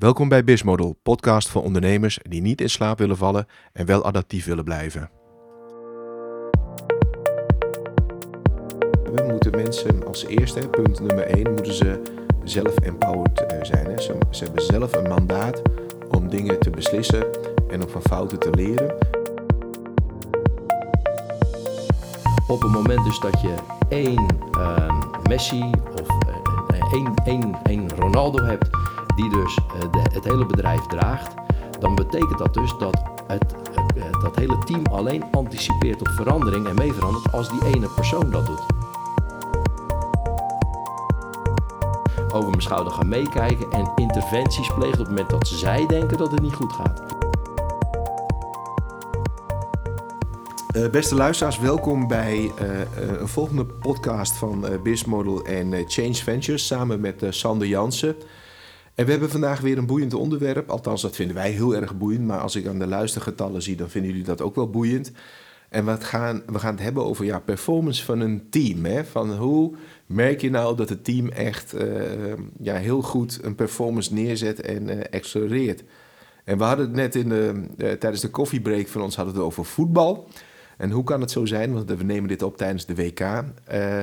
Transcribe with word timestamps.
Welkom 0.00 0.28
bij 0.28 0.44
Bismodel, 0.44 0.98
podcast 1.02 1.48
voor 1.48 1.62
ondernemers 1.62 2.18
die 2.22 2.40
niet 2.40 2.60
in 2.60 2.70
slaap 2.70 2.98
willen 2.98 3.16
vallen 3.16 3.46
en 3.72 3.86
wel 3.86 4.04
adaptief 4.04 4.44
willen 4.44 4.64
blijven. 4.64 5.10
We 9.12 9.26
moeten 9.30 9.50
mensen 9.50 10.06
als 10.06 10.24
eerste, 10.26 10.68
punt 10.68 11.00
nummer 11.00 11.24
1, 11.24 11.52
moeten 11.52 11.74
ze 11.74 12.02
zelf 12.44 12.78
empowered 12.78 13.46
eh, 13.46 13.58
zijn. 13.62 13.86
Hè. 13.86 14.00
Ze, 14.00 14.18
ze 14.30 14.44
hebben 14.44 14.62
zelf 14.62 14.94
een 14.94 15.08
mandaat 15.08 15.62
om 16.10 16.28
dingen 16.28 16.58
te 16.58 16.70
beslissen 16.70 17.26
en 17.68 17.82
om 17.82 17.88
van 17.88 18.02
fouten 18.02 18.38
te 18.38 18.50
leren. 18.50 18.94
Op 22.48 22.62
het 22.62 22.70
moment 22.70 23.04
dus 23.04 23.20
dat 23.20 23.40
je 23.40 23.54
één 23.88 24.26
ehm, 24.52 24.98
Messi 25.28 25.70
of 26.00 26.08
eh, 26.08 26.92
één, 26.92 27.14
één, 27.24 27.58
één 27.62 27.88
Ronaldo 27.96 28.44
hebt, 28.44 28.68
die 29.20 29.30
dus 29.30 29.56
eh, 29.56 30.02
het 30.12 30.24
hele 30.24 30.46
bedrijf 30.46 30.86
draagt, 30.86 31.34
dan 31.80 31.94
betekent 31.94 32.38
dat 32.38 32.54
dus 32.54 32.74
dat 32.78 33.02
het, 33.26 33.54
eh, 33.94 34.02
dat 34.22 34.36
hele 34.36 34.58
team 34.58 34.86
alleen 34.86 35.24
anticipeert 35.32 36.00
op 36.00 36.08
verandering 36.08 36.66
en 36.66 36.74
mee 36.74 36.92
verandert 36.92 37.32
als 37.32 37.50
die 37.50 37.64
ene 37.74 37.88
persoon 37.88 38.30
dat 38.30 38.46
doet. 38.46 38.62
Over 42.32 42.48
mijn 42.50 42.62
schouder 42.62 42.92
gaan 42.92 43.08
meekijken 43.08 43.70
en 43.70 43.92
interventies 43.96 44.74
plegen 44.74 44.92
op 44.92 44.98
het 44.98 45.08
moment 45.08 45.30
dat 45.30 45.48
zij 45.48 45.86
denken 45.86 46.18
dat 46.18 46.30
het 46.30 46.40
niet 46.40 46.54
goed 46.54 46.72
gaat. 46.72 47.02
Uh, 50.76 50.90
beste 50.90 51.14
luisteraars, 51.14 51.58
welkom 51.58 52.08
bij 52.08 52.52
een 53.18 53.28
volgende 53.28 53.64
podcast 53.64 54.32
van 54.32 54.64
Bizmodel 54.82 55.44
en 55.44 55.84
Change 55.86 56.14
Ventures 56.14 56.66
samen 56.66 57.00
met 57.00 57.24
Sander 57.28 57.66
Jansen. 57.66 58.16
En 58.94 59.04
we 59.04 59.10
hebben 59.10 59.30
vandaag 59.30 59.60
weer 59.60 59.78
een 59.78 59.86
boeiend 59.86 60.14
onderwerp. 60.14 60.70
Althans, 60.70 61.02
dat 61.02 61.16
vinden 61.16 61.36
wij 61.36 61.50
heel 61.50 61.74
erg 61.74 61.98
boeiend. 61.98 62.26
Maar 62.26 62.40
als 62.40 62.56
ik 62.56 62.66
aan 62.66 62.78
de 62.78 62.86
luistergetallen 62.86 63.62
zie, 63.62 63.76
dan 63.76 63.90
vinden 63.90 64.10
jullie 64.10 64.26
dat 64.26 64.40
ook 64.40 64.54
wel 64.54 64.70
boeiend. 64.70 65.12
En 65.68 65.86
we 65.86 66.00
gaan, 66.00 66.42
we 66.46 66.58
gaan 66.58 66.74
het 66.74 66.82
hebben 66.82 67.04
over 67.04 67.24
ja, 67.24 67.38
performance 67.38 68.04
van 68.04 68.20
een 68.20 68.46
team. 68.50 68.84
Hè? 68.84 69.04
Van 69.04 69.36
hoe 69.36 69.74
merk 70.06 70.40
je 70.40 70.50
nou 70.50 70.76
dat 70.76 70.88
het 70.88 71.04
team 71.04 71.28
echt 71.28 71.74
ja, 72.60 72.74
heel 72.74 73.02
goed 73.02 73.38
een 73.42 73.54
performance 73.54 74.14
neerzet 74.14 74.60
en 74.60 74.88
uh, 74.88 75.00
accelereert. 75.10 75.82
En 76.44 76.58
we 76.58 76.64
hadden 76.64 76.86
het 76.86 76.94
net 76.94 77.14
in 77.14 77.28
de, 77.28 77.66
tijdens 77.76 78.20
de 78.20 78.30
koffiebreak 78.30 78.88
van 78.88 79.02
ons 79.02 79.16
hadden 79.16 79.34
het 79.34 79.42
over 79.42 79.64
voetbal. 79.64 80.28
En 80.80 80.90
hoe 80.90 81.04
kan 81.04 81.20
het 81.20 81.30
zo 81.30 81.44
zijn, 81.44 81.72
want 81.72 81.90
we 81.90 82.04
nemen 82.04 82.28
dit 82.28 82.42
op 82.42 82.56
tijdens 82.56 82.86
de 82.86 82.94
WK. 82.94 83.20
Uh, 83.20 83.42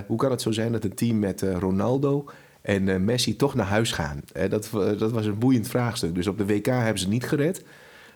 hoe 0.08 0.18
kan 0.18 0.32
het 0.32 0.42
zo 0.42 0.52
zijn 0.52 0.72
dat 0.72 0.84
een 0.84 0.96
team 0.96 1.20
met 1.20 1.42
uh, 1.42 1.56
Ronaldo 1.56 2.26
en 2.68 2.88
uh, 2.88 2.96
Messi 2.96 3.36
toch 3.36 3.56
naar 3.56 3.66
huis 3.66 3.92
gaan? 3.92 4.22
dat, 4.50 4.70
dat 4.98 5.12
was 5.12 5.26
een 5.26 5.40
boeiend 5.40 5.68
vraagstuk. 5.68 6.16
Dus 6.16 6.28
op 6.28 6.38
de 6.38 6.46
WK 6.46 6.66
hebben 6.66 7.00
ze 7.00 7.08
niet 7.08 7.28
gered. 7.28 7.64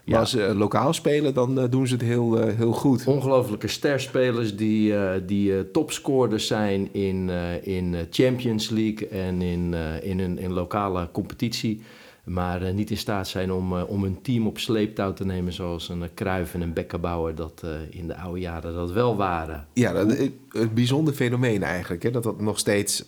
Maar 0.05 0.19
als 0.19 0.29
ze 0.29 0.55
lokaal 0.55 0.93
spelen, 0.93 1.33
dan 1.33 1.67
doen 1.69 1.87
ze 1.87 1.93
het 1.93 2.03
heel, 2.03 2.37
heel 2.37 2.71
goed. 2.71 3.05
Ongelofelijke 3.05 3.67
sterspelers 3.67 4.55
die, 4.55 4.93
die 5.25 5.71
topscorers 5.71 6.47
zijn 6.47 6.93
in, 6.93 7.29
in 7.63 7.95
Champions 8.09 8.69
League 8.69 9.07
en 9.07 9.41
in, 9.41 9.73
in 10.01 10.19
een 10.19 10.39
in 10.39 10.51
lokale 10.51 11.09
competitie 11.11 11.81
maar 12.23 12.63
uh, 12.63 12.73
niet 12.73 12.89
in 12.89 12.97
staat 12.97 13.27
zijn 13.27 13.51
om, 13.51 13.73
uh, 13.73 13.89
om 13.89 14.03
een 14.03 14.21
team 14.21 14.47
op 14.47 14.59
sleeptouw 14.59 15.13
te 15.13 15.25
nemen 15.25 15.53
zoals 15.53 15.89
een 15.89 16.13
Kruif 16.13 16.53
en 16.53 16.61
een 16.61 16.73
Bekkenbouwer 16.73 17.35
dat 17.35 17.63
in 17.89 18.07
de 18.07 18.15
oude 18.15 18.39
jaren 18.39 18.73
dat 18.73 18.91
wel 18.91 19.15
waren. 19.15 19.67
Ja, 19.73 19.93
dat, 19.93 20.17
een 20.49 20.73
bijzonder 20.73 21.13
fenomeen 21.13 21.63
eigenlijk, 21.63 22.03
hè, 22.03 22.11
dat 22.11 22.23
dat 22.23 22.41
nog 22.41 22.59
steeds 22.59 23.03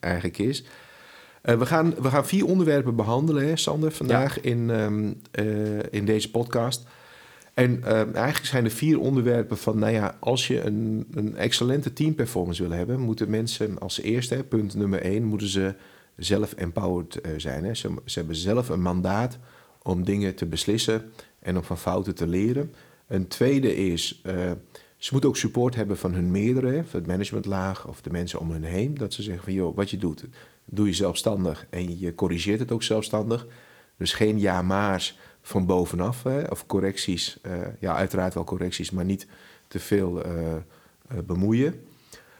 eigenlijk 0.00 0.38
is. 0.38 0.64
we, 1.42 1.66
gaan, 1.66 1.94
we 1.94 2.08
gaan 2.08 2.26
vier 2.26 2.46
onderwerpen 2.46 2.96
behandelen, 2.96 3.46
hè, 3.46 3.56
Sander, 3.56 3.92
vandaag 3.92 4.40
in, 4.40 4.68
um, 4.70 5.20
in 5.90 6.04
deze 6.04 6.30
podcast. 6.30 6.86
En 7.54 7.84
eigenlijk 7.84 8.46
zijn 8.46 8.64
er 8.64 8.70
vier 8.70 9.00
onderwerpen 9.00 9.58
van, 9.58 9.78
nou 9.78 9.92
ja, 9.92 10.16
als 10.20 10.46
je 10.46 10.62
een, 10.62 11.06
een 11.14 11.36
excellente 11.36 11.92
teamperformance 11.92 12.62
wil 12.62 12.72
hebben, 12.72 13.00
moeten 13.00 13.30
mensen 13.30 13.78
als 13.78 14.00
eerste, 14.00 14.44
punt 14.48 14.74
nummer 14.74 15.00
één, 15.00 15.24
moeten 15.24 15.48
ze 15.48 15.74
zelf 16.16 16.52
empowered 16.52 17.18
uh, 17.22 17.32
zijn. 17.36 17.64
Hè. 17.64 17.74
Ze, 17.74 18.00
hebben 18.04 18.36
zelf 18.36 18.68
een 18.68 18.82
mandaat 18.82 19.38
om 19.82 20.04
dingen 20.04 20.34
te 20.34 20.46
beslissen 20.46 21.12
en 21.38 21.56
om 21.56 21.62
van 21.62 21.78
fouten 21.78 22.14
te 22.14 22.26
leren. 22.26 22.74
Een 23.06 23.28
tweede 23.28 23.76
is, 23.76 24.22
uh, 24.26 24.50
ze 24.96 25.12
moeten 25.12 25.30
ook 25.30 25.36
support 25.36 25.74
hebben 25.74 25.98
van 25.98 26.12
hun 26.12 26.30
meerdere, 26.30 26.84
van 26.84 27.00
het 27.00 27.06
managementlaag 27.08 27.88
of 27.88 28.00
de 28.00 28.10
mensen 28.10 28.38
om 28.38 28.50
hen 28.50 28.62
heen. 28.62 28.94
Dat 28.94 29.12
ze 29.12 29.22
zeggen 29.22 29.44
van, 29.44 29.52
joh, 29.52 29.76
wat 29.76 29.90
je 29.90 29.96
doet, 29.96 30.24
doe 30.64 30.86
je 30.86 30.92
zelfstandig 30.92 31.66
en 31.70 31.98
je 31.98 32.14
corrigeert 32.14 32.60
het 32.60 32.72
ook 32.72 32.82
zelfstandig. 32.82 33.46
Dus 33.96 34.12
geen 34.12 34.38
ja-maars 34.38 35.18
van 35.42 35.66
bovenaf, 35.66 36.22
hè, 36.22 36.42
of 36.42 36.66
correcties. 36.66 37.38
Uh, 37.46 37.52
ja, 37.80 37.94
uiteraard 37.94 38.34
wel 38.34 38.44
correcties, 38.44 38.90
maar 38.90 39.04
niet 39.04 39.26
te 39.68 39.78
veel 39.78 40.22
bemoeien. 41.24 41.80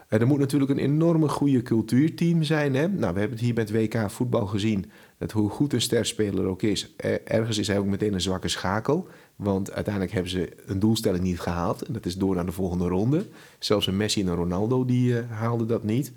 En 0.08 0.20
er 0.20 0.26
moet 0.26 0.38
natuurlijk 0.38 0.70
een 0.70 0.78
enorme 0.78 1.28
goede 1.28 1.62
cultuurteam 1.62 2.42
zijn. 2.42 2.74
Hè? 2.74 2.88
Nou, 2.88 3.14
we 3.14 3.18
hebben 3.18 3.36
het 3.36 3.40
hier 3.40 3.54
met 3.54 3.70
WK 3.70 4.10
voetbal 4.10 4.46
gezien. 4.46 4.90
Dat 5.18 5.32
hoe 5.32 5.50
goed 5.50 5.72
een 5.72 5.80
sterspeler 5.80 6.46
ook 6.46 6.62
is, 6.62 6.94
ergens 7.24 7.58
is 7.58 7.66
hij 7.66 7.78
ook 7.78 7.86
meteen 7.86 8.14
een 8.14 8.20
zwakke 8.20 8.48
schakel. 8.48 9.08
Want 9.36 9.72
uiteindelijk 9.72 10.14
hebben 10.14 10.30
ze 10.30 10.52
een 10.66 10.78
doelstelling 10.78 11.24
niet 11.24 11.40
gehaald. 11.40 11.82
En 11.82 11.92
dat 11.92 12.06
is 12.06 12.16
door 12.16 12.34
naar 12.34 12.46
de 12.46 12.52
volgende 12.52 12.88
ronde. 12.88 13.26
Zelfs 13.58 13.86
een 13.86 13.96
Messi 13.96 14.20
en 14.20 14.26
een 14.26 14.34
Ronaldo 14.34 14.84
die 14.84 15.10
uh, 15.10 15.18
haalden 15.30 15.66
dat 15.66 15.84
niet. 15.84 16.12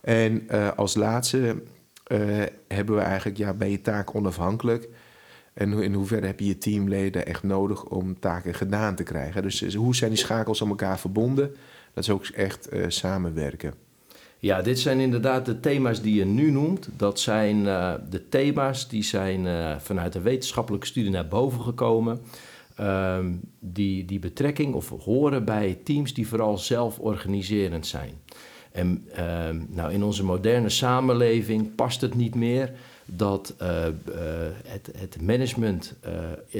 En 0.00 0.46
uh, 0.50 0.68
als 0.76 0.94
laatste 0.94 1.62
hebben 2.68 2.94
we 2.94 3.00
eigenlijk, 3.00 3.38
ja, 3.38 3.52
ben 3.52 3.70
je 3.70 3.80
taak 3.80 4.14
onafhankelijk? 4.14 4.88
En 5.54 5.72
in 5.72 5.94
hoeverre 5.94 6.26
heb 6.26 6.40
je 6.40 6.46
je 6.46 6.58
teamleden 6.58 7.26
echt 7.26 7.42
nodig 7.42 7.84
om 7.84 8.18
taken 8.20 8.54
gedaan 8.54 8.94
te 8.94 9.02
krijgen? 9.02 9.42
Dus 9.42 9.74
hoe 9.74 9.96
zijn 9.96 10.10
die 10.10 10.18
schakels 10.18 10.62
aan 10.62 10.68
elkaar 10.68 10.98
verbonden? 10.98 11.54
Dat 11.94 12.04
is 12.04 12.10
ook 12.10 12.26
echt 12.26 12.72
uh, 12.72 12.84
samenwerken. 12.88 13.74
Ja, 14.40 14.62
dit 14.62 14.78
zijn 14.78 15.00
inderdaad 15.00 15.46
de 15.46 15.60
thema's 15.60 16.02
die 16.02 16.14
je 16.14 16.24
nu 16.24 16.50
noemt. 16.50 16.88
Dat 16.96 17.20
zijn 17.20 17.56
uh, 17.56 17.94
de 18.10 18.28
thema's 18.28 18.88
die 18.88 19.02
zijn 19.02 19.44
uh, 19.44 19.78
vanuit 19.78 20.14
een 20.14 20.22
wetenschappelijke 20.22 20.86
studie 20.86 21.10
naar 21.10 21.28
boven 21.28 21.60
gekomen. 21.60 22.20
Ehm, 22.76 23.32
die, 23.58 24.04
die 24.04 24.18
betrekking 24.18 24.74
of 24.74 24.88
horen 24.88 25.44
bij 25.44 25.78
teams 25.84 26.14
die 26.14 26.28
vooral 26.28 26.58
zelforganiserend 26.58 27.86
zijn. 27.86 28.12
En 28.72 29.04
ehm, 29.14 29.60
nou, 29.68 29.92
in 29.92 30.02
onze 30.02 30.24
moderne 30.24 30.68
samenleving 30.68 31.74
past 31.74 32.00
het 32.00 32.14
niet 32.14 32.34
meer 32.34 32.72
dat 33.10 33.54
uh, 33.62 33.68
uh, 33.68 33.92
het, 34.66 34.90
het, 34.96 35.22
management 35.22 35.94
uh, 36.06 36.12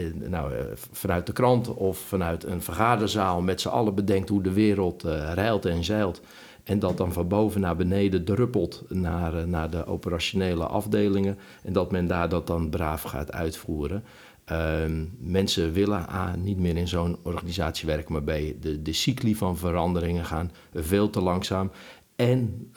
in, 0.02 0.24
nou, 0.28 0.52
vanuit 0.92 1.26
de 1.26 1.32
krant 1.32 1.74
of 1.74 1.98
vanuit 1.98 2.44
een 2.44 2.62
vergaderzaal 2.62 3.40
met 3.40 3.60
z'n 3.60 3.68
allen 3.68 3.94
bedenkt 3.94 4.28
hoe 4.28 4.42
de 4.42 4.52
wereld 4.52 5.02
reilt 5.34 5.64
en 5.64 5.84
zeilt. 5.84 6.20
En 6.64 6.78
dat 6.78 6.96
dan 6.96 7.12
van 7.12 7.28
boven 7.28 7.60
naar 7.60 7.76
beneden 7.76 8.24
druppelt 8.24 8.84
naar, 8.88 9.48
naar 9.48 9.70
de 9.70 9.86
operationele 9.86 10.66
afdelingen. 10.66 11.38
En 11.62 11.72
dat 11.72 11.90
men 11.90 12.06
daar 12.06 12.28
dat 12.28 12.46
dan 12.46 12.70
braaf 12.70 13.02
gaat 13.02 13.32
uitvoeren. 13.32 14.04
Ehm, 14.44 15.04
mensen 15.18 15.72
willen 15.72 16.08
A, 16.10 16.36
niet 16.36 16.58
meer 16.58 16.76
in 16.76 16.88
zo'n 16.88 17.16
organisatie 17.22 17.86
werken, 17.86 18.12
maar 18.12 18.24
bij 18.24 18.56
de, 18.60 18.82
de 18.82 18.92
cycli 18.92 19.34
van 19.34 19.56
veranderingen 19.56 20.24
gaan 20.24 20.50
veel 20.74 21.10
te 21.10 21.20
langzaam. 21.20 21.70
En 22.16 22.70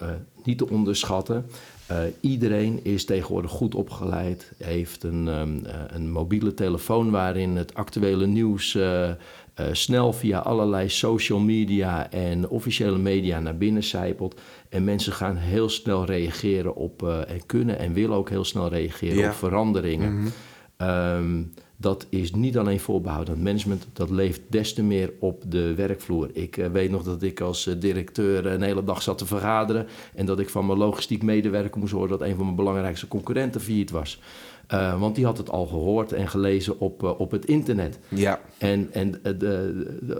niet 0.44 0.58
te 0.58 0.70
onderschatten, 0.70 1.46
uh, 1.92 1.98
iedereen 2.20 2.80
is 2.84 3.06
tegenwoordig 3.06 3.52
goed 3.52 3.76
opgeleid, 3.76 4.52
heeft 4.58 5.04
een, 5.04 5.28
um, 5.28 5.62
een 5.88 6.12
mobiele 6.12 6.54
telefoon 6.54 7.12
waarin 7.12 7.56
het 7.56 7.74
actuele 7.74 8.28
nieuws 8.28 8.76
uh, 8.76 9.10
snel 9.72 10.14
via 10.14 10.40
allerlei 10.40 10.90
social 10.90 11.40
media 11.40 12.12
en 12.12 12.50
officiële 12.50 12.98
media 12.98 13.40
naar 13.40 13.58
binnen 13.58 13.84
zijpelt. 13.84 14.42
En 14.70 14.84
mensen 14.84 15.14
gaan 15.14 15.36
heel 15.36 15.70
snel 15.70 16.06
reageren 16.06 16.76
op, 16.76 17.08
en 17.28 17.46
kunnen 17.46 17.80
en 17.80 17.94
willen 17.94 18.18
ook 18.18 18.30
heel 18.30 18.44
snel 18.44 18.70
reageren 18.70 19.18
ja. 19.18 19.30
op 19.30 19.36
veranderingen. 19.36 20.12
Mm 20.12 20.32
-hmm. 20.78 20.90
um, 20.90 21.54
dat 21.82 22.06
is 22.10 22.34
niet 22.34 22.58
alleen 22.58 22.80
voorbehouden 22.80 23.34
aan 23.34 23.44
management, 23.44 23.88
dat 23.94 24.10
leeft 24.10 24.42
des 24.48 24.74
te 24.74 24.84
meer 24.84 25.14
op 25.20 25.44
de 25.48 25.74
werkvloer. 25.74 26.30
Ik 26.34 26.58
uh, 26.58 26.68
weet 26.68 26.92
nog 26.92 27.04
dat 27.04 27.22
ik 27.22 27.42
als 27.42 27.68
uh, 27.68 27.74
directeur 27.80 28.46
een 28.46 28.62
hele 28.62 28.84
dag 28.84 29.02
zat 29.02 29.18
te 29.18 29.26
vergaderen 29.26 29.88
en 30.16 30.26
dat 30.26 30.40
ik 30.40 30.50
van 30.50 30.66
mijn 30.66 30.78
logistiek 30.78 31.24
medewerker 31.24 31.80
moest 31.80 31.94
horen 31.94 32.10
dat 32.10 32.22
een 32.22 32.36
van 32.36 32.44
mijn 32.44 32.56
belangrijkste 32.56 33.08
concurrenten 33.08 33.62
failliet 33.62 33.92
was. 33.92 34.20
Uh, 34.74 35.00
want 35.00 35.16
die 35.16 35.26
had 35.26 35.38
het 35.38 35.50
al 35.50 35.66
gehoord 35.66 36.12
en 36.12 36.28
gelezen 36.28 36.80
op, 36.80 37.04
op 37.04 37.32
het 37.32 37.46
internet. 37.46 38.00
Ja. 38.08 38.40
En, 38.58 38.90
en 38.92 39.22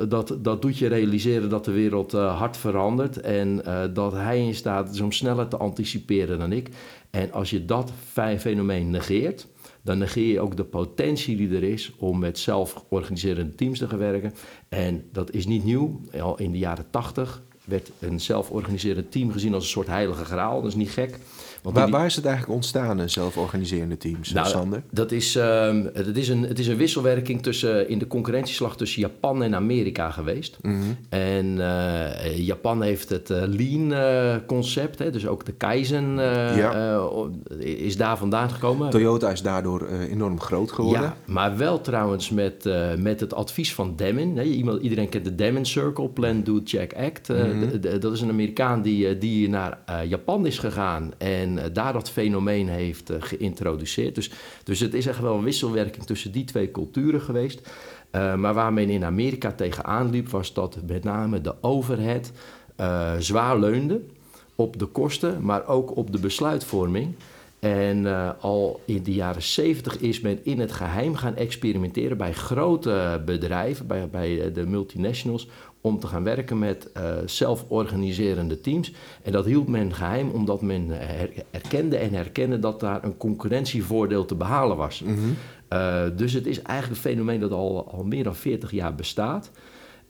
dat, 0.10 0.38
dat 0.40 0.62
doet 0.62 0.78
je 0.78 0.88
realiseren 0.88 1.50
dat 1.50 1.66
de 1.66 1.72
wereld 1.72 2.12
hard 2.12 2.58
verandert 2.58 3.22
en 3.22 3.64
dat 3.94 4.14
hij 4.14 4.46
in 4.46 4.56
staat 4.56 4.94
is 4.94 5.02
om 5.02 5.12
sneller 5.12 5.48
te 5.48 5.58
anticiperen 5.58 6.40
dan 6.40 6.52
ik. 6.52 6.70
En 7.10 7.32
als 7.32 7.50
je 7.50 7.66
dat 7.66 7.92
fenomeen 8.38 8.90
negeert, 8.90 9.48
dan 9.82 9.98
negeer 9.98 10.32
je 10.32 10.40
ook 10.40 10.58
de 10.58 10.64
potentie 10.64 11.38
die 11.38 11.56
er 11.56 11.64
is 11.64 11.94
om 11.98 12.20
met 12.20 12.40
zelforganiserende 12.40 13.56
teams 13.56 13.80
te 13.80 13.88
gaan 13.88 13.98
werken. 13.98 14.34
En 14.70 15.04
dat 15.12 15.32
is 15.32 15.46
niet 15.46 15.64
nieuw. 15.64 16.02
Al 16.20 16.40
in 16.40 16.52
de 16.52 16.58
jaren 16.58 16.86
80 16.90 17.44
werd 17.66 17.92
een 18.00 18.20
zelforganiserend 18.20 19.12
team 19.12 19.32
gezien 19.32 19.54
als 19.54 19.64
een 19.64 19.70
soort 19.70 19.88
heilige 19.88 20.26
graal. 20.26 20.62
Dat 20.62 20.72
is 20.72 20.76
niet 20.76 20.92
gek. 20.92 21.18
Want 21.62 21.76
Waar, 21.76 21.86
die- 21.86 21.94
waar 21.96 22.06
is 22.06 22.16
het 22.16 22.26
eigenlijk 22.26 22.56
ontstaan, 22.56 23.00
een 23.00 23.10
zelforganiserende 23.10 23.98
teams, 23.98 24.32
Nou, 24.32 24.48
Sander? 24.48 24.84
Dat 24.92 25.12
is, 25.12 25.36
ehm, 25.36 25.86
het, 25.94 26.18
is 26.18 26.30
een, 26.30 26.42
het 26.44 26.60
is 26.60 26.68
een 26.68 26.78
wisselwerking 26.78 27.42
tussen, 27.44 27.90
in 27.90 28.00
de 28.00 28.08
concurrentieslag 28.08 28.78
tussen 28.78 29.02
Japan 29.02 29.44
en 29.44 29.56
Amerika 29.56 30.12
geweest. 30.12 30.58
Mhm. 30.62 30.76
En 31.10 31.60
eh, 31.60 32.38
Japan 32.38 32.82
heeft 32.82 33.10
het 33.10 33.30
eh, 33.30 33.42
lean-concept, 33.46 35.00
hè, 35.00 35.10
dus 35.12 35.28
ook 35.28 35.46
de 35.46 35.52
Kaizen 35.52 36.20
eh, 36.20 36.58
Ja. 36.58 36.98
eh, 37.60 37.66
is 37.86 37.98
daar 37.98 38.18
vandaan 38.18 38.50
gekomen. 38.50 38.90
Toyota 38.90 39.30
is 39.32 39.42
daardoor 39.42 39.82
eh, 39.88 40.12
enorm 40.12 40.40
groot 40.40 40.72
geworden. 40.72 41.02
Ja, 41.02 41.16
maar 41.26 41.58
wel 41.58 41.82
trouwens 41.82 42.30
met, 42.30 42.66
eh, 42.66 42.94
met 42.98 43.20
het 43.20 43.34
advies 43.34 43.74
van 43.74 43.94
Demmin. 43.96 44.38
Hè. 44.38 44.44
Iemand, 44.44 44.82
iedereen 44.82 45.10
kent 45.10 45.24
de 45.26 45.36
Demmin 45.36 45.66
Circle, 45.66 46.10
Plan, 46.10 46.44
Do, 46.44 46.60
Check, 46.64 46.94
Act. 46.94 47.30
Eh, 47.30 47.44
Mhm. 47.46 48.00
dat 48.00 48.14
is 48.14 48.22
een 48.22 48.30
Amerikaan 48.30 48.82
die, 48.82 49.08
eh, 49.08 49.20
die 49.20 49.50
naar 49.50 49.80
eh, 49.86 49.96
Japan 50.10 50.46
is 50.46 50.60
gegaan 50.60 51.12
en 51.18 51.51
eh, 51.60 51.74
daar 51.74 51.94
dat 51.94 52.10
fenomeen 52.10 52.70
heeft 52.70 53.10
eh, 53.10 53.18
geïntroduceerd. 53.20 54.16
Dus, 54.16 54.32
dus 54.64 54.80
het 54.80 54.94
is 54.94 55.06
echt 55.06 55.20
wel 55.20 55.36
een 55.36 55.44
wisselwerking 55.44 56.06
tussen 56.06 56.32
die 56.32 56.44
twee 56.44 56.72
culturen 56.72 57.22
geweest. 57.22 57.70
Eh, 58.12 58.36
maar 58.36 58.54
waar 58.54 58.74
men 58.74 58.90
in 58.90 59.04
Amerika 59.04 59.52
tegenaan 59.52 60.10
liep, 60.10 60.30
was 60.30 60.54
dat 60.54 60.78
met 60.88 61.04
name 61.04 61.42
de 61.42 61.56
overhead 61.62 62.32
eh, 62.76 63.12
zwaar 63.20 63.60
leunde 63.60 64.02
op 64.56 64.80
de 64.80 64.86
kosten, 64.86 65.46
maar 65.46 65.68
ook 65.68 65.96
op 65.96 66.12
de 66.12 66.20
besluitvorming. 66.20 67.16
En 67.60 68.06
al 68.40 68.82
in 68.86 69.04
de 69.04 69.14
jaren 69.14 69.42
70 69.42 69.98
is 69.98 70.20
men 70.20 70.40
in 70.44 70.60
het 70.60 70.72
geheim 70.72 71.16
gaan 71.16 71.36
experimenteren 71.36 72.18
bij 72.18 72.34
grote 72.34 73.22
bedrijven, 73.26 73.88
bij, 73.88 74.10
bij 74.10 74.52
de 74.52 74.66
multinationals, 74.66 75.48
om 75.82 76.00
te 76.00 76.08
gaan 76.08 76.24
werken 76.24 76.60
met 76.60 76.92
eh, 76.92 77.04
zelforganiserende 77.26 78.62
teams. 78.62 78.94
En 79.24 79.32
dat 79.32 79.46
hield 79.46 79.68
men 79.68 79.94
geheim 79.94 80.30
omdat 80.30 80.62
men 80.62 80.88
her- 80.90 81.44
erkende 81.52 81.98
en 81.98 82.14
herkende 82.14 82.60
dat 82.60 82.80
daar 82.80 83.04
een 83.04 83.18
concurrentievoordeel 83.18 84.26
te 84.26 84.36
behalen 84.36 84.78
was. 84.78 85.02
Mhm. 85.02 85.18
Eh, 85.68 86.04
dus 86.16 86.34
het 86.34 86.46
is 86.46 86.62
eigenlijk 86.62 87.04
een 87.04 87.10
fenomeen 87.12 87.40
dat 87.40 87.52
al, 87.52 87.92
al 87.92 88.04
meer 88.04 88.24
dan 88.24 88.36
40 88.36 88.72
jaar 88.72 88.96
bestaat. 88.96 89.52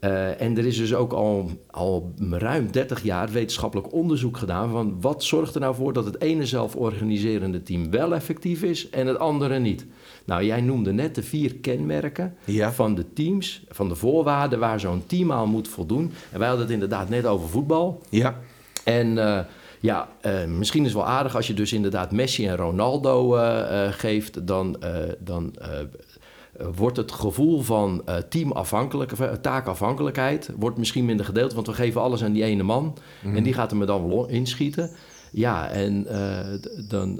Eh, 0.01 0.41
en 0.41 0.57
er 0.57 0.65
is 0.65 0.77
dus 0.77 0.93
ook 0.93 1.13
al, 1.13 1.49
al 1.71 2.13
ruim 2.29 2.71
30 2.71 3.03
jaar 3.03 3.29
wetenschappelijk 3.29 3.93
onderzoek 3.93 4.37
gedaan 4.37 4.71
van 4.71 4.97
wat 5.01 5.23
zorgt 5.23 5.55
er 5.55 5.61
nou 5.61 5.75
voor 5.75 5.93
dat 5.93 6.05
het 6.05 6.21
ene 6.21 6.45
zelforganiserende 6.45 7.63
team 7.63 7.91
wel 7.91 8.13
effectief 8.15 8.63
is 8.63 8.89
en 8.89 9.07
het 9.07 9.19
andere 9.19 9.59
niet. 9.59 9.85
Nou, 10.25 10.43
jij 10.43 10.61
noemde 10.61 10.91
net 10.93 11.15
de 11.15 11.23
vier 11.23 11.55
kenmerken 11.55 12.35
Ja. 12.45 12.71
van 12.71 12.95
de 12.95 13.13
teams, 13.13 13.63
van 13.69 13.89
de 13.89 13.95
voorwaarden 13.95 14.59
waar 14.59 14.79
zo'n 14.79 15.03
team 15.07 15.31
aan 15.31 15.49
moet 15.49 15.67
voldoen. 15.67 16.11
En 16.31 16.39
wij 16.39 16.47
hadden 16.47 16.65
het 16.65 16.73
inderdaad 16.73 17.09
net 17.09 17.25
over 17.25 17.49
voetbal. 17.49 18.01
Ja, 18.09 18.39
En 18.83 19.17
eh, 19.17 19.39
ja, 19.79 20.09
eh, 20.21 20.45
misschien 20.45 20.81
is 20.85 20.93
het 20.93 20.97
wel 20.97 21.07
aardig 21.09 21.35
als 21.35 21.47
je 21.47 21.53
dus 21.53 21.73
inderdaad 21.73 22.11
Messi 22.11 22.47
en 22.47 22.55
Ronaldo 22.55 23.29
geeft, 23.91 24.47
dan, 24.47 24.77
dan 25.19 25.53
wordt 26.75 26.97
het 26.97 27.11
gevoel 27.11 27.61
van 27.61 28.01
eh 28.05 28.15
teamafhankelijk, 28.15 29.11
of, 29.11 29.19
eh, 29.19 29.31
taakafhankelijkheid 29.31 30.49
wordt 30.57 30.77
misschien 30.77 31.05
minder 31.05 31.25
gedeeld, 31.25 31.53
want 31.53 31.67
we 31.67 31.73
geven 31.73 32.01
alles 32.01 32.23
aan 32.23 32.33
die 32.33 32.43
ene 32.43 32.63
man 32.63 32.97
en 33.23 33.43
die 33.43 33.53
gaat 33.53 33.71
er 33.71 33.77
me 33.77 33.85
dan 33.85 34.07
wel 34.07 34.27
inschieten. 34.27 34.91
Ja, 35.31 35.69
en 35.69 36.07
eh, 36.07 36.47
dan, 36.87 37.19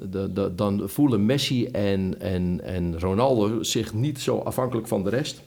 dan 0.56 0.82
voelen 0.86 1.26
Messi 1.26 1.66
en, 1.66 2.20
en, 2.20 2.62
en 2.64 3.00
Ronaldo 3.00 3.64
zich 3.64 3.94
niet 3.94 4.20
zo 4.20 4.38
afhankelijk 4.38 4.88
van 4.88 5.04
de 5.04 5.10
rest 5.10 5.42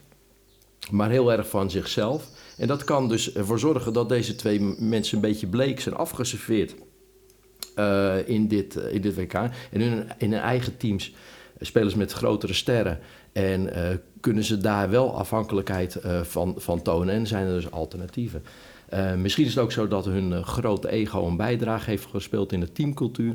maar 0.90 1.11
heel 1.11 1.32
erg 1.32 1.49
van 1.49 1.70
zichzelf. 1.70 2.29
En 2.56 2.67
dat 2.67 2.85
kan 2.85 3.08
dus 3.08 3.32
ervoor 3.32 3.58
zorgen 3.58 3.93
dat 3.93 4.08
deze 4.08 4.35
twee 4.35 4.61
mensen 4.79 5.17
een 5.17 5.23
beetje 5.23 5.47
bleek 5.47 5.81
zijn 5.81 5.94
afgeserveerd 5.94 6.75
eh, 7.75 8.29
in, 8.29 8.49
dit, 8.49 8.76
eh, 8.76 8.94
in 8.94 9.00
dit 9.00 9.14
WK. 9.14 9.32
En 9.32 9.81
hun, 9.81 10.08
in 10.19 10.32
hun 10.32 10.40
eigen 10.40 10.76
teams 10.76 11.14
spelen 11.61 11.91
ze 11.91 11.99
met 11.99 12.12
grotere 12.12 12.53
sterren 12.53 12.99
en 13.33 13.75
eh, 13.75 13.97
kunnen 14.21 14.45
ze 14.45 14.59
daar 14.59 14.91
wel 14.91 15.17
afhankelijkheid 15.17 15.95
eh, 15.95 16.21
van, 16.21 16.55
van 16.56 16.83
tonen. 16.83 17.15
En 17.15 17.27
zijn 17.27 17.47
er 17.47 17.55
dus 17.55 17.71
alternatieven. 17.71 18.43
Eh, 18.89 19.15
misschien 19.15 19.45
is 19.45 19.55
het 19.55 19.65
ook 19.65 19.73
zo 19.73 19.89
dat 19.89 20.05
hun 20.05 20.45
grote 20.45 20.89
ego 20.89 21.27
een 21.27 21.37
bijdrage 21.37 21.91
heeft 21.91 22.06
gespeeld 22.06 22.53
in 22.53 22.61
de 22.61 22.73
teamcultuur. 22.73 23.35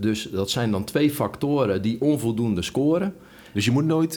Dus 0.00 0.22
dat 0.22 0.50
zijn 0.50 0.70
dan 0.70 0.84
twee 0.84 1.10
factoren 1.10 1.82
die 1.82 2.00
onvoldoende 2.00 2.62
scoren. 2.62 3.14
dus 3.52 3.64
je 3.64 3.70
moet 3.70 3.84
nooit 3.84 4.14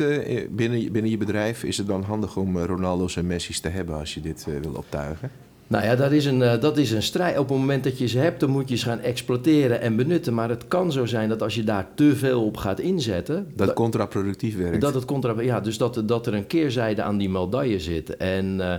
binnen, 0.50 0.92
binnen 0.92 1.12
je 1.12 1.18
bedrijf... 1.18 1.64
is 1.64 1.78
het 1.78 1.88
dan 1.88 2.04
handig 2.04 2.38
om 2.38 2.58
Ronaldo's 2.58 3.16
en 3.16 3.28
Messi's 3.28 3.60
te 3.60 3.70
hebben... 3.70 3.96
als 3.96 4.14
je 4.14 4.22
dit 4.22 4.48
wil 4.62 4.74
optuigen? 4.74 5.32
Nou 5.68 5.86
ja, 5.86 5.96
dat 5.96 6.12
is, 6.12 6.26
een, 6.26 6.42
eh, 6.42 6.62
dat 6.62 6.78
is 6.78 6.92
een 6.92 7.04
strijd. 7.04 7.38
Op 7.38 7.50
het 7.50 7.58
moment 7.58 7.84
dat 7.84 7.98
je 7.98 8.08
ze 8.08 8.20
hebt, 8.20 8.40
dan 8.40 8.50
moet 8.50 8.70
je 8.70 8.76
ze 8.76 8.86
gaan 8.86 9.00
exploiteren 9.00 9.82
en 9.82 9.96
benutten. 9.96 10.34
Maar 10.34 10.50
het 10.50 10.68
kan 10.68 10.92
zo 10.92 11.06
zijn 11.06 11.30
dat 11.30 11.42
als 11.42 11.56
je 11.56 11.64
daar 11.64 11.88
te 11.96 12.16
veel 12.16 12.46
op 12.46 12.58
gaat 12.58 12.80
inzetten... 12.80 13.48
Dat 13.56 13.68
het 13.68 13.76
contraproductief 13.76 14.58
werkt. 14.58 14.82
Dat 14.82 14.94
het 14.94 15.06
contra, 15.06 15.42
ja, 15.42 15.60
dus 15.60 15.78
dat, 15.78 16.04
dat 16.06 16.28
er 16.28 16.34
een 16.34 16.48
keerzijde 16.48 17.02
aan 17.02 17.18
die 17.18 17.30
medaille 17.30 17.80
zit. 17.80 18.18
En 18.18 18.62
eh, 18.62 18.76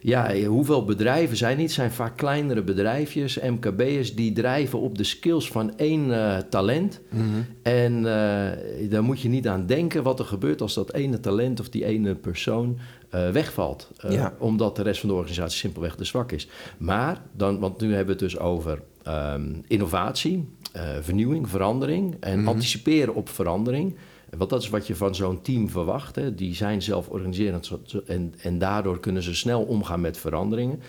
ja, 0.00 0.44
hoeveel 0.44 0.84
bedrijven 0.84 1.36
zijn 1.36 1.56
niet? 1.56 1.66
Het 1.66 1.74
zijn 1.74 1.90
vaak 1.90 2.16
kleinere 2.16 2.62
bedrijfjes, 2.62 3.38
MKB'ers, 3.40 4.14
die 4.14 4.32
drijven 4.32 4.80
op 4.80 4.98
de 4.98 5.04
skills 5.04 5.50
van 5.50 5.76
één 5.76 6.12
eh, 6.12 6.36
talent. 6.50 7.00
Mhm. 7.08 7.24
En 7.62 8.02
daar 8.90 9.02
moet 9.02 9.20
je 9.20 9.28
niet 9.28 9.48
aan 9.48 9.66
denken 9.66 10.02
wat 10.02 10.18
er 10.18 10.24
gebeurt 10.24 10.60
als 10.60 10.74
dat 10.74 10.92
ene 10.92 11.20
talent 11.20 11.60
of 11.60 11.68
die 11.68 11.84
ene 11.84 12.14
persoon 12.14 12.78
eh, 13.10 13.30
wegvalt. 13.30 13.90
Eh, 14.00 14.12
Ja. 14.12 14.34
Omdat 14.38 14.76
de 14.76 14.82
rest 14.82 15.00
van 15.00 15.08
de 15.08 15.14
organisatie 15.14 15.58
simpelweg 15.58 15.94
te 15.94 16.04
zwak 16.04 16.32
is. 16.32 16.48
Maar, 16.78 17.22
dan, 17.32 17.58
want 17.58 17.80
nu 17.80 17.88
hebben 17.94 18.16
we 18.16 18.24
het 18.24 18.30
dus 18.32 18.38
over 18.38 18.82
ehm, 19.02 19.52
innovatie, 19.66 20.48
eh, 20.72 20.82
vernieuwing, 21.00 21.48
verandering 21.48 22.16
en 22.20 22.38
Mhm. 22.38 22.48
anticiperen 22.48 23.14
op 23.14 23.28
verandering. 23.28 23.96
Want 24.36 24.50
dat 24.50 24.62
is 24.62 24.68
wat 24.68 24.86
je 24.86 24.96
van 24.96 25.14
zo'n 25.14 25.42
team 25.42 25.70
verwacht. 25.70 26.16
Hè. 26.16 26.34
Die 26.34 26.54
zijn 26.54 26.82
zelf 26.82 27.08
organiserend 27.08 27.66
zo- 27.66 27.80
zo- 27.84 28.02
en, 28.06 28.34
en 28.42 28.58
daardoor 28.58 29.00
kunnen 29.00 29.22
ze 29.22 29.34
snel 29.34 29.62
omgaan 29.62 30.00
met 30.00 30.18
veranderingen. 30.18 30.80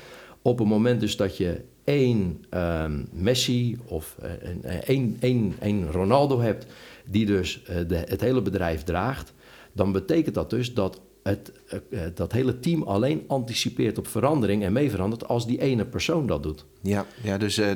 Op 0.41 0.59
het 0.59 0.67
moment 0.67 0.99
dus 0.99 1.15
dat 1.17 1.37
je 1.37 1.61
één 1.83 2.43
ehm, 2.49 3.03
Messi 3.11 3.77
of 3.85 4.15
een- 4.41 4.63
één, 4.63 5.17
één, 5.19 5.55
één 5.59 5.91
Ronaldo 5.91 6.39
hebt... 6.39 6.65
die 7.05 7.25
dus 7.25 7.61
de, 7.87 7.95
het 8.07 8.21
hele 8.21 8.41
bedrijf 8.41 8.83
draagt... 8.83 9.33
dan 9.73 9.91
betekent 9.91 10.35
dat 10.35 10.49
dus 10.49 10.73
dat 10.73 11.01
het, 11.29 11.51
eh, 11.67 12.05
eh, 12.05 12.11
dat 12.15 12.31
hele 12.31 12.59
team 12.59 12.83
alleen 12.83 13.23
anticipeert 13.27 13.97
op 13.97 14.07
verandering... 14.07 14.63
en 14.63 14.73
mee 14.73 14.89
verandert 14.89 15.27
als 15.27 15.47
die 15.47 15.61
ene 15.61 15.85
persoon 15.85 16.27
dat 16.27 16.43
doet. 16.43 16.65
Ja, 16.81 17.05
ja 17.23 17.37
dus 17.37 17.57
eh, 17.57 17.67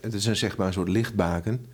het 0.00 0.14
is 0.14 0.26
een, 0.26 0.36
zeg 0.36 0.56
maar 0.56 0.66
een 0.66 0.72
soort 0.72 0.88
lichtbaken. 0.88 1.66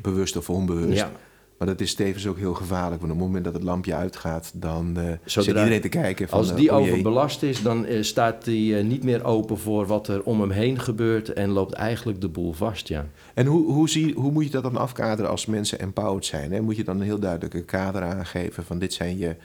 Bewust 0.00 0.36
of 0.36 0.50
onbewust. 0.50 0.98
Ja. 0.98 1.12
Maar 1.58 1.66
dat 1.66 1.80
is 1.80 1.94
tevens 1.94 2.26
ook 2.26 2.38
heel 2.38 2.54
gevaarlijk. 2.54 3.00
Want 3.00 3.12
op 3.12 3.18
het 3.18 3.26
moment 3.26 3.44
dat 3.44 3.54
het 3.54 3.62
lampje 3.62 3.94
uitgaat... 3.94 4.52
dan 4.54 4.86
Zodra- 4.94 5.18
zit 5.24 5.46
iedereen 5.46 5.80
te 5.80 5.88
kijken 5.88 6.28
van... 6.28 6.38
Als 6.38 6.54
die 6.54 6.70
oh 6.70 6.76
overbelast 6.76 7.42
is, 7.42 7.62
dan 7.62 7.86
staat 8.00 8.44
hij 8.44 8.78
eh, 8.78 8.84
niet 8.84 9.04
meer 9.04 9.24
open 9.24 9.58
voor 9.58 9.86
wat 9.86 10.08
er 10.08 10.22
om 10.22 10.40
hem 10.40 10.50
heen 10.50 10.78
gebeurt 10.78 11.32
en 11.32 11.50
loopt 11.50 11.72
eigenlijk 11.72 12.20
de 12.20 12.28
boel 12.28 12.52
vast, 12.52 12.88
ja. 12.88 13.06
En 13.34 13.46
hoe, 13.46 13.72
hoe, 13.72 13.88
zie, 13.88 14.14
hoe 14.14 14.32
moet 14.32 14.44
je 14.44 14.50
dat 14.50 14.62
dan 14.62 14.76
afkaderen 14.76 15.30
als 15.30 15.46
mensen 15.46 15.78
empowered 15.78 16.24
zijn? 16.24 16.52
Hè? 16.52 16.60
Moet 16.60 16.76
je 16.76 16.84
dan 16.84 16.96
een 16.96 17.06
heel 17.06 17.18
duidelijke 17.18 17.62
kader 17.62 18.02
aangeven 18.02 18.64
van 18.64 18.78
dit, 18.78 18.92
zijn 18.92 19.18
je, 19.18 19.36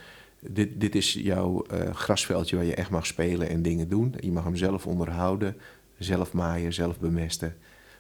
dit, 0.48 0.70
dit 0.82 0.96
is 0.96 1.14
jouw 1.14 1.62
eh, 1.64 1.94
grasveldje 1.94 2.56
waar 2.56 2.66
je 2.66 2.76
echt 2.76 2.90
mag 2.90 3.06
spelen 3.06 3.50
en 3.50 3.62
dingen 3.62 3.90
doen. 3.90 4.14
Je 4.20 4.32
mag 4.32 4.44
hem 4.44 4.56
zelf 4.56 4.88
onderhouden, 4.88 5.56
zelf 5.98 6.34
maaien, 6.34 6.74
zelf 6.74 7.00
bemesten 7.00 7.56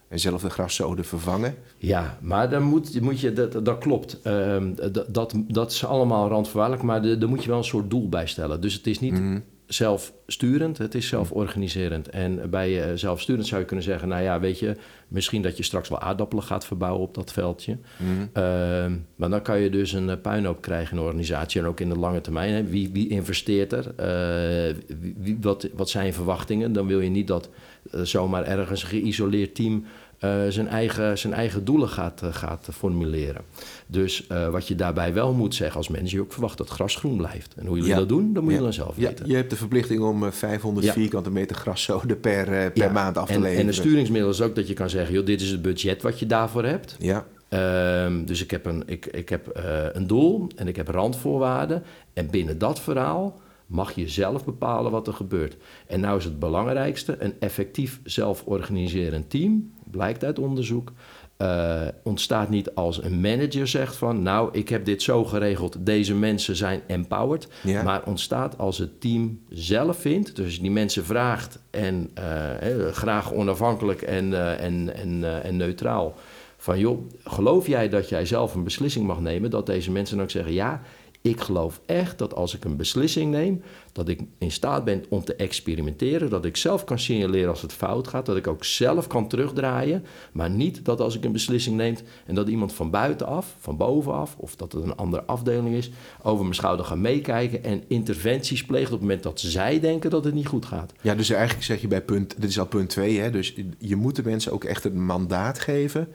en 0.07 0.19
zelf 0.19 0.41
de 0.41 0.49
graszoden 0.49 1.05
vervangen. 1.05 1.55
Ja, 1.77 2.17
maar 2.21 2.49
dan 2.49 2.63
moet, 2.63 3.01
moet 3.01 3.19
je, 3.19 3.33
dat, 3.33 3.65
dat 3.65 3.77
klopt. 3.77 4.21
Ehm, 4.21 4.73
dat, 4.75 5.13
dat, 5.13 5.33
dat 5.47 5.71
is 5.71 5.85
allemaal 5.85 6.27
randvoorwaardelijk, 6.27 6.83
maar 6.83 7.01
daar 7.19 7.29
moet 7.29 7.43
je 7.43 7.49
wel 7.49 7.57
een 7.57 7.63
soort 7.63 7.89
doel 7.89 8.09
bij 8.09 8.27
stellen. 8.27 8.61
Dus 8.61 8.73
het 8.73 8.87
is 8.87 8.99
niet 8.99 9.13
Mhm. 9.13 9.39
Zelfsturend, 9.69 10.77
het 10.77 10.95
is 10.95 11.07
zelforganiserend. 11.07 12.09
En 12.09 12.49
bij 12.49 12.83
eh, 12.83 12.95
zelfsturend 12.95 13.47
zou 13.47 13.61
je 13.61 13.67
kunnen 13.67 13.85
zeggen, 13.85 14.07
nou 14.07 14.23
ja, 14.23 14.39
weet 14.39 14.59
je, 14.59 14.75
misschien 15.07 15.41
dat 15.41 15.57
je 15.57 15.63
straks 15.63 15.89
wel 15.89 15.99
aardappelen 15.99 16.43
gaat 16.43 16.65
verbouwen 16.65 17.01
op 17.01 17.13
dat 17.13 17.31
veldje. 17.31 17.77
Mhm. 17.97 18.27
Ehm, 18.33 18.95
maar 19.15 19.29
dan 19.29 19.41
kan 19.41 19.59
je 19.59 19.69
dus 19.69 19.91
een 19.91 20.09
eh, 20.09 20.21
puinhoop 20.21 20.61
krijgen 20.61 20.91
in 20.91 20.97
de 20.97 21.03
organisatie 21.03 21.61
en 21.61 21.67
ook 21.67 21.79
in 21.79 21.89
de 21.89 21.99
lange 21.99 22.21
termijn. 22.21 22.53
Hè. 22.53 22.63
Wie, 22.63 22.89
wie 22.93 23.09
investeert 23.09 23.73
er? 23.73 23.95
Eh, 23.95 24.75
wie, 25.17 25.37
wat, 25.41 25.67
wat 25.73 25.89
zijn 25.89 26.05
je 26.05 26.13
verwachtingen? 26.13 26.73
Dan 26.73 26.87
wil 26.87 26.99
je 26.99 27.09
niet 27.09 27.27
dat 27.27 27.49
zomaar 27.91 28.43
ergens 28.43 28.83
een 28.83 28.89
geïsoleerd 28.89 29.55
team 29.55 29.85
eh, 30.19 30.39
zijn, 30.49 30.67
eigen, 30.67 31.17
zijn 31.17 31.33
eigen 31.33 31.65
doelen 31.65 31.89
gaat, 31.89 32.21
eh, 32.21 32.33
gaat 32.33 32.67
formuleren. 32.73 33.41
Dus 33.87 34.27
eh, 34.27 34.49
wat 34.49 34.67
je 34.67 34.75
daarbij 34.75 35.13
wel 35.13 35.33
moet 35.33 35.55
zeggen 35.55 35.77
als 35.77 35.87
manager, 35.87 36.15
je 36.15 36.21
ook 36.21 36.31
verwacht 36.33 36.57
dat 36.57 36.69
gras 36.69 36.95
groen 36.95 37.17
blijft. 37.17 37.53
En 37.55 37.65
hoe 37.65 37.75
jullie 37.75 37.91
Ja. 37.91 37.97
dat 37.97 38.09
doen, 38.09 38.33
dan 38.33 38.43
moet 38.43 38.53
je 38.53 38.59
dan 38.59 38.73
zelf 38.73 38.95
Ja, 38.97 39.07
weten. 39.07 39.27
je 39.27 39.35
hebt 39.35 39.49
de 39.49 39.55
verplichting 39.55 40.01
om 40.01 40.25
eh, 40.25 40.31
500 40.31 40.85
Ja. 40.85 40.93
vierkante 40.93 41.31
meter 41.31 41.55
graszoden 41.55 42.19
per, 42.19 42.71
per 42.71 42.91
maand 42.91 43.17
af 43.17 43.27
te 43.27 43.33
en, 43.33 43.39
leveren. 43.39 43.61
en 43.61 43.67
een 43.67 43.73
sturingsmiddel 43.73 44.29
is 44.29 44.41
ook 44.41 44.55
dat 44.55 44.67
je 44.67 44.73
kan 44.73 44.89
zeggen, 44.89 45.13
joh, 45.13 45.25
dit 45.25 45.41
is 45.41 45.49
het 45.49 45.61
budget 45.61 46.01
wat 46.01 46.19
je 46.19 46.25
daarvoor 46.25 46.63
hebt. 46.65 46.95
Ja, 46.99 47.25
Ehm, 47.49 48.25
dus 48.25 48.43
ik 48.43 48.51
heb, 48.51 48.65
een, 48.65 48.83
ik, 48.85 49.05
ik 49.05 49.29
heb 49.29 49.59
een 49.93 50.07
doel 50.07 50.47
en 50.55 50.67
ik 50.67 50.75
heb 50.75 50.87
randvoorwaarden. 50.87 51.83
En 52.13 52.29
binnen 52.29 52.57
dat 52.57 52.79
verhaal 52.79 53.39
mag 53.65 53.91
je 53.91 54.07
zelf 54.09 54.45
bepalen 54.45 54.91
wat 54.91 55.07
er 55.07 55.13
gebeurt. 55.13 55.57
En 55.87 55.99
nou 55.99 56.17
is 56.17 56.23
het 56.23 56.39
belangrijkste, 56.39 57.15
een 57.19 57.33
effectief 57.39 57.99
zelforganiserend 58.03 59.29
team, 59.29 59.71
blijkt 59.91 60.23
uit 60.23 60.39
onderzoek, 60.39 60.91
eh, 61.39 61.81
ontstaat 62.03 62.49
niet 62.49 62.75
als 62.75 63.03
een 63.03 63.21
manager 63.21 63.67
zegt 63.67 63.95
van... 63.95 64.21
nou, 64.21 64.49
ik 64.51 64.69
heb 64.69 64.85
dit 64.85 65.01
zo 65.01 65.25
geregeld, 65.25 65.77
deze 65.79 66.15
mensen 66.15 66.55
zijn 66.55 66.81
empowered. 66.87 67.47
Ja. 67.63 67.83
Maar 67.83 68.03
ontstaat 68.05 68.57
als 68.57 68.77
het 68.77 69.01
team 69.01 69.39
zelf 69.49 69.97
vindt. 69.97 70.35
Dus 70.35 70.61
die 70.61 70.71
mensen 70.71 71.05
vraagt 71.05 71.59
en 71.69 72.09
eh, 72.13 72.87
graag 72.91 73.33
onafhankelijk 73.33 74.01
en, 74.01 74.33
eh, 74.33 74.65
en, 74.65 74.95
en, 74.95 75.43
en 75.43 75.57
neutraal... 75.57 76.13
van 76.57 76.79
joh, 76.79 77.09
geloof 77.23 77.67
jij 77.67 77.89
dat 77.89 78.09
jij 78.09 78.25
zelf 78.25 78.55
een 78.55 78.63
beslissing 78.63 79.05
mag 79.07 79.19
nemen... 79.19 79.49
dat 79.49 79.65
deze 79.65 79.91
mensen 79.91 80.15
dan 80.15 80.25
ook 80.25 80.31
zeggen 80.31 80.53
ja... 80.53 80.81
Ik 81.21 81.39
geloof 81.41 81.81
echt 81.85 82.17
dat 82.17 82.35
als 82.35 82.55
ik 82.55 82.65
een 82.65 82.75
beslissing 82.75 83.31
neem, 83.31 83.61
dat 83.91 84.07
ik 84.07 84.21
in 84.37 84.51
staat 84.51 84.83
ben 84.83 85.05
om 85.09 85.23
te 85.23 85.35
experimenteren, 85.35 86.29
dat 86.29 86.45
ik 86.45 86.57
zelf 86.57 86.83
kan 86.83 86.99
signaleren 86.99 87.49
als 87.49 87.61
het 87.61 87.73
fout 87.73 88.07
gaat, 88.07 88.25
dat 88.25 88.37
ik 88.37 88.47
ook 88.47 88.63
zelf 88.63 89.07
kan 89.07 89.27
terugdraaien, 89.27 90.05
maar 90.31 90.49
niet 90.49 90.85
dat 90.85 90.99
als 90.99 91.15
ik 91.15 91.23
een 91.23 91.31
beslissing 91.31 91.75
neem 91.75 91.95
en 92.25 92.35
dat 92.35 92.47
iemand 92.47 92.73
van 92.73 92.89
buitenaf, 92.89 93.55
van 93.59 93.77
bovenaf, 93.77 94.35
of 94.37 94.55
dat 94.55 94.71
het 94.71 94.83
een 94.83 94.95
andere 94.95 95.23
afdeling 95.23 95.75
is, 95.75 95.91
over 96.21 96.43
mijn 96.43 96.55
schouder 96.55 96.85
gaat 96.85 96.97
meekijken 96.97 97.63
en 97.63 97.83
interventies 97.87 98.65
pleegt 98.65 98.85
op 98.85 98.91
het 98.91 99.01
moment 99.01 99.23
dat 99.23 99.39
zij 99.39 99.79
denken 99.79 100.09
dat 100.09 100.23
het 100.23 100.33
niet 100.33 100.47
goed 100.47 100.65
gaat. 100.65 100.93
Ja, 101.01 101.15
dus 101.15 101.29
eigenlijk 101.29 101.65
zeg 101.65 101.81
je 101.81 101.87
bij 101.87 102.01
punt, 102.01 102.41
dit 102.41 102.49
is 102.49 102.59
al 102.59 102.65
punt 102.65 102.89
twee, 102.89 103.19
hè, 103.19 103.31
dus 103.31 103.53
je 103.77 103.95
moet 103.95 104.15
de 104.15 104.23
mensen 104.23 104.51
ook 104.51 104.63
echt 104.63 104.85
een 104.85 105.05
mandaat 105.05 105.59
geven 105.59 106.07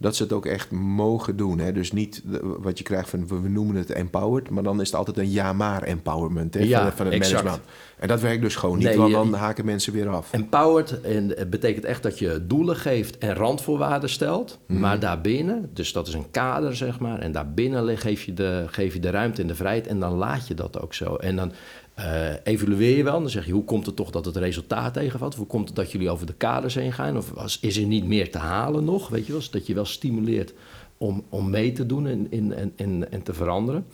dat 0.00 0.16
ze 0.16 0.22
het 0.22 0.32
ook 0.32 0.46
echt 0.46 0.70
mogen 0.70 1.36
doen. 1.36 1.58
Hè? 1.58 1.72
Dus 1.72 1.92
niet 1.92 2.22
wat 2.40 2.78
je 2.78 2.84
krijgt 2.84 3.08
van, 3.10 3.26
we 3.26 3.48
noemen 3.48 3.76
het 3.76 3.90
empowered, 3.90 4.50
maar 4.50 4.62
dan 4.62 4.80
is 4.80 4.86
het 4.86 4.96
altijd 4.96 5.18
een 5.18 5.30
ja-maar 5.30 5.82
empowerment 5.82 6.54
hè, 6.54 6.60
Ja, 6.60 6.82
van, 6.82 6.92
van 6.92 7.06
het 7.06 7.14
exact. 7.14 7.44
management. 7.44 7.70
En 7.98 8.08
dat 8.08 8.20
werkt 8.20 8.42
dus 8.42 8.56
gewoon 8.56 8.78
niet, 8.78 8.86
Nee, 8.86 8.96
want 8.96 9.12
dan 9.12 9.34
haken 9.34 9.64
mensen 9.64 9.92
weer 9.92 10.08
af. 10.08 10.32
Empowered 10.32 11.00
en 11.00 11.28
het 11.28 11.50
betekent 11.50 11.84
echt 11.84 12.02
dat 12.02 12.18
je 12.18 12.46
doelen 12.46 12.76
geeft 12.76 13.18
en 13.18 13.34
randvoorwaarden 13.34 14.10
stelt. 14.10 14.58
Maar 14.66 15.00
daarbinnen, 15.00 15.70
dus 15.74 15.92
dat 15.92 16.08
is 16.08 16.14
een 16.14 16.30
kader 16.30 16.76
zeg 16.76 17.00
maar. 17.00 17.18
En 17.18 17.32
daarbinnen 17.32 17.98
geef 17.98 18.22
je, 18.22 18.34
de, 18.34 18.64
geef 18.66 18.94
je 18.94 19.00
de 19.00 19.10
ruimte 19.10 19.42
en 19.42 19.48
de 19.48 19.54
vrijheid. 19.54 19.86
En 19.86 20.00
dan 20.00 20.12
laat 20.12 20.48
je 20.48 20.54
dat 20.54 20.80
ook 20.80 20.94
zo. 20.94 21.14
En 21.16 21.36
dan 21.36 21.52
eh, 22.00 22.34
evalueer 22.44 22.96
je 22.96 23.02
wel. 23.04 23.20
Dan 23.20 23.30
zeg 23.30 23.46
je, 23.46 23.52
hoe 23.52 23.64
komt 23.64 23.86
het 23.86 23.96
toch 23.96 24.10
dat 24.10 24.24
het 24.24 24.36
resultaat 24.36 24.94
tegenvalt? 24.94 25.34
Hoe 25.34 25.46
komt 25.46 25.66
het 25.66 25.76
dat 25.76 25.92
jullie 25.92 26.10
over 26.10 26.26
de 26.26 26.34
kaders 26.34 26.74
heen 26.74 26.92
gaan? 26.92 27.16
Of 27.16 27.30
was, 27.30 27.58
is 27.60 27.76
er 27.76 27.84
niet 27.86 28.04
meer 28.06 28.30
te 28.30 28.38
halen 28.38 28.84
nog? 28.84 29.08
Weet 29.08 29.26
je 29.26 29.32
wel? 29.32 29.42
Dat 29.50 29.66
je 29.66 29.74
wel 29.74 29.84
stimuleert 29.84 30.52
om, 30.98 31.24
om 31.28 31.50
mee 31.50 31.72
te 31.72 31.86
doen 31.86 32.06
en, 32.06 32.26
in, 32.30 32.54
en, 32.54 32.72
en, 32.76 33.12
en 33.12 33.22
te 33.22 33.34
veranderen. 33.34 33.86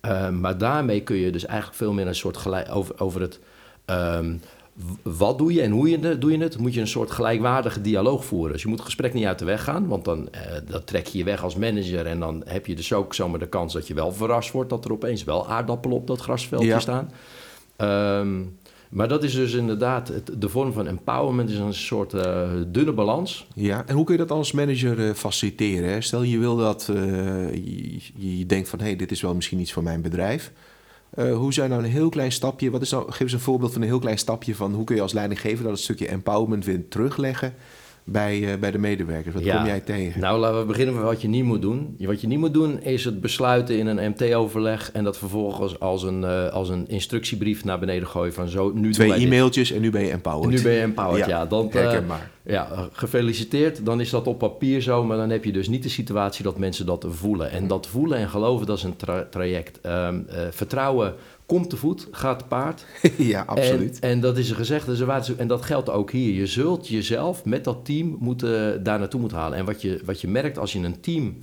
Eh, 0.00 0.30
maar 0.30 0.58
daarmee 0.58 1.02
kun 1.02 1.16
je 1.16 1.32
dus 1.32 1.46
eigenlijk 1.46 1.76
veel 1.78 1.92
meer 1.92 2.06
een 2.06 2.14
soort 2.14 2.36
gelijk 2.36 2.74
over, 2.74 3.00
over 3.00 3.20
het... 3.20 3.38
ehm, 3.84 4.36
wat 5.02 5.38
doe 5.38 5.52
je 5.52 5.62
en 5.62 5.70
hoe 5.70 5.90
je 5.90 6.18
doe 6.18 6.32
je 6.32 6.38
het? 6.38 6.58
Moet 6.58 6.74
je 6.74 6.80
een 6.80 6.86
soort 6.88 7.10
gelijkwaardige 7.10 7.80
dialoog 7.80 8.24
voeren. 8.24 8.52
Dus 8.52 8.62
je 8.62 8.68
moet 8.68 8.76
het 8.76 8.86
gesprek 8.86 9.14
niet 9.14 9.24
uit 9.24 9.38
de 9.38 9.44
weg 9.44 9.64
gaan, 9.64 9.86
want 9.86 10.04
dan 10.04 10.32
eh, 10.32 10.40
dat 10.66 10.86
trek 10.86 11.06
je 11.06 11.18
je 11.18 11.24
weg 11.24 11.42
als 11.42 11.56
manager. 11.56 12.06
En 12.06 12.20
dan 12.20 12.42
heb 12.46 12.66
je 12.66 12.74
dus 12.74 12.92
ook 12.92 13.14
zomaar 13.14 13.38
de 13.38 13.48
kans 13.48 13.72
dat 13.72 13.86
je 13.86 13.94
wel 13.94 14.12
verrast 14.12 14.50
wordt 14.52 14.70
dat 14.70 14.84
er 14.84 14.92
opeens 14.92 15.24
wel 15.24 15.48
aardappelen 15.48 15.96
op 15.96 16.06
dat 16.06 16.20
grasveldje 16.20 16.66
Ja. 16.68 16.78
staan. 16.80 17.10
Ehm, 17.80 18.42
maar 18.90 19.08
dat 19.08 19.22
is 19.22 19.34
dus 19.34 19.52
inderdaad, 19.52 20.12
de 20.38 20.48
vorm 20.48 20.72
van 20.72 20.86
empowerment 20.86 21.50
is 21.50 21.58
een 21.58 21.74
soort 21.74 22.14
eh, 22.14 22.50
dunne 22.66 22.92
balans. 22.92 23.46
Ja, 23.54 23.86
en 23.86 23.94
hoe 23.94 24.04
kun 24.04 24.14
je 24.14 24.20
dat 24.20 24.30
als 24.30 24.52
manager 24.52 25.08
eh, 25.08 25.14
faciliteren? 25.14 26.02
Stel 26.02 26.22
je 26.22 26.38
wil 26.38 26.56
dat, 26.56 26.88
eh, 26.88 27.54
je, 27.54 28.36
je 28.36 28.46
denkt 28.46 28.68
van, 28.68 28.78
hé, 28.78 28.84
hey, 28.84 28.96
dit 28.96 29.10
is 29.10 29.20
wel 29.20 29.34
misschien 29.34 29.58
iets 29.58 29.72
voor 29.72 29.82
mijn 29.82 30.02
bedrijf. 30.02 30.52
Hoe 31.34 31.52
zou 31.52 31.68
nou 31.68 31.82
een 31.84 31.90
heel 31.90 32.08
klein 32.08 32.32
stapje, 32.32 32.70
wat 32.70 32.82
is 32.82 32.90
nou, 32.90 33.10
geef 33.10 33.20
eens 33.20 33.32
een 33.32 33.40
voorbeeld 33.40 33.72
van 33.72 33.82
een 33.82 33.88
heel 33.88 33.98
klein 33.98 34.18
stapje 34.18 34.54
van 34.54 34.74
hoe 34.74 34.84
kun 34.84 34.96
je 34.96 35.02
als 35.02 35.12
leidinggever 35.12 35.64
dat 35.64 35.78
stukje 35.78 36.08
empowerment 36.08 36.64
weer 36.64 36.88
terugleggen 36.88 37.54
bij, 38.04 38.52
eh, 38.52 38.58
bij 38.58 38.70
de 38.70 38.78
medewerkers? 38.78 39.34
Wat 39.34 39.44
Ja. 39.44 39.56
kom 39.56 39.66
jij 39.66 39.80
tegen? 39.80 40.20
Nou, 40.20 40.38
laten 40.38 40.58
we 40.58 40.64
beginnen 40.64 40.94
met 40.94 41.04
wat 41.04 41.22
je 41.22 41.28
niet 41.28 41.44
moet 41.44 41.62
doen. 41.62 41.96
Wat 41.98 42.20
je 42.20 42.26
niet 42.26 42.38
moet 42.38 42.54
doen 42.54 42.80
is 42.82 43.04
het 43.04 43.20
besluiten 43.20 43.78
in 43.78 43.86
een 43.86 44.10
MT-overleg 44.10 44.92
en 44.92 45.04
dat 45.04 45.18
vervolgens 45.18 45.80
als 45.80 46.02
een, 46.02 46.24
eh, 46.24 46.48
als 46.48 46.68
een 46.68 46.88
instructiebrief 46.88 47.64
naar 47.64 47.78
beneden 47.78 48.08
gooien 48.08 48.32
van 48.32 48.48
zo, 48.48 48.72
nu 48.74 48.92
Twee 48.92 49.12
e-mailtjes 49.12 49.72
en 49.72 49.80
nu 49.80 49.90
ben 49.90 50.02
je 50.04 50.10
empowered. 50.10 50.50
Nu 50.56 50.62
ben 50.62 50.72
je 50.72 50.80
empowered, 50.80 51.26
ja. 51.26 51.46
dan, 51.46 51.72
eh, 51.72 51.98
ja, 52.42 52.88
gefeliciteerd. 52.92 53.84
Dan 53.84 54.00
is 54.00 54.10
dat 54.10 54.26
op 54.26 54.38
papier 54.38 54.80
zo, 54.80 55.04
maar 55.04 55.16
dan 55.16 55.30
heb 55.30 55.44
je 55.44 55.52
dus 55.52 55.68
niet 55.68 55.82
de 55.82 55.88
situatie 55.88 56.44
dat 56.44 56.58
mensen 56.58 56.86
dat 56.86 57.06
voelen. 57.08 57.50
En 57.50 57.66
dat 57.66 57.86
voelen 57.86 58.18
en 58.18 58.28
geloven, 58.28 58.66
dat 58.66 58.76
is 58.76 58.82
een 58.82 58.96
tra- 58.96 59.26
traject. 59.30 59.80
Ehm, 59.80 60.20
eh, 60.28 60.36
vertrouwen 60.50 61.14
komt 61.50 61.70
te 61.70 61.76
voet, 61.76 62.08
gaat 62.10 62.38
te 62.38 62.44
paard. 62.44 62.84
ja, 63.32 63.42
absoluut. 63.46 63.98
En, 63.98 64.10
en 64.10 64.20
dat 64.20 64.38
is 64.38 64.50
een 64.50 64.56
gezegd, 64.56 64.86
een 64.88 65.06
waarschuwing. 65.06 65.40
en 65.42 65.48
dat 65.48 65.62
geldt 65.64 65.90
ook 65.90 66.10
hier. 66.10 66.34
Je 66.34 66.46
zult 66.46 66.88
jezelf 66.88 67.44
met 67.44 67.64
dat 67.64 67.84
team 67.84 68.16
moeten, 68.20 68.82
daar 68.82 68.98
naartoe 68.98 69.20
moeten 69.20 69.38
halen. 69.38 69.58
En 69.58 69.64
wat 69.64 69.82
je, 69.82 70.00
wat 70.04 70.20
je 70.20 70.28
merkt 70.28 70.58
als 70.58 70.72
je 70.72 70.78
een 70.78 71.00
team 71.00 71.36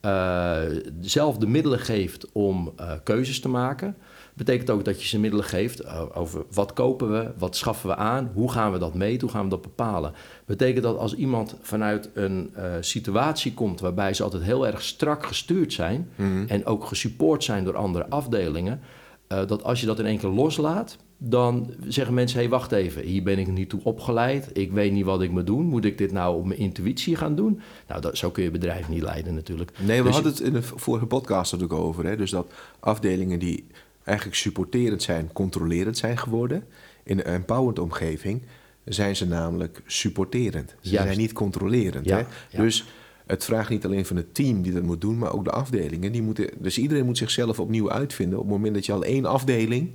eh, 0.00 0.60
zelf 1.00 1.36
de 1.38 1.46
middelen 1.46 1.78
geeft 1.78 2.32
om 2.32 2.72
eh, 2.76 2.92
keuzes 3.04 3.40
te 3.40 3.48
maken, 3.48 3.96
betekent 4.34 4.70
ook 4.70 4.84
dat 4.84 5.02
je 5.02 5.08
ze 5.08 5.18
middelen 5.18 5.44
geeft 5.44 5.80
eh, 5.80 6.02
over 6.14 6.44
wat 6.52 6.72
kopen 6.72 7.10
we, 7.10 7.30
wat 7.38 7.56
schaffen 7.56 7.88
we 7.88 7.96
aan, 7.96 8.30
hoe 8.34 8.50
gaan 8.50 8.72
we 8.72 8.78
dat 8.78 8.94
meten, 8.94 9.20
hoe 9.20 9.30
gaan 9.30 9.44
we 9.44 9.50
dat 9.50 9.62
bepalen. 9.62 10.12
Betekent 10.44 10.82
dat 10.82 10.98
als 10.98 11.14
iemand 11.14 11.56
vanuit 11.60 12.10
een 12.14 12.54
situatie 12.80 13.54
komt 13.54 13.80
waarbij 13.80 14.14
ze 14.14 14.22
altijd 14.22 14.42
heel 14.42 14.66
erg 14.66 14.82
strak 14.82 15.26
gestuurd 15.26 15.72
zijn 15.72 16.10
Mhm. 16.16 16.44
en 16.48 16.66
ook 16.66 16.84
gesupport 16.84 17.44
zijn 17.44 17.64
door 17.64 17.76
andere 17.76 18.08
afdelingen, 18.08 18.80
eh, 19.28 19.46
dat 19.46 19.62
als 19.64 19.80
je 19.80 19.86
dat 19.86 19.98
in 19.98 20.06
één 20.06 20.18
keer 20.18 20.28
loslaat, 20.30 20.96
dan 21.18 21.74
zeggen 21.88 22.14
mensen: 22.14 22.38
hé, 22.38 22.44
hey, 22.44 22.52
wacht 22.52 22.72
even, 22.72 23.02
hier 23.02 23.22
ben 23.22 23.38
ik 23.38 23.46
niet 23.46 23.68
toe 23.68 23.80
opgeleid, 23.82 24.50
ik 24.52 24.72
weet 24.72 24.92
niet 24.92 25.04
wat 25.04 25.22
ik 25.22 25.30
moet 25.30 25.46
doen, 25.46 25.66
moet 25.66 25.84
ik 25.84 25.98
dit 25.98 26.12
nou 26.12 26.36
op 26.36 26.46
mijn 26.46 26.58
intuïtie 26.60 27.16
gaan 27.16 27.34
doen? 27.34 27.60
Nou, 27.88 28.00
dat, 28.00 28.18
zo 28.18 28.30
kun 28.30 28.42
je 28.42 28.50
bedrijf 28.50 28.88
niet 28.88 29.02
leiden 29.02 29.34
natuurlijk. 29.34 29.70
Nee, 29.78 29.98
we 29.98 30.04
Dus- 30.04 30.14
hadden 30.14 30.32
het 30.32 30.40
in 30.40 30.52
de 30.52 30.62
vorige 30.62 31.06
podcast 31.06 31.52
natuurlijk 31.52 31.80
over. 31.80 32.04
Hè? 32.04 32.16
Dus 32.16 32.30
dat 32.30 32.52
afdelingen 32.80 33.38
die 33.38 33.66
eigenlijk 34.04 34.36
supporterend 34.36 35.02
zijn, 35.02 35.32
controlerend 35.32 35.98
zijn 35.98 36.18
geworden. 36.18 36.64
In 37.02 37.18
een 37.18 37.24
empowered 37.24 37.78
omgeving 37.78 38.42
zijn 38.84 39.16
ze 39.16 39.26
namelijk 39.26 39.82
supporterend. 39.86 40.74
Ze 40.80 40.90
Juist. 40.90 41.06
zijn 41.06 41.18
niet 41.18 41.32
controlerend. 41.32 42.04
Ja, 42.04 42.16
hè? 42.16 42.24
ja. 42.50 42.62
Dus 42.62 42.84
het 43.26 43.44
vraagt 43.44 43.70
niet 43.70 43.84
alleen 43.84 44.06
van 44.06 44.16
het 44.16 44.34
team 44.34 44.62
die 44.62 44.72
dat 44.72 44.82
moet 44.82 45.00
doen, 45.00 45.18
maar 45.18 45.32
ook 45.32 45.44
de 45.44 45.50
afdelingen. 45.50 46.12
Die 46.12 46.22
moeten, 46.22 46.50
dus 46.58 46.78
iedereen 46.78 47.04
moet 47.04 47.18
zichzelf 47.18 47.60
opnieuw 47.60 47.90
uitvinden 47.90 48.38
op 48.38 48.44
het 48.44 48.54
moment 48.54 48.74
dat 48.74 48.86
je 48.86 48.92
al 48.92 49.04
één 49.04 49.24
afdeling 49.24 49.90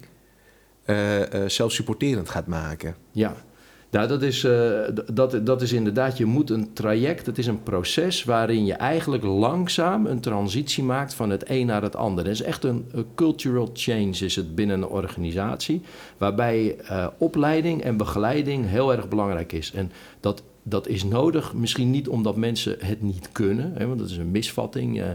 eh, 0.85 1.33
eh, 1.43 1.49
zelfsupporterend 1.49 2.29
gaat 2.29 2.47
maken. 2.47 2.95
Ja, 3.11 3.35
nou, 3.91 4.07
dat, 4.07 4.21
is, 4.21 4.43
eh, 4.43 4.79
dat, 5.13 5.45
dat 5.45 5.61
is 5.61 5.73
inderdaad, 5.73 6.17
je 6.17 6.25
moet 6.25 6.49
een 6.49 6.73
traject, 6.73 7.25
het 7.25 7.37
is 7.37 7.47
een 7.47 7.63
proces 7.63 8.23
waarin 8.23 8.65
je 8.65 8.73
eigenlijk 8.73 9.23
langzaam 9.23 10.05
een 10.05 10.19
transitie 10.19 10.83
maakt 10.83 11.13
van 11.13 11.29
het 11.29 11.43
een 11.49 11.65
naar 11.65 11.81
het 11.81 11.95
ander. 11.95 12.23
Het 12.25 12.33
is 12.33 12.41
echt 12.41 12.63
een, 12.63 12.91
cultural 13.15 13.69
change 13.73 14.25
is 14.25 14.35
het 14.35 14.55
binnen 14.55 14.81
een 14.81 14.87
organisatie, 14.87 15.81
waarbij 16.17 16.75
opleiding 17.17 17.83
en 17.83 17.97
begeleiding 17.97 18.67
heel 18.67 18.91
erg 18.91 19.07
belangrijk 19.07 19.51
is. 19.51 19.71
En 19.73 19.91
dat, 20.19 20.43
dat 20.63 20.87
is 20.87 21.03
nodig, 21.03 21.53
misschien 21.53 21.91
niet 21.91 22.07
omdat 22.07 22.35
mensen 22.35 22.75
het 22.79 23.01
niet 23.01 23.31
kunnen, 23.31 23.73
hè, 23.75 23.87
want 23.87 23.99
dat 23.99 24.09
is 24.09 24.17
een 24.17 24.31
misvatting. 24.31 25.01
eh, 25.01 25.09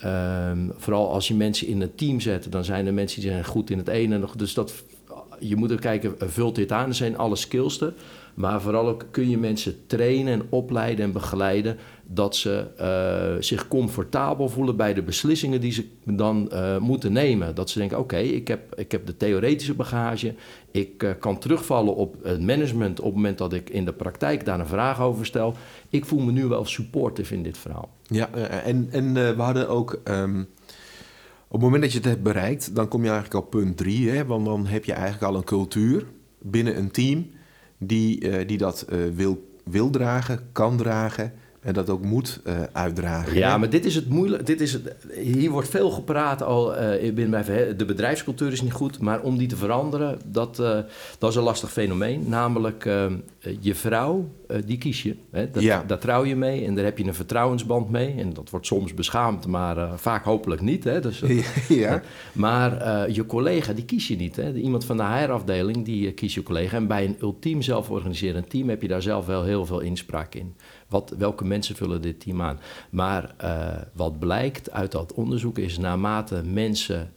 Ehm, 0.00 0.68
vooral 0.76 1.12
als 1.12 1.28
je 1.28 1.34
mensen 1.34 1.66
in 1.66 1.80
een 1.80 1.94
team 1.94 2.20
zet, 2.20 2.52
dan 2.52 2.64
zijn 2.64 2.86
er 2.86 2.94
mensen 2.94 3.20
die 3.20 3.30
zijn 3.30 3.44
goed 3.44 3.70
in 3.70 3.78
het 3.78 3.88
ene. 3.88 4.20
Dus 4.36 4.54
dat, 4.54 4.84
je 5.38 5.56
moet 5.56 5.72
ook 5.72 5.80
kijken, 5.80 6.14
vult 6.18 6.54
dit 6.54 6.72
aan? 6.72 6.88
Er 6.88 6.94
zijn 6.94 7.18
alle 7.18 7.36
skills 7.36 7.80
er. 7.80 7.92
Maar 8.34 8.60
vooral 8.62 8.88
ook 8.88 9.04
kun 9.10 9.30
je 9.30 9.38
mensen 9.38 9.86
trainen 9.86 10.32
en 10.32 10.42
opleiden 10.48 11.04
en 11.04 11.12
begeleiden... 11.12 11.76
dat 12.12 12.36
ze 12.36 12.66
eh, 12.76 13.42
zich 13.42 13.68
comfortabel 13.68 14.48
voelen 14.48 14.76
bij 14.76 14.94
de 14.94 15.02
beslissingen 15.02 15.60
die 15.60 15.72
ze 15.72 15.88
dan 16.04 16.50
eh, 16.50 16.78
moeten 16.78 17.12
nemen. 17.12 17.54
Dat 17.54 17.70
ze 17.70 17.78
denken, 17.78 17.98
oké, 17.98 18.16
ik, 18.16 18.48
heb, 18.48 18.74
ik 18.74 18.92
heb 18.92 19.06
de 19.06 19.16
theoretische 19.16 19.74
bagage... 19.74 20.34
ik 20.70 21.02
eh, 21.02 21.10
kan 21.18 21.38
terugvallen 21.38 21.94
op 21.94 22.16
het 22.22 22.40
management 22.40 22.98
op 22.98 23.06
het 23.06 23.14
moment 23.14 23.38
dat 23.38 23.52
ik 23.52 23.70
in 23.70 23.84
de 23.84 23.92
praktijk 23.92 24.44
daar 24.44 24.60
een 24.60 24.66
vraag 24.66 25.00
over 25.00 25.26
stel. 25.26 25.54
Ik 25.88 26.04
voel 26.04 26.20
me 26.20 26.32
nu 26.32 26.46
wel 26.46 26.64
supportive 26.64 27.34
in 27.34 27.42
dit 27.42 27.58
verhaal. 27.58 27.88
Ja, 28.06 28.30
en, 28.64 28.88
en 28.90 29.14
we 29.14 29.42
hadden 29.42 29.68
ook. 29.68 30.00
ehm, 30.04 30.44
op 31.46 31.56
het 31.56 31.64
moment 31.64 31.82
dat 31.82 31.92
je 31.92 31.98
het 31.98 32.06
hebt 32.06 32.22
bereikt, 32.22 32.74
dan 32.74 32.88
kom 32.88 33.04
je 33.04 33.10
eigenlijk 33.10 33.44
op 33.44 33.50
punt 33.50 33.76
drie. 33.76 34.10
Hè, 34.10 34.26
want 34.26 34.44
dan 34.44 34.66
heb 34.66 34.84
je 34.84 34.92
eigenlijk 34.92 35.22
al 35.22 35.34
een 35.34 35.44
cultuur 35.44 36.06
binnen 36.38 36.76
een 36.76 36.90
team 36.90 37.30
die, 37.78 38.44
die 38.46 38.58
dat 38.58 38.86
wil, 39.14 39.50
wil 39.64 39.90
dragen, 39.90 40.48
kan 40.52 40.76
dragen 40.76 41.32
en 41.60 41.72
dat 41.72 41.90
ook 41.90 42.02
moet 42.04 42.40
eh, 42.44 42.60
uitdragen. 42.72 43.34
Ja, 43.36 43.52
hè? 43.52 43.58
maar 43.58 43.70
dit 43.70 43.84
is 43.84 43.94
het 43.94 44.08
moeilijk. 44.08 44.46
Dit 44.46 44.60
is 44.60 44.72
het, 44.72 44.94
hier 45.14 45.50
wordt 45.50 45.68
veel 45.68 45.90
gepraat 45.90 46.42
al 46.42 46.74
binnen 47.00 47.30
bij 47.30 47.44
Verhe- 47.44 47.76
De 47.76 47.84
bedrijfscultuur 47.84 48.52
is 48.52 48.62
niet 48.62 48.72
goed, 48.72 48.98
maar 49.00 49.20
om 49.20 49.38
die 49.38 49.48
te 49.48 49.56
veranderen, 49.56 50.18
dat, 50.26 50.58
eh, 50.58 50.78
dat 51.18 51.30
is 51.30 51.36
een 51.36 51.42
lastig 51.42 51.72
fenomeen. 51.72 52.24
Namelijk, 52.28 52.84
eh, 52.84 53.06
je 53.60 53.74
vrouw, 53.74 54.28
die 54.64 54.78
kies 54.78 55.02
je. 55.02 55.16
Hè? 55.30 55.50
Dat, 55.50 55.62
Ja. 55.62 55.84
Daar 55.86 55.98
trouw 55.98 56.24
je 56.24 56.36
mee 56.36 56.64
en 56.64 56.74
daar 56.74 56.84
heb 56.84 56.98
je 56.98 57.04
een 57.04 57.14
vertrouwensband 57.14 57.90
mee. 57.90 58.14
En 58.18 58.32
dat 58.32 58.50
wordt 58.50 58.66
soms 58.66 58.94
beschaamd, 58.94 59.46
maar 59.46 59.98
vaak 59.98 60.24
hopelijk 60.24 60.60
niet. 60.60 60.84
Hè? 60.84 61.00
Dus, 61.00 61.22
ja. 61.68 62.02
maar 62.32 63.10
je 63.10 63.26
collega, 63.26 63.72
die 63.72 63.84
kies 63.84 64.08
je 64.08 64.16
niet. 64.16 64.36
Hè? 64.36 64.52
Iemand 64.52 64.84
van 64.84 64.96
de 64.96 65.02
HR-afdeling, 65.02 65.84
die 65.84 66.12
kiest 66.12 66.34
je 66.34 66.42
collega. 66.42 66.76
En 66.76 66.86
bij 66.86 67.04
een 67.04 67.16
ultiem 67.20 67.62
zelforganiserend 67.62 68.50
team 68.50 68.68
heb 68.68 68.82
je 68.82 68.88
daar 68.88 69.02
zelf 69.02 69.26
wel 69.26 69.44
heel 69.44 69.66
veel 69.66 69.80
inspraak 69.80 70.34
in. 70.34 70.54
Wat, 70.90 71.14
welke 71.18 71.44
mensen 71.44 71.76
vullen 71.76 72.02
dit 72.02 72.20
team 72.20 72.42
aan? 72.42 72.60
Maar 72.90 73.34
uh, 73.44 73.68
wat 73.92 74.18
blijkt 74.18 74.70
uit 74.70 74.92
dat 74.92 75.12
onderzoek 75.12 75.58
is 75.58 75.78
naarmate 75.78 76.42
mensen 76.44 77.12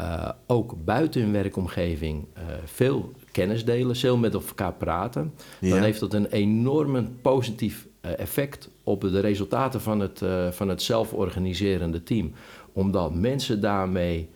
uh, 0.00 0.28
ook 0.46 0.84
buiten 0.84 1.20
hun 1.20 1.32
werkomgeving 1.32 2.26
uh, 2.36 2.42
veel 2.64 3.12
kennis 3.32 3.64
delen, 3.64 3.96
veel 3.96 4.16
met 4.16 4.34
elkaar 4.34 4.72
praten, 4.72 5.34
ja. 5.60 5.70
dan 5.74 5.82
heeft 5.82 6.00
dat 6.00 6.14
een 6.14 6.26
enorm 6.26 7.20
positief 7.22 7.86
effect 8.00 8.70
op 8.84 9.00
de 9.00 9.20
resultaten 9.20 9.80
van 9.80 10.00
het, 10.00 10.22
van 10.50 10.68
het 10.68 10.82
zelforganiserende 10.82 12.02
team. 12.02 12.32
Omdat 12.72 13.14
mensen 13.14 13.60
daarmee 13.60 14.28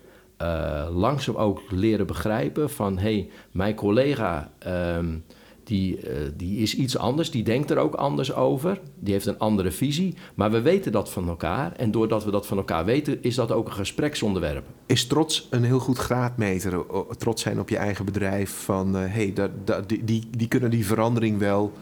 langzaam 0.91 1.37
ook 1.37 1.61
leren 1.71 2.07
begrijpen 2.07 2.71
van 2.71 2.99
hé, 2.99 3.03
hey, 3.03 3.31
mijn 3.51 3.75
collega. 3.75 4.51
Um, 4.97 5.25
die, 5.65 5.99
uh, 5.99 6.11
die 6.37 6.59
is 6.59 6.77
iets 6.77 6.99
anders, 6.99 7.31
die 7.31 7.43
denkt 7.43 7.71
er 7.71 7.79
ook 7.79 7.95
anders 7.95 8.35
over, 8.35 8.81
die 8.99 9.13
heeft 9.13 9.27
een 9.27 9.39
andere 9.39 9.71
visie, 9.71 10.15
maar 10.35 10.51
we 10.51 10.61
weten 10.61 10.93
dat 10.93 11.11
van 11.11 11.29
elkaar 11.29 11.73
en 11.73 11.91
doordat 11.91 12.25
we 12.25 12.31
dat 12.31 12.47
van 12.47 12.57
elkaar 12.57 12.85
weten, 12.85 13.23
is 13.23 13.35
dat 13.35 13.53
ook 13.53 13.67
een 13.67 13.73
gespreksonderwerp. 13.73 14.65
Is 14.87 15.07
trots 15.07 15.47
een 15.51 15.65
heel 15.65 15.79
goed 15.79 15.99
graadmeter, 15.99 16.85
trots 17.19 17.43
zijn 17.43 17.61
op 17.61 17.69
je 17.69 17.77
eigen 17.77 18.05
bedrijf, 18.05 18.51
van 18.51 18.95
hé, 18.95 19.07
hey, 19.07 19.33
dat, 19.33 19.89
die, 19.89 20.05
die, 20.05 20.23
die 20.31 20.49
kunnen 20.49 20.71
die 20.71 20.87
verandering 20.87 21.39
wel 21.39 21.73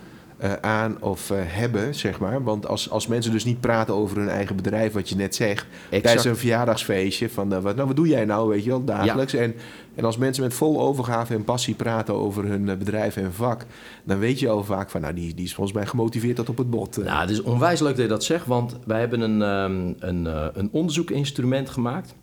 uh, 0.42 0.52
aan 0.52 0.96
of 1.00 1.30
uh, 1.30 1.38
hebben, 1.42 1.94
zeg 1.94 2.18
maar. 2.18 2.42
Want 2.42 2.66
als, 2.66 2.90
als 2.90 3.06
mensen 3.06 3.32
dus 3.32 3.44
niet 3.44 3.60
praten 3.60 3.94
over 3.94 4.16
hun 4.16 4.28
eigen 4.28 4.56
bedrijf, 4.56 4.92
wat 4.92 5.08
je 5.08 5.16
net 5.16 5.34
zegt, 5.34 5.66
exact. 5.84 6.02
tijdens 6.02 6.24
een 6.24 6.36
verjaardagsfeestje, 6.36 7.30
van 7.30 7.52
uh, 7.52 7.58
wat, 7.58 7.74
nou, 7.76 7.86
wat 7.86 7.96
doe 7.96 8.08
jij 8.08 8.24
nou, 8.24 8.48
weet 8.48 8.64
je 8.64 8.70
wel, 8.70 8.84
dagelijks. 8.84 9.32
Ja. 9.32 9.40
En, 9.40 9.54
en 9.94 10.04
als 10.04 10.16
mensen 10.16 10.42
met 10.42 10.54
vol 10.54 10.80
overgave 10.80 11.34
en 11.34 11.44
passie 11.44 11.74
praten 11.74 12.14
over 12.14 12.44
hun 12.44 12.64
bedrijf 12.64 13.16
en 13.16 13.32
vak, 13.32 13.66
dan 14.04 14.18
weet 14.18 14.38
je 14.38 14.48
al 14.48 14.64
vaak 14.64 14.90
van, 14.90 15.00
nou, 15.00 15.14
die, 15.14 15.34
die 15.34 15.44
is 15.44 15.54
volgens 15.54 15.76
mij 15.76 15.86
gemotiveerd 15.86 16.36
tot 16.36 16.48
op 16.48 16.58
het 16.58 16.70
bot. 16.70 16.96
Nou, 16.96 17.20
het 17.20 17.30
is 17.30 17.42
onwijs 17.42 17.80
leuk 17.80 17.94
dat 17.94 18.02
je 18.02 18.08
dat 18.08 18.24
zegt, 18.24 18.46
want 18.46 18.76
wij 18.86 19.00
hebben 19.00 19.20
een, 19.20 19.42
um, 19.42 19.94
een, 19.98 20.24
een 20.58 20.68
onderzoekinstrument 20.72 21.70
gemaakt 21.70 22.14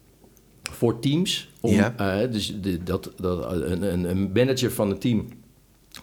voor 0.72 1.00
teams. 1.00 1.52
Om, 1.62 1.72
ja. 1.72 2.26
dus 2.32 2.62
de, 2.62 2.84
dat, 2.84 3.12
dat, 3.18 3.52
een, 3.52 4.10
een 4.10 4.32
manager 4.34 4.72
van 4.72 4.90
het 4.90 5.02
team 5.02 5.28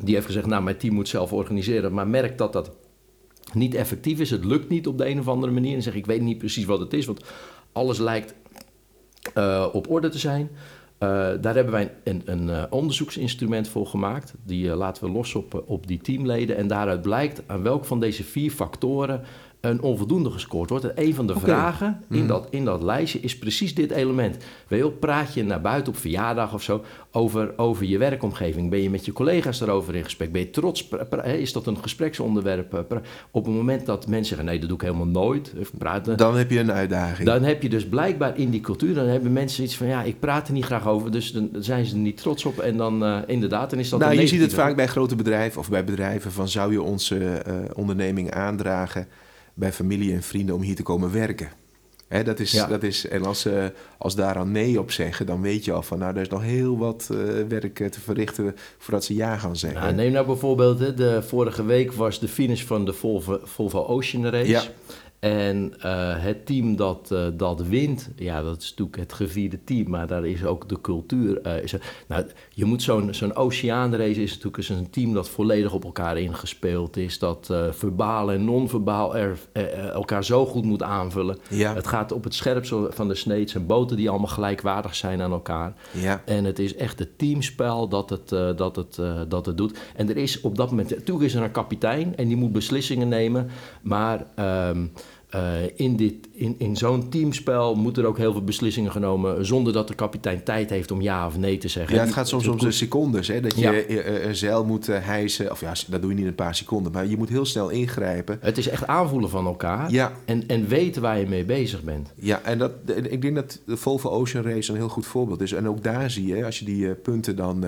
die 0.01 0.15
heeft 0.15 0.27
gezegd, 0.27 0.47
nou, 0.47 0.63
mijn 0.63 0.77
team 0.77 0.95
moet 0.95 1.09
zelf 1.09 1.33
organiseren, 1.33 1.93
maar 1.93 2.09
merkt 2.09 2.39
dat 2.39 2.53
dat 2.53 2.71
niet 3.53 3.75
effectief 3.75 4.21
is. 4.21 4.31
Het 4.31 4.45
lukt 4.45 4.69
niet 4.69 4.87
op 4.87 4.99
de 4.99 5.09
een 5.09 5.19
of 5.19 5.29
andere 5.29 5.53
manier. 5.53 5.75
En 5.75 5.83
zeg 5.83 5.95
ik 5.95 6.07
weet 6.07 6.21
niet 6.21 6.39
precies 6.39 6.65
wat 6.65 6.81
het 6.81 6.93
is, 6.93 7.07
want 7.07 7.25
alles 7.73 7.99
lijkt 7.99 8.35
uh, 9.35 9.67
op 9.73 9.91
orde 9.91 10.09
te 10.09 10.19
zijn. 10.19 10.51
Uh, 10.99 11.09
daar 11.41 11.55
hebben 11.55 11.73
wij 11.73 11.95
een, 12.05 12.23
een 12.25 12.49
uh, 12.49 12.63
onderzoeksinstrument 12.71 13.69
voor 13.69 13.87
gemaakt. 13.87 14.35
Die 14.45 14.77
laten 14.77 15.05
we 15.05 15.11
los 15.11 15.35
op, 15.35 15.63
op 15.67 15.87
die 15.87 15.99
teamleden. 15.99 16.57
En 16.57 16.67
daaruit 16.67 17.03
blijkt 17.03 17.43
aan 17.47 17.63
welk 17.63 17.85
van 17.85 18.01
deze 18.01 18.25
vier 18.25 18.51
factoren 18.51 19.23
een 19.61 19.83
onvoldoende 19.83 20.31
gescoord 20.31 20.71
wordt. 20.71 20.85
En 20.85 21.05
een 21.05 21.15
van 21.15 21.27
de 21.27 21.35
okay. 21.35 21.45
vragen 21.45 22.05
in, 22.11 22.21
mm. 22.21 22.27
dat, 22.27 22.47
in 22.51 22.65
dat 22.65 22.83
lijstje 22.83 23.21
is 23.21 23.39
precies 23.39 23.75
dit 23.75 23.91
element. 23.91 24.37
Weet 24.69 25.01
praat 25.01 25.35
je 25.35 25.45
naar 25.45 25.61
buiten 25.61 25.93
op 25.93 25.99
verjaardag 25.99 26.55
of 26.55 26.63
zo 26.63 26.85
over, 27.11 27.53
over 27.57 27.85
je 27.85 27.99
werkomgeving? 27.99 28.71
Ben 28.71 28.83
je 28.83 28.91
met 28.91 29.05
je 29.05 29.13
collega's 29.13 29.59
daarover 29.59 29.95
in 29.95 30.05
gesprek? 30.05 30.33
Ben 30.33 30.41
je 30.41 30.51
trots? 30.51 30.89
Is 31.25 31.53
dat 31.53 31.67
een 31.67 31.79
gespreksonderwerp? 31.79 32.85
Op 33.31 33.45
het 33.45 33.55
moment 33.55 33.87
dat 33.87 34.07
mensen 34.07 34.27
zeggen, 34.27 34.47
nee, 34.47 34.59
dat 34.59 34.69
doe 34.69 34.79
ik 34.79 34.85
helemaal 34.85 35.07
nooit. 35.07 35.53
Praten, 35.79 36.17
dan 36.17 36.37
heb 36.37 36.51
je 36.51 36.59
een 36.59 36.73
uitdaging. 36.73 37.29
Dan 37.29 37.43
heb 37.43 37.63
je 37.63 37.69
dus 37.69 37.89
blijkbaar 37.89 38.39
in 38.39 38.51
die 38.51 38.61
cultuur, 38.61 38.95
dan 38.95 39.07
hebben 39.07 39.33
mensen 39.33 39.65
iets 39.65 39.77
van, 39.77 39.87
ja, 39.87 40.03
ik 40.03 40.21
praat 40.21 40.47
er 40.47 40.55
niet 40.55 40.65
graag 40.65 40.89
over, 40.89 41.11
dus 41.11 41.33
dan 41.33 41.51
zijn 41.59 41.85
ze 41.85 41.95
er 41.95 42.01
niet 42.01 42.17
trots 42.17 42.45
op. 42.45 42.59
En 42.59 42.77
dan 42.77 43.03
uh, 43.03 43.19
inderdaad, 43.27 43.71
dan 43.71 43.79
is 43.79 43.89
dat 43.89 44.01
Nou, 44.01 44.21
je 44.21 44.27
ziet 44.27 44.41
het 44.41 44.55
vaak 44.55 44.77
bij 44.77 44.87
grote 44.87 45.17
bedrijven 45.17 45.61
of 45.61 45.71
bij 45.71 45.85
bedrijven 45.85 46.33
van, 46.33 46.49
zou 46.49 46.73
je 46.73 46.83
onze 46.83 47.19
uh, 47.19 47.55
onderneming 47.75 48.31
aandragen 48.31 49.07
bij 49.57 49.73
familie 49.73 50.13
en 50.13 50.23
vrienden 50.23 50.55
om 50.55 50.63
hier 50.63 50.77
te 50.77 50.83
komen 50.83 51.13
werken. 51.13 51.51
Hè, 52.09 52.25
dat 52.25 52.41
is, 52.41 52.53
ja. 52.53 52.67
dat 52.67 52.83
is, 52.83 53.09
en 53.09 53.25
als 53.25 53.41
ze 53.41 53.73
als 53.99 54.15
daaraan 54.15 54.53
nee 54.53 54.81
op 54.81 54.91
zeggen, 54.91 55.27
dan 55.27 55.41
weet 55.41 55.65
je 55.65 55.73
al 55.73 55.83
van, 55.83 55.99
nou, 55.99 56.15
er 56.15 56.21
is 56.21 56.29
nog 56.29 56.43
heel 56.43 56.79
wat 56.79 57.09
uh, 57.13 57.19
werk 57.49 57.75
te 57.75 58.01
verrichten 58.01 58.57
voordat 58.79 59.05
ze 59.05 59.15
ja 59.15 59.37
gaan 59.37 59.57
zeggen. 59.57 59.81
Nou, 59.81 59.95
neem 59.95 60.13
nou 60.13 60.27
bijvoorbeeld, 60.27 60.79
hè, 60.79 60.95
de 60.95 61.23
vorige 61.23 61.65
week 61.65 61.93
was 61.93 62.21
de 62.21 62.29
finish 62.29 62.63
van 62.63 62.85
de 62.85 62.93
Volvo, 62.93 63.41
Volvo 63.43 63.85
Ocean 63.85 64.27
Race. 64.27 64.51
Ja. 64.51 64.63
En 65.19 65.75
uh, 65.77 65.83
het 66.17 66.47
team 66.47 66.77
dat, 66.77 67.11
uh, 67.13 67.27
dat 67.35 67.63
wint, 67.63 68.11
ja, 68.17 68.43
dat 68.43 68.63
is 68.63 68.71
natuurlijk 68.71 68.97
het 68.97 69.13
gevierde 69.13 69.65
team, 69.65 69.91
maar 69.91 70.07
daar 70.07 70.27
is 70.27 70.45
ook 70.45 70.69
de 70.69 70.81
cultuur. 70.81 71.47
Uh, 71.47 71.63
is 71.63 71.73
er, 71.73 71.95
nou, 72.09 72.27
je 72.51 72.65
moet 72.65 72.83
zo'n 72.83 73.15
zo'n 73.15 73.35
oceaanrace 73.35 74.23
is 74.23 74.39
natuurlijk 74.39 74.69
een 74.69 74.91
team 74.91 75.13
dat 75.13 75.29
volledig 75.29 75.73
op 75.73 75.85
elkaar 75.85 76.19
ingespeeld 76.19 76.97
is, 76.97 77.19
dat 77.19 77.55
verbaal 77.71 78.33
en 78.33 78.45
non-verbaal 78.45 79.17
er, 79.17 79.39
elkaar 79.93 80.25
zo 80.25 80.47
goed 80.47 80.65
moet 80.65 80.83
aanvullen. 80.83 81.39
Ja. 81.51 81.75
Het 81.75 81.87
gaat 81.87 82.13
op 82.13 82.25
het 82.25 82.35
scherpste 82.35 82.87
van 82.91 83.09
de 83.09 83.15
snee, 83.15 83.41
het 83.41 83.51
zijn 83.51 83.67
boten 83.67 83.97
die 83.97 84.11
allemaal 84.11 84.27
gelijkwaardig 84.27 84.95
zijn 84.95 85.21
aan 85.21 85.33
elkaar. 85.33 85.75
Ja. 85.91 86.23
En 86.25 86.45
het 86.45 86.59
is 86.59 86.77
echt 86.77 86.99
het 86.99 87.19
teamspel 87.19 87.89
dat 87.89 88.11
het, 88.11 88.29
dat, 88.59 88.77
het, 88.77 89.01
dat 89.29 89.47
het 89.47 89.57
doet. 89.57 89.79
En 89.95 90.09
er 90.09 90.17
is 90.17 90.41
op 90.41 90.57
dat 90.57 90.71
moment, 90.71 90.91
natuurlijk 90.91 91.27
is 91.27 91.35
er 91.35 91.43
een 91.43 91.51
kapitein 91.51 92.17
en 92.17 92.29
die 92.29 92.37
moet 92.37 92.53
beslissingen 92.53 93.09
nemen, 93.09 93.49
maar. 93.83 94.27
Um, 94.69 94.93
uh, 95.37 95.43
in, 95.75 95.97
dit, 95.97 96.15
in, 96.33 96.55
in 96.59 96.77
zo'n 96.77 97.09
teamspel 97.09 97.75
moeten 97.75 98.03
er 98.03 98.09
ook 98.09 98.19
heel 98.19 98.33
veel 98.33 98.45
beslissingen 98.45 98.91
genomen 98.91 99.47
zonder 99.47 99.73
dat 99.73 99.89
de 99.89 99.95
kapitein 99.95 100.43
tijd 100.43 100.71
heeft 100.71 100.91
om 100.91 101.01
ja 101.01 101.27
of 101.27 101.39
nee 101.39 101.59
te 101.59 101.69
zeggen. 101.69 101.95
Ja, 101.97 102.03
het 102.03 102.13
gaat 102.13 102.29
soms 102.29 102.47
om 102.47 102.59
de 102.59 102.71
secondes. 102.71 103.29
Hè, 103.29 103.41
dat 103.41 103.55
je 103.55 103.87
ja. 103.89 104.25
een 104.27 104.37
zeil 104.37 104.65
moet 104.65 104.87
hijsen. 104.87 105.51
Of 105.51 105.61
ja, 105.61 105.73
dat 105.87 106.01
doe 106.01 106.11
je 106.11 106.17
niet 106.17 106.25
in 106.25 106.31
een 106.31 106.35
paar 106.35 106.55
seconden. 106.55 106.93
Maar 106.93 107.07
je 107.07 107.17
moet 107.17 107.29
heel 107.29 107.45
snel 107.47 107.69
ingrijpen. 107.69 108.39
Het 108.41 108.59
is 108.59 108.69
echt 108.69 108.87
aanvoelen 108.87 109.31
van 109.31 109.47
elkaar. 109.47 109.91
Ja. 109.91 110.13
En, 110.25 110.47
en 110.47 110.69
weten 110.69 111.03
waar 111.03 111.19
je 111.19 111.27
mee 111.27 111.45
bezig 111.45 111.83
bent. 111.83 112.13
Ja, 112.15 112.41
en 112.43 112.59
dat, 112.59 112.73
ik 113.03 113.23
denk 113.23 113.35
dat 113.35 113.61
de 113.67 113.77
Volvo 113.77 114.09
Ocean 114.09 114.45
Race 114.45 114.71
een 114.71 114.77
heel 114.77 114.89
goed 114.89 115.07
voorbeeld 115.07 115.41
is. 115.41 115.53
En 115.53 115.69
ook 115.69 115.83
daar 115.83 116.11
zie 116.11 116.27
je, 116.27 116.45
als 116.45 116.59
je 116.59 116.65
die 116.65 116.95
punten 116.95 117.37
dan... 117.37 117.65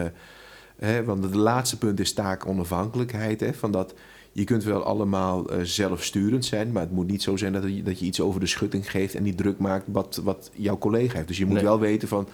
Hè, 0.78 1.04
want 1.04 1.24
het 1.24 1.34
laatste 1.34 1.78
punt 1.78 2.00
is 2.00 2.12
taakonafhankelijkheid. 2.12 3.40
Hè, 3.40 3.54
van 3.54 3.70
dat 3.70 3.94
je 4.38 4.44
kunt 4.44 4.64
wel 4.64 4.82
allemaal 4.82 5.52
uh, 5.52 5.58
zelfsturend 5.62 6.44
zijn, 6.44 6.72
maar 6.72 6.82
het 6.82 6.92
moet 6.92 7.06
niet 7.06 7.22
zo 7.22 7.36
zijn 7.36 7.52
dat 7.52 7.62
je, 7.62 7.82
dat 7.82 7.98
je 7.98 8.06
iets 8.06 8.20
over 8.20 8.40
de 8.40 8.46
schutting 8.46 8.90
geeft 8.90 9.14
en 9.14 9.22
niet 9.22 9.36
druk 9.36 9.58
maakt 9.58 9.84
wat, 9.92 10.20
wat 10.24 10.50
jouw 10.54 10.78
collega 10.78 11.14
heeft. 11.14 11.28
Dus 11.28 11.38
je 11.38 11.46
moet 11.46 11.54
nee. 11.54 11.64
wel 11.64 11.80
weten 11.80 12.08
van 12.08 12.28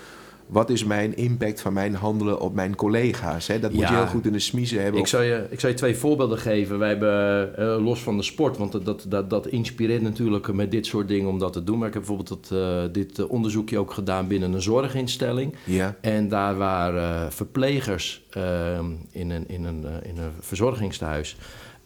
wat 0.46 0.70
is 0.70 0.84
mijn 0.84 1.16
impact 1.16 1.60
van 1.60 1.72
mijn 1.72 1.94
handelen 1.94 2.40
op 2.40 2.54
mijn 2.54 2.74
collega's? 2.74 3.46
Hè? 3.46 3.58
Dat 3.58 3.72
moet 3.72 3.82
ja, 3.82 3.90
je 3.90 3.96
heel 3.96 4.06
goed 4.06 4.26
in 4.26 4.32
de 4.32 4.38
smiezen 4.38 4.82
hebben. 4.82 5.00
Ik 5.00 5.06
zal 5.06 5.22
je, 5.22 5.46
ik 5.50 5.60
zal 5.60 5.70
je 5.70 5.76
twee 5.76 5.96
voorbeelden 5.96 6.38
geven. 6.38 6.78
Wij 6.78 6.88
hebben, 6.88 7.52
uh, 7.58 7.84
los 7.84 8.02
van 8.02 8.16
de 8.16 8.22
sport, 8.22 8.56
want 8.56 8.84
dat, 8.84 9.06
dat, 9.08 9.30
dat 9.30 9.46
inspireert 9.46 10.02
natuurlijk 10.02 10.52
met 10.52 10.70
dit 10.70 10.86
soort 10.86 11.08
dingen 11.08 11.28
om 11.28 11.38
dat 11.38 11.52
te 11.52 11.64
doen. 11.64 11.78
Maar 11.78 11.88
ik 11.88 11.94
heb 11.94 12.04
bijvoorbeeld 12.06 12.48
dat, 12.48 12.58
uh, 12.58 12.82
dit 12.92 13.26
onderzoekje 13.26 13.78
ook 13.78 13.92
gedaan 13.92 14.26
binnen 14.26 14.52
een 14.52 14.62
zorginstelling. 14.62 15.54
Ja. 15.64 15.96
En 16.00 16.28
daar 16.28 16.56
waren 16.56 17.32
verplegers 17.32 18.24
ehm, 18.30 18.86
in, 19.10 19.30
een, 19.30 19.48
in, 19.48 19.64
een, 19.64 19.84
in 20.02 20.18
een 20.18 20.32
verzorgingstehuis 20.40 21.36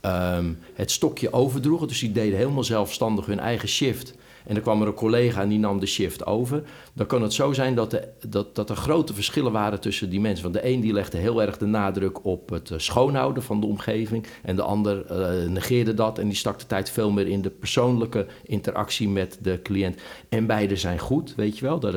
um, 0.02 0.58
het 0.74 0.90
stokje 0.90 1.32
overdroegen. 1.32 1.88
Dus 1.88 1.98
die 1.98 2.12
deden 2.12 2.38
helemaal 2.38 2.64
zelfstandig 2.64 3.26
hun 3.26 3.40
eigen 3.40 3.68
shift. 3.68 4.14
En 4.46 4.54
dan 4.54 4.62
kwam 4.62 4.80
er 4.80 4.86
een 4.86 4.94
collega 4.94 5.42
en 5.42 5.48
die 5.48 5.58
nam 5.58 5.80
de 5.80 5.86
shift 5.86 6.26
over. 6.26 6.62
Dan 6.98 7.06
kan 7.06 7.22
het 7.22 7.32
zo 7.32 7.52
zijn 7.52 7.74
dat, 7.74 7.90
de, 7.90 8.08
dat, 8.28 8.54
dat 8.54 8.70
er 8.70 8.76
grote 8.76 9.14
verschillen 9.14 9.52
waren 9.52 9.80
tussen 9.80 10.10
die 10.10 10.20
mensen. 10.20 10.42
Want 10.42 10.54
de 10.54 10.68
een 10.68 10.80
die 10.80 10.92
legde 10.92 11.18
heel 11.18 11.42
erg 11.42 11.58
de 11.58 11.66
nadruk 11.66 12.24
op 12.24 12.50
het 12.50 12.70
eh, 12.70 12.78
schoonhouden 12.78 13.42
van 13.42 13.60
de 13.60 13.66
omgeving. 13.66 14.26
En 14.42 14.56
de 14.56 14.62
ander 14.62 15.04
uh, 15.10 15.50
negeerde 15.50 15.94
dat 15.94 16.18
en 16.18 16.26
die 16.26 16.36
stak 16.36 16.58
de 16.58 16.66
tijd 16.66 16.90
veel 16.90 17.10
meer 17.10 17.26
in 17.26 17.42
de 17.42 17.50
persoonlijke 17.50 18.26
interactie 18.44 19.08
met 19.08 19.38
de 19.42 19.62
cliënt. 19.62 20.00
En 20.28 20.46
beide 20.46 20.76
zijn 20.76 20.98
goed, 20.98 21.34
weet 21.36 21.58
je 21.58 21.64
wel. 21.64 21.80
Dat, 21.80 21.92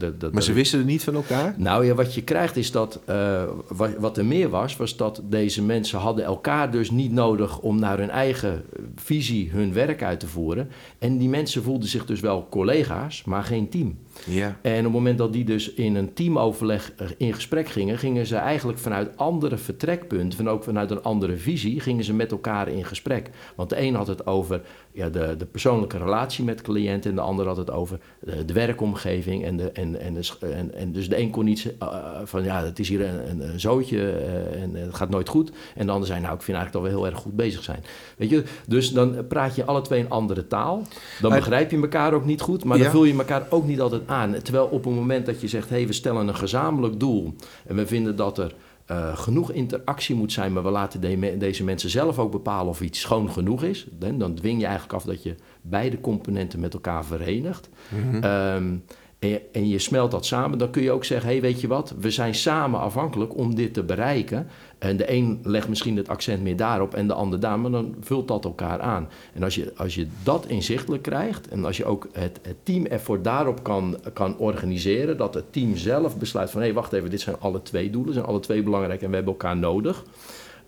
dat, 0.00 0.20
dat, 0.20 0.32
maar 0.32 0.42
ze 0.42 0.52
wisten 0.52 0.78
het 0.78 0.88
niet 0.88 1.04
van 1.04 1.14
elkaar? 1.14 1.54
Nou 1.56 1.86
ja, 1.86 1.94
wat 1.94 2.14
je 2.14 2.22
krijgt 2.22 2.56
is 2.56 2.70
dat, 2.70 3.00
uh, 3.08 3.42
wat, 3.68 3.90
wat 3.98 4.18
er 4.18 4.24
meer 4.24 4.48
was, 4.48 4.76
was 4.76 4.96
dat 4.96 5.22
deze 5.24 5.62
mensen 5.62 5.98
hadden 5.98 6.24
elkaar 6.24 6.70
dus 6.70 6.90
niet 6.90 7.12
nodig 7.12 7.58
om 7.58 7.78
naar 7.78 7.98
hun 7.98 8.10
eigen 8.10 8.64
visie 8.96 9.50
hun 9.50 9.72
werk 9.72 10.02
uit 10.02 10.20
te 10.20 10.26
voeren. 10.26 10.70
En 10.98 11.18
die 11.18 11.28
mensen 11.28 11.62
voelden 11.62 11.88
zich 11.88 12.06
dus 12.06 12.20
wel 12.20 12.46
collega's, 12.50 13.24
maar 13.24 13.44
geen 13.44 13.68
team. 13.68 13.98
Ja. 14.26 14.58
En 14.62 14.78
op 14.78 14.84
het 14.84 14.92
moment 14.92 15.18
dat 15.18 15.32
die 15.32 15.44
dus 15.44 15.72
in 15.72 15.94
een 15.94 16.12
teamoverleg 16.12 16.92
in 17.16 17.34
gesprek 17.34 17.68
gingen, 17.68 17.98
gingen 17.98 18.26
ze 18.26 18.36
eigenlijk 18.36 18.78
vanuit 18.78 19.16
andere 19.16 19.56
vertrekpunten, 19.56 20.38
van 20.38 20.48
ook 20.48 20.64
vanuit 20.64 20.90
een 20.90 21.02
andere 21.02 21.36
visie, 21.36 21.80
gingen 21.80 22.04
ze 22.04 22.14
met 22.14 22.30
elkaar 22.30 22.68
in 22.68 22.84
gesprek. 22.84 23.30
Want 23.56 23.70
de 23.70 23.80
een 23.80 23.94
had 23.94 24.06
het 24.06 24.26
over 24.26 24.60
ja, 24.92 25.08
de, 25.08 25.34
de 25.36 25.46
persoonlijke 25.46 25.98
relatie 25.98 26.44
met 26.44 26.58
de 26.58 26.64
cliënt 26.64 27.06
en 27.06 27.14
de 27.14 27.20
ander 27.20 27.46
had 27.46 27.56
het 27.56 27.70
over 27.70 27.98
de, 28.20 28.44
de 28.44 28.52
werkomgeving. 28.52 29.44
En, 29.44 29.56
de, 29.56 29.70
en, 29.70 30.00
en, 30.00 30.14
de, 30.14 30.46
en, 30.46 30.74
en 30.74 30.92
dus 30.92 31.08
de 31.08 31.18
een 31.18 31.30
kon 31.30 31.44
niet 31.44 31.74
uh, 31.82 31.96
van 32.24 32.44
ja, 32.44 32.64
het 32.64 32.78
is 32.78 32.88
hier 32.88 33.00
een, 33.00 33.40
een, 33.40 33.60
zootje 33.60 33.96
uh, 33.96 34.62
en 34.62 34.74
het 34.74 34.94
gaat 34.94 35.10
nooit 35.10 35.28
goed. 35.28 35.52
En 35.74 35.86
de 35.86 35.92
ander 35.92 36.06
zei 36.06 36.20
nou, 36.20 36.34
ik 36.34 36.42
vind 36.42 36.56
eigenlijk 36.56 36.86
dat 36.86 36.94
we 36.94 36.98
heel 37.00 37.12
erg 37.12 37.22
goed 37.22 37.36
bezig 37.36 37.62
zijn. 37.62 37.84
Weet 38.16 38.30
je, 38.30 38.44
dus 38.66 38.92
dan 38.92 39.26
praat 39.26 39.54
je 39.54 39.64
alle 39.64 39.80
twee 39.80 40.00
een 40.00 40.10
andere 40.10 40.46
taal. 40.46 40.82
Dan 41.20 41.32
begrijp 41.32 41.70
je 41.70 41.80
elkaar 41.80 42.12
ook 42.12 42.24
niet 42.24 42.40
goed, 42.40 42.64
maar 42.64 42.78
dan 42.78 42.90
vul 42.90 43.04
je 43.04 43.14
elkaar 43.14 43.46
ook 43.50 43.66
niet 43.66 43.80
altijd 43.80 44.02
aan. 44.06 44.42
Terwijl 44.42 44.66
op 44.66 44.84
het 44.84 44.94
moment 44.94 45.26
dat 45.26 45.40
je 45.40 45.48
zegt, 45.48 45.68
hé, 45.68 45.76
hey, 45.76 45.86
we 45.86 45.92
stellen 45.92 46.28
een 46.28 46.36
gezamenlijk 46.36 47.00
doel 47.00 47.34
en 47.66 47.76
we 47.76 47.86
vinden 47.86 48.16
dat 48.16 48.38
er 48.38 48.54
uh, 48.90 49.16
genoeg 49.16 49.52
interactie 49.52 50.14
moet 50.14 50.32
zijn, 50.32 50.52
maar 50.52 50.62
we 50.62 50.70
laten 50.70 51.00
de, 51.00 51.36
deze 51.38 51.64
mensen 51.64 51.90
zelf 51.90 52.18
ook 52.18 52.30
bepalen 52.30 52.68
of 52.68 52.80
iets 52.80 53.00
schoon 53.00 53.30
genoeg 53.30 53.62
is. 53.62 53.86
Dan, 53.90 54.18
dan 54.18 54.34
dwing 54.34 54.58
je 54.58 54.64
eigenlijk 54.64 54.94
af 54.94 55.04
dat 55.04 55.22
je 55.22 55.34
beide 55.62 56.00
componenten 56.00 56.60
met 56.60 56.74
elkaar 56.74 57.04
verenigt. 57.04 57.68
Mm 57.88 58.22
-hmm. 58.22 58.82
En, 59.20 59.28
je, 59.28 59.42
en, 59.52 59.68
je, 59.68 59.78
smelt 59.78 60.10
dat 60.10 60.26
samen, 60.26 60.58
dan 60.58 60.70
kun 60.70 60.82
je 60.82 60.90
ook 60.90 61.04
zeggen: 61.04 61.30
hey, 61.30 61.40
weet 61.40 61.60
je 61.60 61.66
wat, 61.66 61.94
we 62.00 62.10
zijn 62.10 62.34
samen 62.34 62.80
afhankelijk 62.80 63.36
om 63.36 63.54
dit 63.54 63.74
te 63.74 63.82
bereiken. 63.82 64.46
En 64.78 64.96
de 64.96 65.12
een 65.12 65.40
legt 65.42 65.68
misschien 65.68 65.96
het 65.96 66.08
accent 66.08 66.42
meer 66.42 66.56
daarop 66.56 66.94
en 66.94 67.06
de 67.06 67.14
ander 67.14 67.40
daar, 67.40 67.58
maar 67.58 67.70
dan 67.70 67.94
vult 68.00 68.28
dat 68.28 68.44
elkaar 68.44 68.80
aan. 68.80 69.08
En 69.34 69.42
als 69.42 69.54
je, 69.54 69.72
als 69.76 69.94
je 69.94 70.06
dat 70.22 70.46
inzichtelijk 70.46 71.02
krijgt 71.02 71.48
en 71.48 71.64
als 71.64 71.76
je 71.76 71.84
ook 71.84 72.08
het, 72.12 72.38
het 72.42 72.56
team 72.62 72.86
effort 72.86 73.24
daarop 73.24 73.62
kan, 73.62 73.98
kan 74.12 74.38
organiseren, 74.38 75.16
dat 75.16 75.34
het 75.34 75.52
team 75.52 75.76
zelf 75.76 76.18
besluit 76.18 76.50
van 76.50 76.60
hé, 76.60 76.66
hey, 76.66 76.74
wacht 76.74 76.92
even, 76.92 77.10
dit 77.10 77.20
zijn 77.20 77.36
alle 77.38 77.62
twee 77.62 77.90
doelen, 77.90 78.14
zijn 78.14 78.26
alle 78.26 78.40
twee 78.40 78.62
belangrijk 78.62 79.02
en 79.02 79.08
we 79.08 79.14
hebben 79.14 79.32
elkaar 79.32 79.56
nodig. 79.56 80.04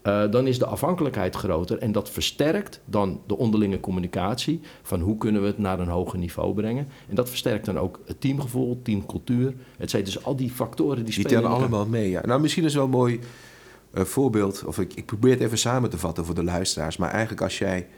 Uh, 0.06 0.30
dan 0.30 0.46
is 0.46 0.58
de 0.58 0.66
afhankelijkheid 0.66 1.36
groter 1.36 1.78
en 1.78 1.92
dat 1.92 2.10
versterkt 2.10 2.80
dan 2.84 3.20
de 3.26 3.36
onderlinge 3.36 3.80
communicatie 3.80 4.60
van 4.82 5.00
hoe 5.00 5.18
kunnen 5.18 5.40
we 5.40 5.46
het 5.46 5.58
naar 5.58 5.80
een 5.80 5.88
hoger 5.88 6.18
niveau 6.18 6.54
brengen. 6.54 6.88
En 7.08 7.14
dat 7.14 7.28
versterkt 7.28 7.64
dan 7.64 7.78
ook 7.78 8.00
het 8.06 8.20
teamgevoel, 8.20 8.80
teamcultuur. 8.82 9.54
Het 9.76 9.90
zijn 9.90 10.04
dus 10.04 10.24
al 10.24 10.36
die 10.36 10.50
factoren 10.50 10.96
die, 10.96 11.04
die 11.04 11.12
spelen. 11.12 11.30
Die 11.30 11.40
tellen 11.40 11.56
allemaal 11.56 11.86
mee, 11.86 12.10
ja. 12.10 12.26
Nou, 12.26 12.40
misschien 12.40 12.64
is 12.64 12.74
wel 12.74 12.88
mooi 12.88 13.20
een 13.90 14.06
voorbeeld, 14.06 14.64
of 14.64 14.78
ik, 14.78 14.94
ik 14.94 15.06
probeer 15.06 15.32
het 15.32 15.40
even 15.40 15.58
samen 15.58 15.90
te 15.90 15.98
vatten 15.98 16.24
voor 16.24 16.34
de 16.34 16.44
luisteraars. 16.44 16.96
Maar 16.96 17.10
eigenlijk 17.10 17.42
als 17.42 17.58
jij, 17.58 17.88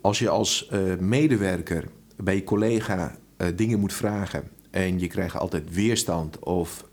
als 0.00 0.18
je 0.18 0.28
als 0.28 0.70
uh, 0.72 0.96
medewerker 0.98 1.84
bij 2.16 2.34
je 2.34 2.44
collega 2.44 3.16
dingen 3.54 3.80
moet 3.80 3.92
vragen 3.92 4.48
en 4.70 4.98
je 4.98 5.06
krijgt 5.06 5.36
altijd 5.36 5.74
weerstand 5.74 6.38
of, 6.38 6.84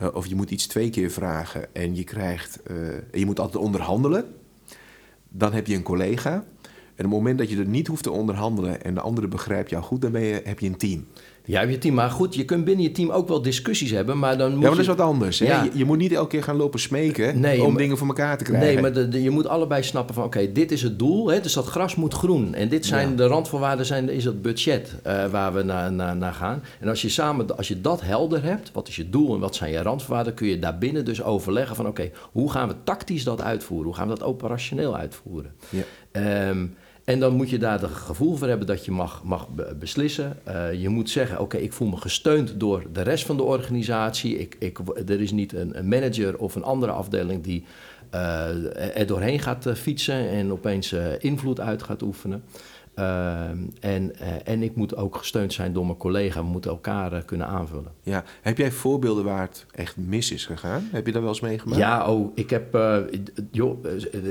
uh, 0.00 0.14
of 0.14 0.26
je 0.26 0.34
moet 0.34 0.50
iets 0.50 0.66
twee 0.66 0.90
keer 0.90 1.10
vragen 1.10 1.74
en 1.74 1.96
je 1.96 2.04
krijgt, 2.04 2.60
je 3.12 3.26
moet 3.26 3.40
altijd 3.40 3.62
onderhandelen, 3.64 4.34
dan 5.28 5.52
heb 5.52 5.66
je 5.66 5.74
een 5.74 5.82
collega. 5.82 6.44
En 7.00 7.06
op 7.06 7.12
het 7.12 7.20
moment 7.20 7.38
dat 7.38 7.50
je 7.50 7.58
er 7.58 7.66
niet 7.66 7.86
hoeft 7.86 8.02
te 8.02 8.10
onderhandelen 8.10 8.82
en 8.82 8.94
de 8.94 9.00
andere 9.00 9.28
begrijpt 9.28 9.70
jou 9.70 9.82
goed, 9.82 10.02
dan 10.02 10.12
ben 10.12 10.22
je, 10.22 10.40
heb 10.44 10.58
je 10.58 10.66
een 10.66 10.76
team. 10.76 11.06
Ja, 11.50 11.60
je 11.60 11.78
team. 11.78 11.94
Maar 11.94 12.10
goed, 12.10 12.34
je 12.34 12.44
kunt 12.44 12.64
binnen 12.64 12.84
je 12.84 12.92
team 12.92 13.10
ook 13.10 13.28
wel 13.28 13.42
discussies 13.42 13.90
hebben. 13.90 14.18
Maar 14.18 14.38
dan 14.38 14.50
moet 14.50 14.60
ja, 14.60 14.66
maar 14.66 14.70
dat 14.70 14.80
is 14.80 14.86
wat 14.86 15.00
anders. 15.00 15.38
Hè? 15.38 15.62
Je, 15.62 15.70
je, 15.74 15.84
moet 15.84 15.98
niet 15.98 16.12
elke 16.12 16.28
keer 16.28 16.42
gaan 16.42 16.56
lopen 16.56 16.80
smeken 16.80 17.40
nee, 17.40 17.62
om 17.62 17.76
dingen 17.76 17.98
voor 17.98 18.06
elkaar 18.06 18.38
te 18.38 18.44
krijgen. 18.44 18.68
Nee, 18.68 18.80
maar 18.80 19.10
de, 19.10 19.22
je 19.22 19.30
moet 19.30 19.46
allebei 19.46 19.82
snappen 19.82 20.14
van... 20.14 20.24
oké, 20.24 20.52
dit 20.52 20.72
is 20.72 20.82
het 20.82 20.98
doel. 20.98 21.30
Hè? 21.30 21.40
Dus 21.40 21.52
dat 21.52 21.66
gras 21.66 21.94
moet 21.94 22.14
groen. 22.14 22.54
En 22.54 22.68
dit 22.68 22.86
zijn 22.86 23.16
de 23.16 23.26
randvoorwaarden, 23.26 23.86
zijn, 23.86 24.08
is 24.08 24.24
het 24.24 24.42
budget 24.42 24.94
uh, 25.06 25.26
waar 25.26 25.54
we 25.54 25.62
naar, 25.62 26.32
gaan. 26.32 26.62
En 26.80 26.88
als 26.88 27.02
je 27.02 27.08
samen, 27.08 27.56
als 27.56 27.68
je 27.68 27.80
dat 27.80 28.00
helder 28.00 28.42
hebt... 28.42 28.70
wat 28.72 28.88
is 28.88 28.96
je 28.96 29.10
doel 29.10 29.34
en 29.34 29.40
wat 29.40 29.54
zijn 29.54 29.72
je 29.72 29.82
randvoorwaarden... 29.82 30.34
kun 30.34 30.46
je 30.46 30.58
daarbinnen 30.58 31.04
dus 31.04 31.22
overleggen 31.22 31.76
van... 31.76 31.86
oké, 31.86 32.10
hoe 32.32 32.50
gaan 32.50 32.68
we 32.68 32.74
tactisch 32.84 33.24
dat 33.24 33.42
uitvoeren? 33.42 33.86
Hoe 33.86 33.96
gaan 33.96 34.08
we 34.08 34.14
dat 34.14 34.28
operationeel 34.28 34.96
uitvoeren? 34.96 35.52
Ja. 35.68 36.48
Um, 36.48 36.74
en 37.04 37.20
dan 37.20 37.34
moet 37.34 37.50
je 37.50 37.58
daar 37.58 37.80
het 37.80 37.90
gevoel 37.90 38.36
voor 38.36 38.48
hebben 38.48 38.66
dat 38.66 38.84
je 38.84 38.90
mag, 38.90 39.22
mag 39.24 39.48
beslissen. 39.78 40.38
Uh, 40.48 40.72
je 40.72 40.88
moet 40.88 41.10
zeggen, 41.10 41.40
oké, 41.40 41.56
ik 41.56 41.72
voel 41.72 41.88
me 41.88 41.96
gesteund 41.96 42.60
door 42.60 42.82
de 42.92 43.02
rest 43.02 43.26
van 43.26 43.36
de 43.36 43.42
organisatie. 43.42 44.38
Ik, 44.38 44.56
ik, 44.58 44.78
er 45.06 45.20
is 45.20 45.32
niet 45.32 45.52
een, 45.52 45.88
manager 45.88 46.38
of 46.38 46.54
een 46.54 46.62
andere 46.62 46.92
afdeling 46.92 47.42
die 47.42 47.64
uh, 48.14 48.96
er 48.96 49.06
doorheen 49.06 49.38
gaat 49.38 49.66
eh, 49.66 49.74
fietsen 49.74 50.28
en 50.28 50.52
opeens 50.52 50.94
invloed 51.18 51.60
uit 51.60 51.82
gaat 51.82 52.02
oefenen. 52.02 52.42
Ehm, 53.00 53.58
en, 53.80 54.12
uh, 54.20 54.28
en 54.44 54.62
ik 54.62 54.76
moet 54.76 54.96
ook 54.96 55.16
gesteund 55.16 55.52
zijn 55.52 55.72
door 55.72 55.86
mijn 55.86 55.96
collega. 55.96 56.40
We 56.40 56.46
moeten 56.46 56.70
elkaar 56.70 57.12
uh, 57.12 57.18
kunnen 57.24 57.46
aanvullen. 57.46 57.92
Ja. 58.02 58.24
Heb 58.40 58.58
jij 58.58 58.72
voorbeelden 58.72 59.24
waar 59.24 59.40
het 59.40 59.66
echt 59.74 59.96
mis 59.96 60.32
is 60.32 60.46
gegaan? 60.46 60.88
Heb 60.92 61.06
je 61.06 61.12
daar 61.12 61.22
wel 61.22 61.30
eens 61.30 61.40
meegemaakt? 61.40 61.80
Ja, 61.80 62.06
oh, 62.06 62.32
ik 62.34 62.50
heb... 62.50 62.74
Uh, 62.74 62.96
joh, 63.50 63.84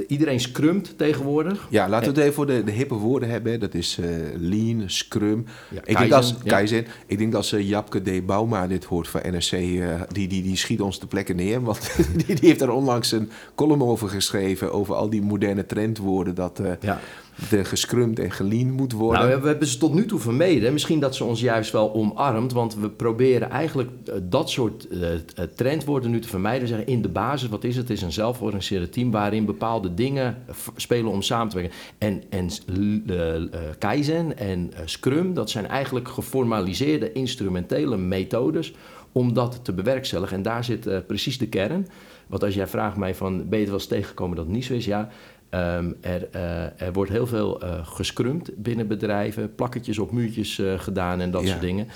iedereen 0.08 0.40
scrumt 0.40 0.98
tegenwoordig. 0.98 1.68
Ja, 1.70 1.90
laten 1.90 2.14
we 2.14 2.14
het 2.14 2.22
even 2.22 2.34
voor 2.34 2.46
de, 2.46 2.64
de 2.64 2.72
hippe 2.72 2.96
woorden 2.96 3.30
hebben. 3.30 3.60
Dat 3.60 3.74
is 3.74 4.00
lean, 4.38 4.84
scrum. 4.86 5.46
Ja, 5.70 5.82
ik, 5.84 5.98
denk 5.98 6.12
als, 6.12 6.36
ja. 6.44 6.58
ik 7.06 7.18
denk 7.18 7.34
als 7.34 7.50
Japke 7.50 8.02
D. 8.02 8.26
Bauma 8.26 8.68
dit 8.68 8.84
hoort 8.84 9.08
van 9.08 9.22
NRC... 9.22 9.52
die, 10.12 10.28
die, 10.28 10.44
die 10.44 10.56
schiet 10.56 10.82
ons 10.82 11.00
de 11.00 11.08
plekken 11.08 11.36
neer. 11.36 11.62
Want 11.62 11.96
die, 12.26 12.36
die 12.36 12.48
heeft 12.48 12.60
daar 12.60 12.70
onlangs 12.70 13.12
een 13.12 13.30
column 13.56 13.84
over 13.84 14.10
geschreven... 14.10 14.72
over 14.74 14.96
al 14.96 15.10
die 15.10 15.22
moderne 15.22 15.66
trendwoorden. 15.66 16.36
Dat... 16.36 16.62
Ja 16.82 17.00
de 17.50 17.66
gescrumd 17.66 18.20
en 18.20 18.32
gelean 18.32 18.72
moet 18.72 18.92
worden. 18.92 19.28
Nou, 19.28 19.42
we 19.42 19.48
hebben 19.48 19.68
ze 19.68 19.78
tot 19.78 19.94
nu 19.94 20.06
toe 20.06 20.20
vermeden. 20.20 20.74
Misschien 20.74 21.00
dat 21.00 21.16
ze 21.16 21.24
ons 21.24 21.42
juist 21.42 21.72
wel 21.72 21.94
omarmt, 21.94 22.54
want 22.54 22.76
we 22.76 22.90
proberen 22.90 23.50
eigenlijk 23.50 23.90
eh, 24.06 24.16
dat 24.24 24.50
soort 24.50 24.88
uh, 24.92 25.08
trendwoorden 25.56 26.12
nu 26.12 26.20
te 26.20 26.28
vermijden. 26.28 26.68
Zeggen 26.68 26.88
in 26.88 27.02
de 27.02 27.10
basis, 27.10 27.50
wat 27.50 27.64
is 27.64 27.76
het? 27.76 27.88
Het 27.88 27.98
is 27.98 28.04
een 28.04 28.12
zelfgeorganiseerde 28.12 28.90
team 28.90 29.12
waarin 29.12 29.46
bepaalde 29.46 29.94
dingen 29.94 30.38
spelen 30.76 31.12
om 31.12 31.22
samen 31.22 31.50
te 31.50 31.56
werken. 31.56 31.76
En, 31.98 32.24
en 32.30 32.50
Kaizen 33.78 34.38
en 34.38 34.72
Scrum, 34.86 35.34
dat 35.34 35.50
zijn 35.50 35.68
eigenlijk 35.68 36.08
geformaliseerde 36.08 37.12
instrumentele 37.12 37.98
methodes 37.98 38.74
om 39.12 39.34
dat 39.34 39.60
te 39.64 39.74
bewerkstelligen. 39.74 40.38
En 40.38 40.44
daar 40.44 40.64
zit 40.64 41.08
precies 41.08 41.38
de 41.38 41.48
kern. 41.48 41.88
Want 42.28 42.44
als 42.44 42.54
jij 42.54 42.68
vraagt 42.68 42.98
mij 42.98 43.16
van, 43.16 43.50
ben 43.50 43.60
je 43.60 43.66
er 43.66 43.72
wel 43.72 43.80
eens 43.80 43.90
tegengekomen 43.90 44.36
dat 44.36 44.46
het 44.46 44.56
niet 44.56 44.66
zo 44.66 44.74
is? 44.74 44.86
Ja, 44.86 45.10
Um, 45.52 45.96
er, 46.02 46.28
uh, 46.36 46.82
er, 46.82 46.94
wordt 46.94 47.12
heel 47.12 47.28
veel 47.28 47.64
uh, 47.64 47.88
gescrumd 47.88 48.50
binnen 48.56 48.88
bedrijven, 48.88 49.56
plakketjes 49.56 50.00
op 50.00 50.12
muurtjes 50.12 50.58
uh, 50.58 50.80
gedaan 50.80 51.22
en 51.22 51.32
dat 51.32 51.48
soort 51.48 51.62
dingen. 51.62 51.88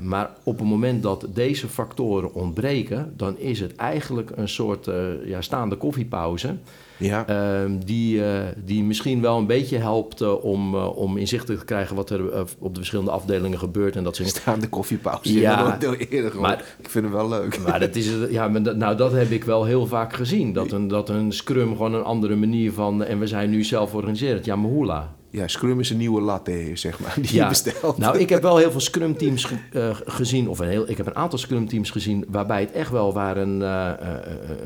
maar 0.00 0.30
op 0.42 0.58
het 0.58 0.68
moment 0.68 1.02
dat 1.02 1.26
deze 1.34 1.68
factoren 1.68 2.34
ontbreken, 2.34 3.12
dan 3.16 3.38
is 3.38 3.60
het 3.60 3.76
eigenlijk 3.76 4.30
een 4.34 4.48
soort 4.48 4.88
ja, 5.24 5.40
staande 5.40 5.76
koffiepauze. 5.76 6.56
Ja. 6.98 7.60
Um, 7.62 7.84
die, 7.84 8.16
uh, 8.16 8.24
die 8.64 8.84
misschien 8.84 9.20
wel 9.20 9.38
een 9.38 9.46
beetje 9.46 9.78
helpt 9.78 10.22
uh, 10.22 10.44
om, 10.44 10.74
uh, 10.74 10.96
om 10.96 11.16
inzicht 11.16 11.46
te 11.46 11.58
krijgen 11.64 11.96
wat 11.96 12.10
er 12.10 12.44
op 12.58 12.72
de 12.72 12.78
verschillende 12.78 13.10
afdelingen 13.10 13.58
gebeurt. 13.58 13.96
En 13.96 14.04
dat 14.04 14.16
ze... 14.16 14.24
Staande 14.24 14.68
koffiepauze. 14.68 15.40
Ja, 15.40 15.78
eerder 16.08 16.40
maar, 16.40 16.64
ik 16.78 16.90
vind 16.90 17.04
hem 17.04 17.14
wel 17.14 17.28
leuk. 17.28 17.58
Maar 17.58 17.80
dat, 17.80 17.94
is, 17.94 18.10
ja, 18.30 18.48
maar 18.48 18.76
nou, 18.76 18.96
dat 18.96 19.12
heb 19.12 19.30
ik 19.30 19.44
wel 19.44 19.64
heel 19.64 19.86
vaak 19.86 20.12
gezien. 20.12 20.52
Dat 20.52 20.72
een, 20.72 20.88
dat 20.88 21.08
een 21.08 21.32
scrum 21.32 21.70
gewoon 21.70 21.94
een 21.94 22.04
andere 22.04 22.36
manier 22.36 22.72
van... 22.72 23.04
en 23.04 23.18
we 23.18 23.26
zijn 23.26 23.50
nu 23.50 23.64
zelf 23.64 23.94
organiserend. 23.94 24.44
Ja, 24.44 24.56
maar 24.56 24.70
hoela 24.70 25.14
ja, 25.36 25.48
Scrum 25.48 25.80
is 25.80 25.90
een 25.90 25.96
nieuwe 25.96 26.20
latte, 26.20 26.70
zeg 26.74 27.00
maar, 27.00 27.14
die 27.20 27.34
je 27.34 27.48
bestelt. 27.48 27.98
Nou, 27.98 28.18
ik 28.18 28.28
heb 28.28 28.42
wel 28.42 28.56
heel 28.56 28.70
veel 28.70 28.80
Scrum 28.80 29.16
teams 29.16 29.52
uh, 29.72 29.96
gezien, 30.04 30.48
of 30.48 30.58
een 30.58 30.68
heel, 30.68 30.90
ik 30.90 30.96
heb 30.96 31.06
een 31.06 31.16
aantal 31.16 31.38
Scrum 31.38 31.68
teams 31.68 31.90
gezien, 31.90 32.24
waarbij 32.28 32.60
het 32.60 32.72
echt 32.72 32.90
wel 32.90 33.12
waar 33.12 33.36
een, 33.36 33.60
uh, 33.60 33.90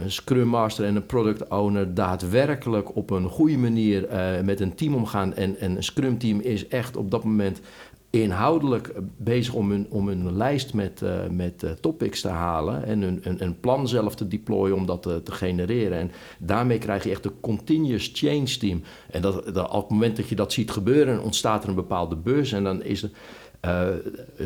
een 0.02 0.10
Scrum 0.10 0.48
Master 0.48 0.84
en 0.84 0.96
een 0.96 1.06
Product 1.06 1.48
Owner 1.48 1.94
daadwerkelijk 1.94 2.96
op 2.96 3.10
een 3.10 3.28
goede 3.28 3.58
manier 3.58 4.08
met 4.44 4.60
een 4.60 4.74
team 4.74 4.94
omgaan. 4.94 5.34
En, 5.34 5.58
en 5.60 5.76
een 5.76 5.82
Scrum 5.82 6.18
team 6.18 6.40
is 6.40 6.68
echt 6.68 6.96
op 6.96 7.10
dat 7.10 7.24
moment 7.24 7.60
inhoudelijk 8.10 8.92
bezig 9.16 9.54
om 9.54 9.72
een, 9.72 9.86
om 9.90 10.08
een 10.08 10.36
lijst 10.36 10.74
met, 10.74 11.00
uh, 11.02 11.26
met 11.30 11.62
uh, 11.62 11.70
topics 11.70 12.20
te 12.20 12.28
halen 12.28 12.84
en 12.84 13.02
een, 13.02 13.20
een, 13.22 13.42
een, 13.42 13.60
plan 13.60 13.88
zelf 13.88 14.14
te 14.14 14.28
deployen 14.28 14.76
om 14.76 14.86
dat 14.86 15.02
te, 15.02 15.22
te, 15.22 15.32
genereren. 15.32 15.98
En 15.98 16.10
daarmee 16.38 16.78
krijg 16.78 17.04
je 17.04 17.10
echt 17.10 17.24
een 17.24 17.40
continuous 17.40 18.10
change 18.14 18.56
team. 18.58 18.82
En 19.10 19.22
dat, 19.22 19.54
dat, 19.54 19.70
op 19.70 19.82
het 19.82 19.90
moment 19.90 20.16
dat 20.16 20.28
je 20.28 20.34
dat 20.34 20.52
ziet 20.52 20.70
gebeuren, 20.70 21.22
ontstaat 21.22 21.62
er 21.62 21.68
een 21.68 21.74
bepaalde 21.74 22.16
bus 22.16 22.52
en 22.52 22.64
dan 22.64 22.82
is 22.82 23.02
er 23.02 23.10
uh, 23.66 23.86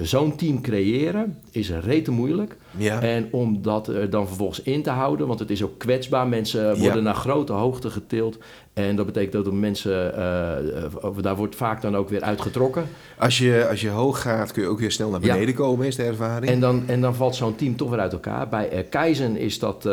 zo'n 0.03 0.37
team 0.37 0.61
creëren 0.61 1.39
is 1.51 1.71
rete 1.71 2.11
moeilijk. 2.11 2.57
Ja. 2.77 3.01
En 3.01 3.29
om 3.31 3.63
dat 3.63 3.89
er 3.89 4.11
dan 4.11 4.27
vervolgens 4.27 4.63
in 4.63 4.83
te 4.83 4.91
houden, 4.91 5.27
want 5.27 5.39
het 5.39 5.51
is 5.51 5.63
ook 5.63 5.79
kwetsbaar. 5.79 6.27
Mensen 6.27 6.79
worden 6.79 7.03
naar 7.03 7.15
grote 7.15 7.53
hoogte 7.53 7.91
getild. 7.91 8.39
En 8.73 8.97
dat 8.97 9.07
betekent 9.07 9.33
dat 9.33 9.45
de 9.45 9.53
mensen, 9.53 10.11
uh, 10.11 11.17
daar 11.21 11.37
wordt 11.37 11.57
vaak 11.57 11.83
dan 11.83 11.97
ook 11.97 12.09
weer 12.09 12.23
uitgetrokken. 12.23 12.87
Als 13.19 13.39
je, 13.39 13.67
als 13.71 13.81
je 13.81 13.89
hoog 13.89 14.23
gaat, 14.23 14.53
kun 14.53 14.63
je 14.63 14.69
ook 14.69 14.81
weer 14.81 14.91
snel 14.91 15.11
naar 15.11 15.21
beneden 15.21 15.55
komen, 15.55 15.87
is 15.87 15.97
de 15.97 16.03
ervaring. 16.03 16.53
En 16.53 16.61
dan, 16.61 16.83
en 16.87 17.01
dan 17.01 17.15
valt 17.15 17.37
zo'n 17.37 17.57
team 17.57 17.77
toch 17.77 17.91
weer 17.91 18.01
uit 18.01 18.13
elkaar. 18.13 18.49
Bij 18.49 18.73
uh, 18.73 18.91
Kaizen 18.91 19.37
is 19.37 19.59
dat 19.59 19.89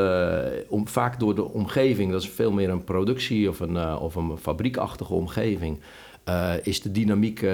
om, 0.67 0.87
vaak 0.87 1.19
door 1.19 1.35
de 1.35 1.49
omgeving, 1.49 2.11
dat 2.11 2.21
is 2.21 2.29
veel 2.29 2.51
meer 2.51 2.69
een 2.69 2.83
productie 2.83 3.49
of 3.49 3.59
een, 3.59 3.97
of 3.97 4.15
een 4.15 4.37
fabriekachtige 4.37 5.13
omgeving. 5.13 5.79
Uh, 6.29 6.53
is 6.63 6.81
de 6.81 6.91
dynamiek 6.91 7.41
uh, 7.41 7.53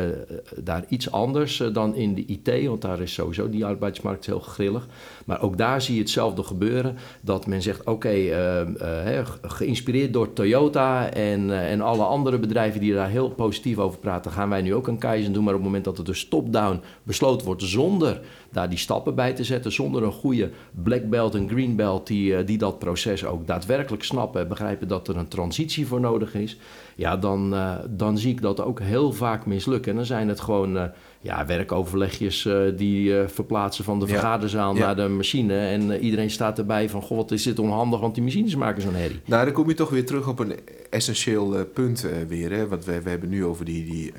daar 0.55 0.85
iets 0.87 1.11
anders 1.11 1.59
uh, 1.59 1.73
dan 1.73 1.95
in 1.95 2.13
de 2.13 2.25
IT, 2.25 2.67
want 2.67 2.81
daar 2.81 3.01
is 3.01 3.13
sowieso 3.13 3.49
die 3.49 3.65
arbeidsmarkt 3.65 4.25
heel 4.25 4.39
grillig. 4.39 4.87
Maar 5.25 5.41
ook 5.41 5.57
daar 5.57 5.81
zie 5.81 5.95
je 5.95 6.01
hetzelfde 6.01 6.43
gebeuren, 6.43 6.97
dat 7.21 7.47
men 7.47 7.61
zegt, 7.61 7.79
oké, 7.79 7.89
okay, 7.89 9.25
geïnspireerd 9.41 10.13
door 10.13 10.33
Toyota 10.33 11.09
en, 11.09 11.59
en 11.67 11.81
alle 11.81 12.03
andere 12.03 12.39
bedrijven 12.39 12.79
die 12.79 12.93
daar 12.93 13.09
heel 13.09 13.29
positief 13.29 13.77
over 13.77 13.99
praten, 13.99 14.31
gaan 14.31 14.49
wij 14.49 14.61
nu 14.61 14.73
ook 14.73 14.87
een 14.87 14.97
keizer 14.97 15.33
doen. 15.33 15.43
Maar 15.43 15.53
op 15.53 15.59
het 15.59 15.67
moment 15.67 15.85
dat 15.85 15.97
het 15.97 16.05
dus 16.05 16.27
top-down 16.27 16.81
besloten 17.03 17.45
wordt 17.45 17.63
zonder 17.63 18.21
daar 18.51 18.69
die 18.69 18.77
stappen 18.77 19.15
bij 19.15 19.33
te 19.33 19.43
zetten, 19.43 19.71
zonder 19.71 20.03
een 20.03 20.11
goede 20.11 20.49
black 20.83 21.09
belt 21.09 21.35
en 21.35 21.49
green 21.49 21.75
belt 21.75 22.07
die, 22.07 22.43
die 22.43 22.57
dat 22.57 22.79
proces 22.79 23.25
ook 23.25 23.47
daadwerkelijk 23.47 24.03
snappen 24.03 24.41
en 24.41 24.47
begrijpen 24.47 24.87
dat 24.87 25.07
er 25.07 25.17
een 25.17 25.27
transitie 25.27 25.87
voor 25.87 25.99
nodig 25.99 26.33
is, 26.33 26.57
ja, 26.95 27.17
dan, 27.17 27.55
dan 27.89 28.17
zie 28.17 28.31
ik 28.31 28.41
dat 28.41 28.61
ook 28.61 28.79
heel 28.79 29.13
vaak 29.13 29.45
mislukken. 29.45 29.91
En 29.91 29.97
dan 29.97 30.05
zijn 30.05 30.27
het 30.27 30.39
gewoon 30.39 30.75
uh, 30.75 30.83
ja, 31.21 31.45
werkoverlegjes 31.45 32.45
uh, 32.45 32.61
die 32.75 33.09
uh, 33.09 33.27
verplaatsen 33.27 33.83
van 33.83 33.99
de 33.99 34.05
ja. 34.05 34.11
vergaderzaal 34.11 34.75
ja. 34.75 34.79
naar 34.79 34.95
de 34.95 35.07
machine. 35.07 35.59
En 35.59 35.91
iedereen 35.91 36.29
staat 36.29 36.57
erbij 36.57 36.89
van, 36.89 37.01
goh, 37.01 37.17
wat 37.17 37.31
is 37.31 37.43
dit 37.43 37.59
onhandig, 37.59 37.99
want 37.99 38.15
die 38.15 38.23
machines 38.23 38.55
maken 38.55 38.81
zo'n 38.81 38.93
herrie. 38.93 39.19
Nou, 39.25 39.45
dan 39.45 39.53
kom 39.53 39.67
je 39.67 39.73
toch 39.73 39.89
weer 39.89 40.05
terug 40.05 40.27
op 40.27 40.39
een 40.39 40.55
essentieel 40.89 41.65
punt 41.73 42.07
weer. 42.27 42.51
Hè? 42.51 42.67
Want 42.67 42.85
we, 42.85 43.01
we 43.01 43.09
hebben 43.09 43.29
nu 43.29 43.45
over 43.45 43.65
die, 43.65 43.85
die 43.85 44.13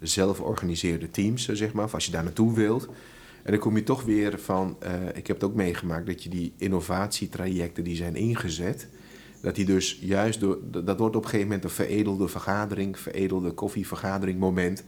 zelforganiseerde 0.00 1.10
teams, 1.10 1.48
zeg 1.48 1.72
maar. 1.72 1.84
Of 1.84 1.94
als 1.94 2.06
je 2.06 2.12
daar 2.12 2.24
naartoe 2.24 2.54
wilt. 2.54 2.88
En 3.46 3.52
dan 3.52 3.60
kom 3.60 3.76
je 3.76 3.82
toch 3.82 4.02
weer 4.02 4.38
van, 4.38 4.76
ik 5.14 5.26
heb 5.26 5.36
het 5.36 5.44
ook 5.44 5.54
meegemaakt, 5.54 6.06
dat 6.06 6.22
je 6.22 6.28
die 6.28 6.52
innovatietrajecten 6.56 7.84
die 7.84 7.96
zijn 7.96 8.16
ingezet 8.16 8.88
dat 9.46 9.54
die 9.54 9.64
dus 9.64 9.98
juist 10.00 10.40
door, 10.40 10.58
dat 10.70 10.98
wordt 10.98 11.16
op 11.16 11.22
een 11.22 11.30
gegeven 11.30 11.46
moment 11.46 11.64
een 11.64 11.70
veredelde 11.70 12.28
vergadering, 12.28 12.98
veredelde 12.98 13.50
koffievergadering 13.50 14.38
moment. 14.38 14.84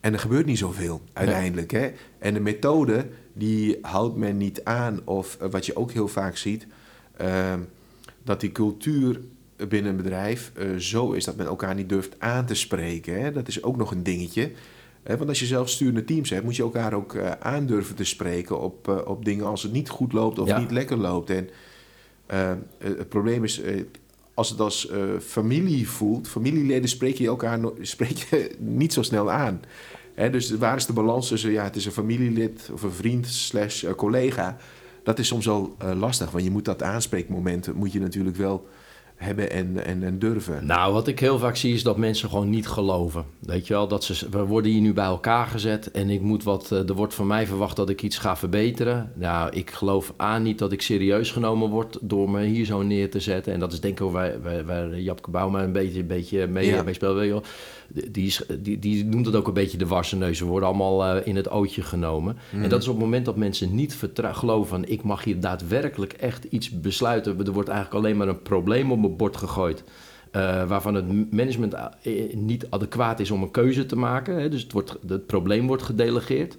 En 0.00 0.12
er 0.12 0.18
gebeurt 0.18 0.46
niet 0.46 0.58
zoveel 0.58 1.00
uiteindelijk. 1.12 1.70
Hè? 1.70 1.90
En 2.18 2.34
de 2.34 2.40
methode, 2.40 3.06
die 3.32 3.78
houdt 3.82 4.16
men 4.16 4.36
niet 4.36 4.64
aan. 4.64 5.00
Of 5.04 5.36
eh, 5.40 5.50
wat 5.50 5.66
je 5.66 5.76
ook 5.76 5.92
heel 5.92 6.08
vaak 6.08 6.36
ziet, 6.36 6.66
ehm, 7.16 7.60
dat 8.22 8.40
die 8.40 8.52
cultuur 8.52 9.20
binnen 9.68 9.90
een 9.90 9.96
bedrijf 9.96 10.52
uh, 10.58 10.76
zo 10.76 11.12
is 11.12 11.24
dat 11.24 11.36
men 11.36 11.46
elkaar 11.46 11.74
niet 11.74 11.88
durft 11.88 12.14
aan 12.18 12.46
te 12.46 12.54
spreken. 12.54 13.20
Hè? 13.20 13.32
Dat 13.32 13.48
is 13.48 13.62
ook 13.62 13.76
nog 13.76 13.90
een 13.90 14.02
dingetje. 14.02 14.52
Want 15.06 15.28
als 15.28 15.38
je 15.38 15.46
zelf 15.46 15.68
sturende 15.68 16.04
teams 16.04 16.30
hebt, 16.30 16.44
moet 16.44 16.56
je 16.56 16.62
elkaar 16.62 16.92
ook 16.92 17.14
uh, 17.14 17.30
aandurven 17.30 17.94
te 17.94 18.04
spreken 18.04 18.60
op, 18.60 19.02
op 19.06 19.24
dingen 19.24 19.46
als 19.46 19.62
het 19.62 19.72
niet 19.72 19.88
goed 19.88 20.12
loopt 20.12 20.38
of 20.38 20.58
niet 20.58 20.70
lekker 20.70 20.96
loopt. 20.96 21.30
En 21.30 21.48
uh, 22.32 22.52
het 22.78 23.08
probleem 23.08 23.44
is, 23.44 23.60
als 24.34 24.50
het 24.50 24.60
als 24.60 24.92
familie 25.20 25.88
voelt, 25.88 26.28
familieleden 26.28 26.88
spreek 26.88 27.16
je 27.16 27.26
elkaar 27.26 27.60
spreek 27.80 28.16
je 28.16 28.50
niet 28.58 28.92
zo 28.92 29.02
snel 29.02 29.30
aan. 29.30 29.60
Hè, 30.14 30.30
dus 30.30 30.50
waar 30.50 30.76
is 30.76 30.86
de 30.86 30.92
balans 30.92 31.28
tussen, 31.28 31.50
ja, 31.50 31.64
het 31.64 31.76
is 31.76 31.86
een 31.86 31.92
familielid 31.92 32.70
of 32.72 32.82
een 32.82 32.92
vriend 32.92 33.26
slash 33.26 33.84
collega. 33.96 34.56
Dat 35.02 35.18
is 35.18 35.26
soms 35.26 35.46
wel 35.46 35.76
lastig, 35.94 36.30
want 36.30 36.44
je 36.44 36.50
moet 36.50 36.64
dat 36.64 36.82
aanspreekmoment, 36.82 37.74
moet 37.74 37.92
je 37.92 38.00
natuurlijk 38.00 38.36
wel 38.36 38.66
hebben 39.16 39.50
en, 39.50 39.84
en, 39.84 40.02
en, 40.02 40.18
durven. 40.18 40.66
Nou, 40.66 40.92
wat 40.92 41.08
ik 41.08 41.20
heel 41.20 41.38
vaak 41.38 41.56
zie 41.56 41.74
is 41.74 41.82
dat 41.82 41.96
mensen 41.96 42.28
gewoon 42.28 42.50
niet 42.50 42.68
geloven. 42.68 43.24
Weet 43.38 43.66
je 43.66 43.74
wel, 43.74 43.88
dat 43.88 44.04
ze, 44.04 44.28
we 44.30 44.44
worden 44.44 44.70
hier 44.70 44.80
nu 44.80 44.92
bij 44.92 45.04
elkaar 45.04 45.46
gezet 45.46 45.90
en 45.90 46.10
ik 46.10 46.20
moet 46.20 46.42
wat, 46.42 46.70
er 46.70 46.94
wordt 46.94 47.14
van 47.14 47.26
mij 47.26 47.46
verwacht 47.46 47.76
dat 47.76 47.88
ik 47.88 48.02
iets 48.02 48.18
ga 48.18 48.36
verbeteren. 48.36 49.12
Nou, 49.14 49.50
ik 49.52 49.70
geloof 49.70 50.12
aan 50.16 50.42
niet 50.42 50.58
dat 50.58 50.72
ik 50.72 50.82
serieus 50.82 51.30
genomen 51.30 51.70
word 51.70 51.98
door 52.00 52.30
me 52.30 52.44
hier 52.44 52.64
zo 52.64 52.82
neer 52.82 53.10
te 53.10 53.20
zetten. 53.20 53.52
En 53.52 53.60
dat 53.60 53.72
is 53.72 53.80
denk 53.80 54.00
ik 54.00 54.10
waar, 54.10 54.42
waar, 54.42 54.64
waar 54.64 55.00
Japke 55.00 55.30
Bouma 55.30 55.62
een 55.62 55.72
beetje, 55.72 56.00
een 56.00 56.06
beetje 56.06 56.46
mee, 56.46 56.66
ja. 56.66 56.82
mee 56.82 56.94
speelt. 56.94 57.22
Je 57.22 57.28
wel 57.28 57.42
die, 57.88 58.34
die, 58.60 58.78
die 58.78 59.04
noemt 59.04 59.26
het 59.26 59.34
ook 59.34 59.46
een 59.46 59.52
beetje 59.52 59.78
de 59.78 59.86
wassenneus. 59.86 60.38
Ze 60.38 60.44
worden 60.44 60.68
allemaal 60.68 61.16
uh, 61.16 61.26
in 61.26 61.36
het 61.36 61.50
ootje 61.50 61.82
genomen. 61.82 62.36
En 62.52 62.58
Mhm. 62.58 62.68
dat 62.68 62.82
is 62.82 62.88
op 62.88 62.94
het 62.94 63.04
moment 63.04 63.24
dat 63.24 63.36
mensen 63.36 63.74
niet 63.74 63.96
geloven 64.14 64.68
van... 64.68 64.86
ik 64.86 65.02
mag 65.02 65.24
hier 65.24 65.40
daadwerkelijk 65.40 66.12
echt 66.12 66.44
iets 66.44 66.80
besluiten. 66.80 67.46
Er 67.46 67.52
wordt 67.52 67.68
eigenlijk 67.68 68.04
alleen 68.04 68.16
maar 68.16 68.28
een 68.28 68.42
probleem 68.42 68.92
op 68.92 69.02
bord 69.10 69.36
gegooid. 69.36 69.84
Uh, 70.32 70.68
waarvan 70.68 70.94
het 70.94 71.32
management 71.32 71.74
uh, 71.74 72.34
niet 72.34 72.66
adequaat 72.70 73.20
is 73.20 73.30
om 73.30 73.42
een 73.42 73.50
keuze 73.50 73.86
te 73.86 73.96
maken. 73.96 74.40
Hè? 74.40 74.48
Dus 74.48 74.62
het, 74.62 74.72
wordt, 74.72 74.96
het 75.06 75.26
probleem 75.26 75.66
wordt 75.66 75.82
gedelegeerd. 75.82 76.56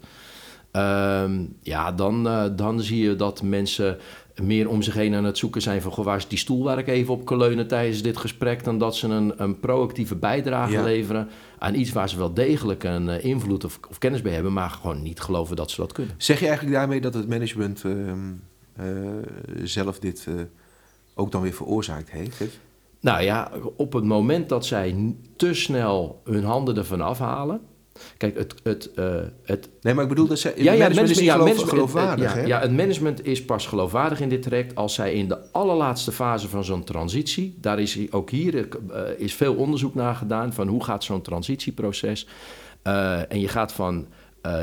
Uh, 0.74 1.24
ja, 1.62 1.92
dan, 1.92 2.28
uh, 2.28 2.44
dan 2.56 2.82
zie 2.82 3.04
je 3.04 3.16
dat 3.16 3.42
mensen 3.42 3.98
meer 4.42 4.70
om 4.70 4.82
zich 4.82 4.94
heen 4.94 5.16
aan 5.16 5.24
het 5.24 5.38
zoeken 5.38 5.62
zijn 5.62 5.82
van... 5.82 5.92
Goh, 5.92 6.06
waar 6.06 6.18
is 6.18 6.28
die 6.28 6.38
stoel 6.38 6.64
waar 6.64 6.78
ik 6.78 6.88
even 6.88 7.14
op 7.14 7.26
kan 7.26 7.38
leunen 7.38 7.68
tijdens 7.68 8.02
dit 8.02 8.18
gesprek... 8.18 8.64
dan 8.64 8.78
dat 8.78 8.96
ze 8.96 9.08
een, 9.08 9.34
een 9.38 9.60
proactieve 9.60 10.16
bijdrage 10.16 10.72
ja. 10.72 10.84
leveren 10.84 11.30
aan 11.60 11.76
iets 11.76 11.92
waar 11.92 12.10
ze 12.10 12.18
wel 12.18 12.34
degelijk 12.34 12.84
een 12.84 13.22
invloed 13.24 13.64
of, 13.64 13.80
of, 13.90 13.98
kennis 13.98 14.22
bij 14.22 14.34
hebben... 14.34 14.54
maar 14.54 14.70
gewoon 14.70 15.02
niet 15.02 15.20
geloven 15.20 15.56
dat 15.56 15.72
ze 15.72 15.82
dat 15.82 15.92
kunnen. 15.92 16.16
Zeg 16.18 16.40
je 16.40 16.46
eigenlijk 16.46 16.76
daarmee 16.76 17.02
dat 17.02 17.14
het 17.14 17.28
management 17.30 17.84
uh, 17.84 18.14
zelf 19.64 20.00
dit 20.00 20.28
ook 21.18 21.32
dan 21.32 21.42
weer 21.42 21.54
veroorzaakt 21.54 22.12
heeft? 22.12 22.60
Nou 23.00 23.22
ja, 23.22 23.52
op 23.76 23.94
het 23.94 24.04
moment 24.04 24.50
dat 24.50 24.66
zij 24.66 25.16
te 25.36 25.54
snel 25.54 26.22
hun 26.24 26.44
handen 26.44 26.78
ervan 26.78 27.02
afhalen... 27.02 27.62
Kijk, 28.18 28.38
het, 28.38 28.56
het, 28.64 28.90
uh, 28.96 29.16
het... 29.44 29.70
Nee, 29.82 29.94
maar 29.94 30.04
ik 30.04 30.10
bedoel 30.10 30.28
dat 30.28 30.40
zij... 30.40 30.54
Ja, 30.56 30.72
ja, 30.72 30.80
management 30.80 31.10
is 31.10 31.18
geloof, 31.18 31.38
management, 31.38 31.70
geloofwaardig, 31.70 32.36
ja? 32.36 32.46
Ja, 32.46 32.60
het 32.60 32.72
management 32.72 33.26
is 33.26 33.46
pas 33.46 33.68
geloofwaardig 33.68 34.20
in 34.20 34.30
dit 34.30 34.42
traject... 34.42 34.76
als 34.76 34.94
zij 34.94 35.14
in 35.14 35.28
de 35.28 35.52
allerlaatste 35.52 36.12
fase 36.12 36.50
van 36.50 36.64
zo'n 36.64 36.84
transitie... 36.84 37.58
daar 37.62 37.80
is 37.80 38.12
ook 38.12 38.30
hier 38.30 38.56
uh, 38.56 39.00
is 39.18 39.34
veel 39.34 39.56
onderzoek 39.56 39.96
naar 39.96 40.16
gedaan... 40.16 40.54
van 40.54 40.68
hoe 40.68 40.84
gaat 40.84 41.04
zo'n 41.04 41.22
transitieproces... 41.22 42.28
Uh, 42.84 43.32
en 43.32 43.40
je 43.40 43.48
gaat 43.48 43.72
van 43.72 44.08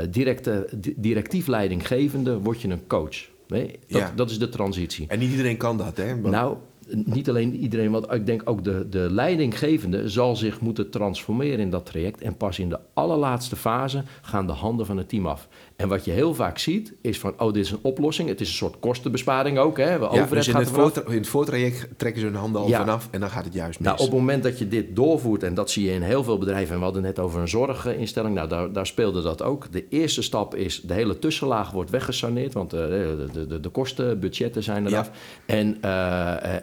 directe, 0.09 0.69
directief 0.95 1.47
leidinggevende... 1.47 2.39
word 2.39 2.61
je 2.61 2.67
een 2.67 2.87
coach. 2.87 3.33
Nee, 3.47 3.79
dat, 3.87 4.01
ja. 4.01 4.11
dat 4.15 4.29
is 4.29 4.39
de 4.39 4.49
transitie. 4.49 5.07
En 5.07 5.19
niet 5.19 5.31
iedereen 5.31 5.57
kan 5.57 5.77
dat, 5.77 5.97
hè? 5.97 6.15
Maar... 6.15 6.31
Nou, 6.31 6.57
niet 6.93 7.29
alleen 7.29 7.55
iedereen, 7.55 7.91
want 7.91 8.11
ik 8.11 8.25
denk 8.25 8.41
ook 8.45 8.63
de, 8.63 8.89
de 8.89 9.07
leidinggevende 9.11 10.09
zal 10.09 10.35
zich 10.35 10.61
moeten 10.61 10.89
transformeren 10.89 11.59
in 11.59 11.69
dat 11.69 11.85
traject. 11.85 12.21
En 12.21 12.37
pas 12.37 12.59
in 12.59 12.69
de 12.69 12.79
allerlaatste 12.93 13.55
fase 13.55 14.03
gaan 14.21 14.47
de 14.47 14.53
handen 14.53 14.85
van 14.85 14.97
het 14.97 15.09
team 15.09 15.27
af. 15.27 15.47
En 15.75 15.87
wat 15.87 16.05
je 16.05 16.11
heel 16.11 16.33
vaak 16.33 16.57
ziet, 16.57 16.93
is 17.01 17.19
van, 17.19 17.33
oh, 17.37 17.53
dit 17.53 17.65
is 17.65 17.71
een 17.71 17.79
oplossing. 17.81 18.29
Het 18.29 18.41
is 18.41 18.47
een 18.47 18.53
soort 18.53 18.79
kostenbesparing 18.79 19.57
ook. 19.57 19.77
Hè? 19.77 19.93
Ja, 19.93 20.25
dus 20.25 20.47
in 20.47 20.55
het, 20.55 20.69
voort, 20.69 20.97
in 21.07 21.17
het 21.17 21.27
voortraject 21.27 21.87
trekken 21.97 22.21
ze 22.21 22.27
hun 22.27 22.35
handen 22.35 22.61
al 22.61 22.67
ja. 22.67 22.79
vanaf 22.79 23.07
en 23.11 23.19
dan 23.19 23.29
gaat 23.29 23.43
het 23.45 23.53
juist 23.53 23.79
mis. 23.79 23.87
Nou, 23.87 23.99
op 23.99 24.05
het 24.05 24.15
moment 24.15 24.43
dat 24.43 24.59
je 24.59 24.67
dit 24.67 24.95
doorvoert, 24.95 25.43
en 25.43 25.53
dat 25.53 25.71
zie 25.71 25.85
je 25.85 25.91
in 25.91 26.01
heel 26.01 26.23
veel 26.23 26.37
bedrijven, 26.37 26.73
en 26.73 26.77
we 26.77 26.83
hadden 26.83 27.01
net 27.01 27.19
over 27.19 27.41
een 27.41 27.47
zorginstelling, 27.47 28.35
nou, 28.35 28.47
daar, 28.47 28.71
daar 28.71 28.87
speelde 28.87 29.21
dat 29.21 29.43
ook. 29.43 29.71
De 29.71 29.85
eerste 29.89 30.21
stap 30.21 30.55
is, 30.55 30.81
de 30.81 30.93
hele 30.93 31.19
tussenlaag 31.19 31.71
wordt 31.71 31.89
weggesaneerd, 31.89 32.53
want 32.53 32.73
uh, 32.73 32.79
de, 32.79 33.27
de, 33.33 33.47
de, 33.47 33.59
de 33.59 33.69
kostenbudgetten 33.69 34.63
zijn 34.63 34.87
eraf. 34.87 35.11
Ja. 35.47 35.53
En 35.55 35.77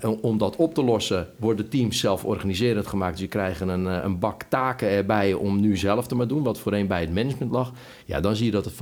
uh, 0.02 0.10
om 0.20 0.38
dat 0.38 0.56
op 0.56 0.74
te 0.74 0.84
lossen, 0.84 1.28
worden 1.36 1.68
teams 1.68 1.98
zelf 1.98 2.24
organiserend 2.24 2.86
gemaakt. 2.86 3.12
Dus 3.12 3.20
je 3.20 3.28
krijgen 3.28 3.68
een, 3.68 3.84
een 3.84 4.18
bak 4.18 4.42
taken 4.42 4.88
erbij 4.88 5.32
om 5.32 5.60
nu 5.60 5.76
zelf 5.76 6.06
te 6.06 6.14
maar 6.14 6.28
doen, 6.28 6.42
wat 6.42 6.58
voorheen 6.58 6.86
bij 6.86 7.00
het 7.00 7.14
management 7.14 7.52
lag. 7.52 7.72
Ja, 8.04 8.20
dan 8.20 8.36
zie 8.36 8.46
je 8.46 8.52
dat 8.52 8.64
het 8.64 8.74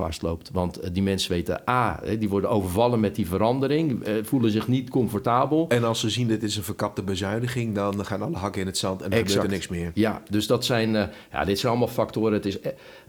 Want 0.51 0.93
die 0.93 1.03
mensen 1.03 1.31
weten, 1.31 1.61
A, 1.69 1.99
die 2.19 2.29
worden 2.29 2.49
overvallen 2.49 2.99
met 2.99 3.15
die 3.15 3.27
verandering, 3.27 4.03
voelen 4.23 4.51
zich 4.51 4.67
niet 4.67 4.89
comfortabel. 4.89 5.65
En 5.69 5.83
als 5.83 5.99
ze 5.99 6.09
zien 6.09 6.27
dit 6.27 6.43
is 6.43 6.57
een 6.57 6.63
verkapte 6.63 7.03
bezuiniging, 7.03 7.75
dan 7.75 8.05
gaan 8.05 8.21
alle 8.21 8.37
hakken 8.37 8.61
in 8.61 8.67
het 8.67 8.77
zand 8.77 9.01
en 9.01 9.11
er 9.11 9.17
gebeurt 9.17 9.43
er 9.43 9.49
niks 9.49 9.67
meer. 9.67 9.91
Ja, 9.93 10.21
dus 10.29 10.47
dat 10.47 10.65
zijn, 10.65 10.89
uh, 10.93 11.03
ja, 11.31 11.45
dit 11.45 11.59
zijn 11.59 11.71
allemaal 11.71 11.93
factoren. 11.93 12.33
Het 12.33 12.45
is 12.45 12.57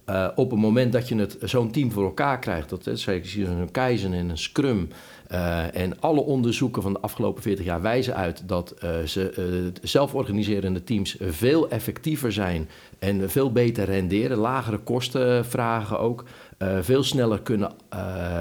uh, 0.09 0.29
op 0.35 0.51
het 0.51 0.61
moment 0.61 0.93
dat 0.93 1.09
je 1.09 1.17
het 1.17 1.37
zo'n 1.41 1.71
team 1.71 1.93
voor 1.93 2.05
elkaar 2.05 2.39
krijgt, 2.39 2.69
dat 2.69 2.87
is 2.87 3.07
een 3.07 3.71
keizer 3.71 4.13
en 4.13 4.29
een 4.29 4.39
scrum. 4.39 4.89
Uh, 5.33 5.77
en 5.77 6.01
alle 6.01 6.21
onderzoeken 6.21 6.83
van 6.83 6.93
de 6.93 7.01
afgelopen 7.01 7.43
40 7.43 7.65
jaar 7.65 7.83
wijzen 7.83 8.17
uit 8.17 8.43
dat 8.47 8.75
uh, 8.85 8.91
ze, 9.07 9.73
zelforganiserende 9.83 10.85
teams 10.85 11.17
veel 11.21 11.71
effectiever 11.71 12.33
zijn 12.33 12.69
en 12.99 13.31
veel 13.31 13.53
beter 13.53 13.85
renderen, 13.85 14.37
lagere 14.37 14.79
kosten 14.79 15.45
vragen 15.45 15.99
ook, 15.99 16.25
veel 16.81 17.03
sneller 17.03 17.41
kunnen 17.41 17.73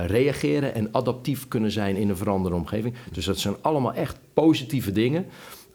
reageren 0.06 0.74
en 0.74 0.90
adaptief 0.92 1.48
kunnen 1.48 1.72
zijn 1.72 1.96
in 1.96 2.10
een 2.10 2.18
veranderende 2.18 2.60
omgeving. 2.64 2.96
Dus 3.12 3.26
dat 3.26 3.38
zijn 3.38 3.56
allemaal 3.62 3.94
echt 3.94 4.18
positieve 4.34 4.92
dingen. 4.92 5.26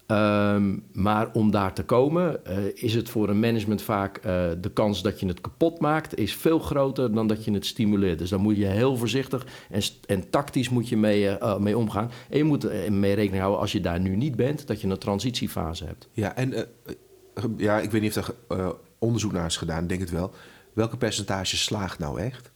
Um, 0.09 0.83
maar 0.93 1.29
om 1.33 1.51
daar 1.51 1.75
te 1.75 1.85
komen, 1.85 2.41
uh, 2.49 2.57
is 2.75 2.95
het 2.95 3.09
voor 3.09 3.29
een 3.29 3.41
management 3.41 3.83
vaak 3.83 4.23
de 4.61 4.71
kans 4.73 5.03
dat 5.03 5.21
je 5.21 5.27
het 5.27 5.41
kapot 5.41 5.81
maakt, 5.81 6.19
is 6.19 6.35
veel 6.35 6.59
groter 6.59 7.15
dan 7.15 7.27
dat 7.27 7.45
je 7.45 7.53
het 7.53 7.67
stimuleert. 7.67 8.19
Dus 8.19 8.31
daar 8.31 8.41
moet 8.41 8.57
je 8.57 8.67
heel 8.67 8.97
voorzichtig 8.97 9.47
en, 9.71 9.81
en 10.07 10.31
tactisch 10.31 10.69
moet 10.69 10.89
je 10.89 10.97
mee, 10.97 11.37
mee 11.59 11.79
omgaan. 11.79 12.11
En 12.31 12.39
je 12.39 12.45
moet 12.45 12.91
mee 12.91 13.15
rekening 13.15 13.41
houden 13.41 13.61
als 13.61 13.73
je 13.73 13.81
daar 13.81 14.01
nu 14.01 14.17
niet 14.17 14.37
bent, 14.37 14.67
dat 14.67 14.81
je 14.81 14.89
een 14.89 14.99
transitiefase 14.99 15.85
hebt. 15.85 16.09
Ja, 16.13 16.37
en 16.37 16.67
ja, 17.57 17.81
ik 17.81 17.91
weet 17.91 18.01
niet 18.01 18.19
of 18.19 18.33
er 18.49 18.75
onderzoek 18.99 19.33
naar 19.33 19.47
is 19.47 19.57
gedaan, 19.57 19.87
denk 19.87 20.01
het 20.01 20.11
wel. 20.11 20.33
Welke 20.77 20.97
percentage 20.97 21.57
slaagt 21.57 21.99
nou 21.99 22.21
echt? 22.21 22.51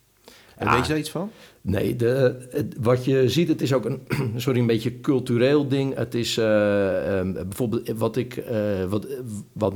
En 0.57 0.67
ja, 0.67 0.73
weet 0.73 0.83
je 0.83 0.89
daar 0.89 0.99
iets 0.99 1.11
van? 1.11 1.31
Nee, 1.61 1.97
de, 1.97 2.47
het, 2.51 2.75
wat 2.81 3.05
je 3.05 3.29
ziet, 3.29 3.49
het 3.49 3.63
is 3.63 3.73
ook 3.73 3.85
een, 3.85 4.01
sorry, 4.37 4.61
een 4.61 4.67
beetje 4.67 5.01
cultureel 5.01 5.69
ding. 5.69 5.95
Het 5.95 6.15
is 6.15 6.39
uh, 6.39 7.19
um, 7.19 7.33
bijvoorbeeld 7.33 7.89
wat 7.89 8.17
ik, 8.17 8.37
uh, 8.37 8.85
wat, 8.85 9.07
wat 9.53 9.75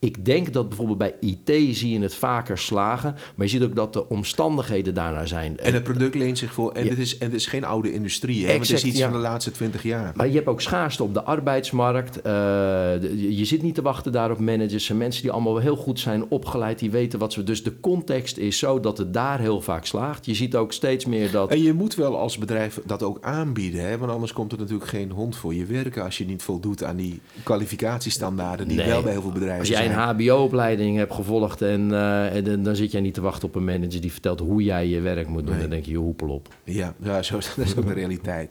ik 0.00 0.24
denk 0.24 0.52
dat 0.52 0.68
bijvoorbeeld 0.68 0.98
bij 0.98 1.14
IT 1.20 1.76
zie 1.76 1.90
je 1.90 2.00
het 2.00 2.14
vaker 2.14 2.58
slagen. 2.58 3.14
Maar 3.34 3.46
je 3.46 3.52
ziet 3.52 3.62
ook 3.62 3.74
dat 3.74 3.92
de 3.92 4.08
omstandigheden 4.08 4.94
daarnaar 4.94 5.28
zijn. 5.28 5.58
En 5.58 5.72
het 5.72 5.82
product 5.82 6.14
leent 6.14 6.38
zich 6.38 6.52
voor. 6.52 6.72
En, 6.72 6.84
ja. 6.84 6.90
het, 6.90 6.98
is, 6.98 7.18
en 7.18 7.26
het 7.26 7.34
is 7.34 7.46
geen 7.46 7.64
oude 7.64 7.92
industrie. 7.92 8.46
Hè? 8.46 8.52
Exact, 8.52 8.68
het 8.68 8.78
is 8.78 8.84
iets 8.84 8.98
ja. 8.98 9.04
van 9.04 9.16
de 9.16 9.22
laatste 9.22 9.50
twintig 9.50 9.82
jaar. 9.82 10.12
Maar 10.14 10.28
je 10.28 10.34
hebt 10.34 10.46
ook 10.46 10.60
schaarste 10.60 11.02
op 11.02 11.14
de 11.14 11.22
arbeidsmarkt. 11.22 12.16
Uh, 12.16 12.22
de, 12.22 13.36
je 13.36 13.44
zit 13.44 13.62
niet 13.62 13.74
te 13.74 13.82
wachten 13.82 14.12
daar 14.12 14.30
op 14.30 14.38
managers. 14.38 14.90
En 14.90 14.96
mensen 14.96 15.22
die 15.22 15.30
allemaal 15.30 15.58
heel 15.58 15.76
goed 15.76 16.00
zijn 16.00 16.24
opgeleid. 16.28 16.78
Die 16.78 16.90
weten 16.90 17.18
wat 17.18 17.32
ze... 17.32 17.42
Dus 17.42 17.62
de 17.62 17.80
context 17.80 18.36
is 18.36 18.58
zo 18.58 18.80
dat 18.80 18.98
het 18.98 19.14
daar 19.14 19.40
heel 19.40 19.60
vaak 19.60 19.86
slaagt. 19.86 20.26
Je 20.26 20.34
ziet 20.34 20.56
ook 20.56 20.72
steeds 20.72 21.04
meer 21.04 21.30
dat... 21.30 21.50
En 21.50 21.62
je 21.62 21.72
moet 21.72 21.94
wel 21.94 22.18
als 22.18 22.38
bedrijf 22.38 22.80
dat 22.86 23.02
ook 23.02 23.18
aanbieden. 23.20 23.88
Hè? 23.88 23.98
Want 23.98 24.12
anders 24.12 24.32
komt 24.32 24.52
er 24.52 24.58
natuurlijk 24.58 24.88
geen 24.88 25.10
hond 25.10 25.36
voor 25.36 25.54
je 25.54 25.64
werken... 25.64 26.04
als 26.04 26.18
je 26.18 26.24
niet 26.24 26.42
voldoet 26.42 26.84
aan 26.84 26.96
die 26.96 27.20
kwalificatiestandaarden... 27.42 28.68
die 28.68 28.76
nee. 28.76 28.86
wel 28.86 29.02
bij 29.02 29.12
heel 29.12 29.22
veel 29.22 29.32
bedrijven 29.32 29.66
zijn. 29.66 29.89
Geen 29.90 30.28
HBO-opleiding 30.28 30.96
hebt 30.96 31.14
gevolgd 31.14 31.62
en, 31.62 31.92
eh, 31.92 32.36
en 32.36 32.44
dan- 32.44 32.62
dan 32.62 32.76
zit 32.76 32.90
jij 32.92 33.00
niet 33.00 33.14
te 33.14 33.20
wachten 33.20 33.48
op 33.48 33.54
een 33.54 33.64
manager 33.64 34.00
die 34.00 34.12
vertelt 34.12 34.40
hoe 34.40 34.62
jij 34.62 34.86
je 34.88 35.00
werk 35.00 35.28
moet 35.28 35.42
doen. 35.42 35.52
Nee. 35.52 35.60
Dan 35.60 35.70
denk 35.70 35.84
je, 35.84 35.90
je 35.90 35.96
hoepel 35.96 36.28
op. 36.28 36.48
Ja, 36.64 36.94
ja 37.02 37.22
zo, 37.22 37.34
dat 37.56 37.66
is 37.66 37.76
ook 37.76 37.86
de 37.86 37.92
realiteit. 37.92 38.50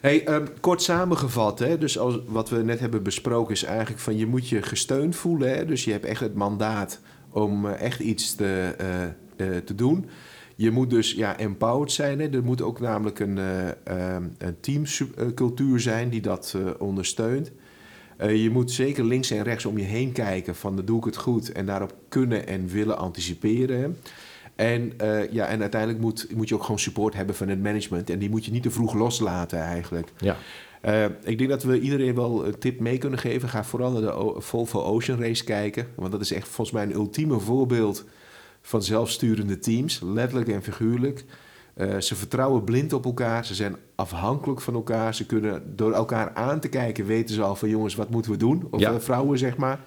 Hey, 0.00 0.24
ehm, 0.26 0.46
kort 0.60 0.82
samengevat, 0.82 1.58
hè, 1.58 1.78
dus 1.78 1.98
als, 1.98 2.18
wat 2.26 2.48
we 2.48 2.62
net 2.62 2.80
hebben 2.80 3.02
besproken 3.02 3.54
is 3.54 3.64
eigenlijk 3.64 4.00
van 4.00 4.16
je 4.16 4.26
moet 4.26 4.48
je 4.48 4.62
gesteund 4.62 5.16
voelen. 5.16 5.56
Hè, 5.56 5.64
dus 5.64 5.84
je 5.84 5.92
hebt 5.92 6.04
echt 6.04 6.20
het 6.20 6.34
mandaat 6.34 7.00
om 7.30 7.66
eh, 7.66 7.80
echt 7.80 8.00
iets 8.00 8.34
te, 8.34 8.74
eh, 9.36 9.46
te 9.64 9.74
doen. 9.74 10.06
Je 10.56 10.70
moet 10.70 10.90
dus 10.90 11.12
ja, 11.12 11.38
empowered 11.38 11.92
zijn. 11.92 12.20
Hè. 12.20 12.28
Er 12.28 12.44
moet 12.44 12.62
ook 12.62 12.80
namelijk 12.80 13.18
een, 13.18 13.38
eh, 13.38 13.68
ehm, 13.84 14.22
een 14.38 14.56
teamcultuur 14.60 15.80
zijn 15.80 16.08
die 16.08 16.20
dat 16.20 16.56
ondersteunt. 16.78 17.52
Eh, 18.16 18.42
je 18.42 18.50
moet 18.50 18.70
zeker 18.70 19.04
links 19.04 19.30
en 19.30 19.42
rechts 19.42 19.64
om 19.66 19.78
je 19.78 19.84
heen 19.84 20.12
kijken 20.12 20.54
van 20.54 20.82
doe 20.84 20.98
ik 20.98 21.04
het 21.04 21.16
goed 21.16 21.52
en 21.52 21.66
daarop 21.66 21.94
kunnen 22.08 22.46
en 22.46 22.66
willen 22.68 22.98
anticiperen. 22.98 23.96
En, 24.54 24.92
eh, 24.96 25.32
ja, 25.32 25.46
en 25.46 25.60
uiteindelijk 25.60 26.00
moet, 26.00 26.26
moet 26.34 26.48
je 26.48 26.54
ook 26.54 26.62
gewoon 26.62 26.78
support 26.78 27.14
hebben 27.14 27.34
van 27.34 27.48
het 27.48 27.62
management. 27.62 28.10
En 28.10 28.18
die 28.18 28.30
moet 28.30 28.44
je 28.44 28.50
niet 28.50 28.62
te 28.62 28.70
vroeg 28.70 28.94
loslaten 28.94 29.58
eigenlijk. 29.60 30.08
Ja, 30.18 30.36
Eh, 30.80 31.04
ik 31.24 31.38
denk 31.38 31.50
dat 31.50 31.62
we 31.62 31.80
iedereen 31.80 32.14
wel 32.14 32.46
een 32.46 32.58
tip 32.58 32.80
mee 32.80 32.98
kunnen 32.98 33.18
geven. 33.18 33.48
Ga 33.48 33.64
vooral 33.64 33.90
naar 33.92 34.00
de 34.00 34.12
O- 34.12 34.40
Volvo 34.40 34.80
Ocean 34.82 35.20
Race 35.20 35.44
kijken. 35.44 35.86
Want 35.94 36.12
dat 36.12 36.20
is 36.20 36.32
echt 36.32 36.48
volgens 36.48 36.70
mij 36.76 36.82
een 36.84 36.92
ultieme 36.94 37.38
voorbeeld 37.40 38.04
van 38.62 38.82
zelfsturende 38.82 39.58
teams. 39.58 40.00
Letterlijk 40.04 40.48
en 40.48 40.62
figuurlijk. 40.62 41.24
Eh, 41.76 41.98
ze 41.98 42.14
vertrouwen 42.14 42.64
blind 42.64 42.92
op 42.92 43.04
elkaar. 43.04 43.44
Ze 43.44 43.54
zijn 43.54 43.76
afhankelijk 43.94 44.60
van 44.60 44.74
elkaar. 44.74 45.14
Ze 45.14 45.26
kunnen 45.26 45.76
door 45.76 45.92
elkaar 45.92 46.34
aan 46.34 46.60
te 46.60 46.68
kijken 46.68 47.06
weten 47.06 47.34
ze 47.34 47.42
al 47.42 47.56
van 47.56 47.68
jongens, 47.68 47.94
wat 47.94 48.10
moeten 48.10 48.30
we 48.30 48.36
doen? 48.36 48.66
Of 48.70 48.80
Ja. 48.80 48.92
eh, 48.92 48.98
vrouwen, 48.98 49.38
zeg 49.38 49.56
maar. 49.56 49.80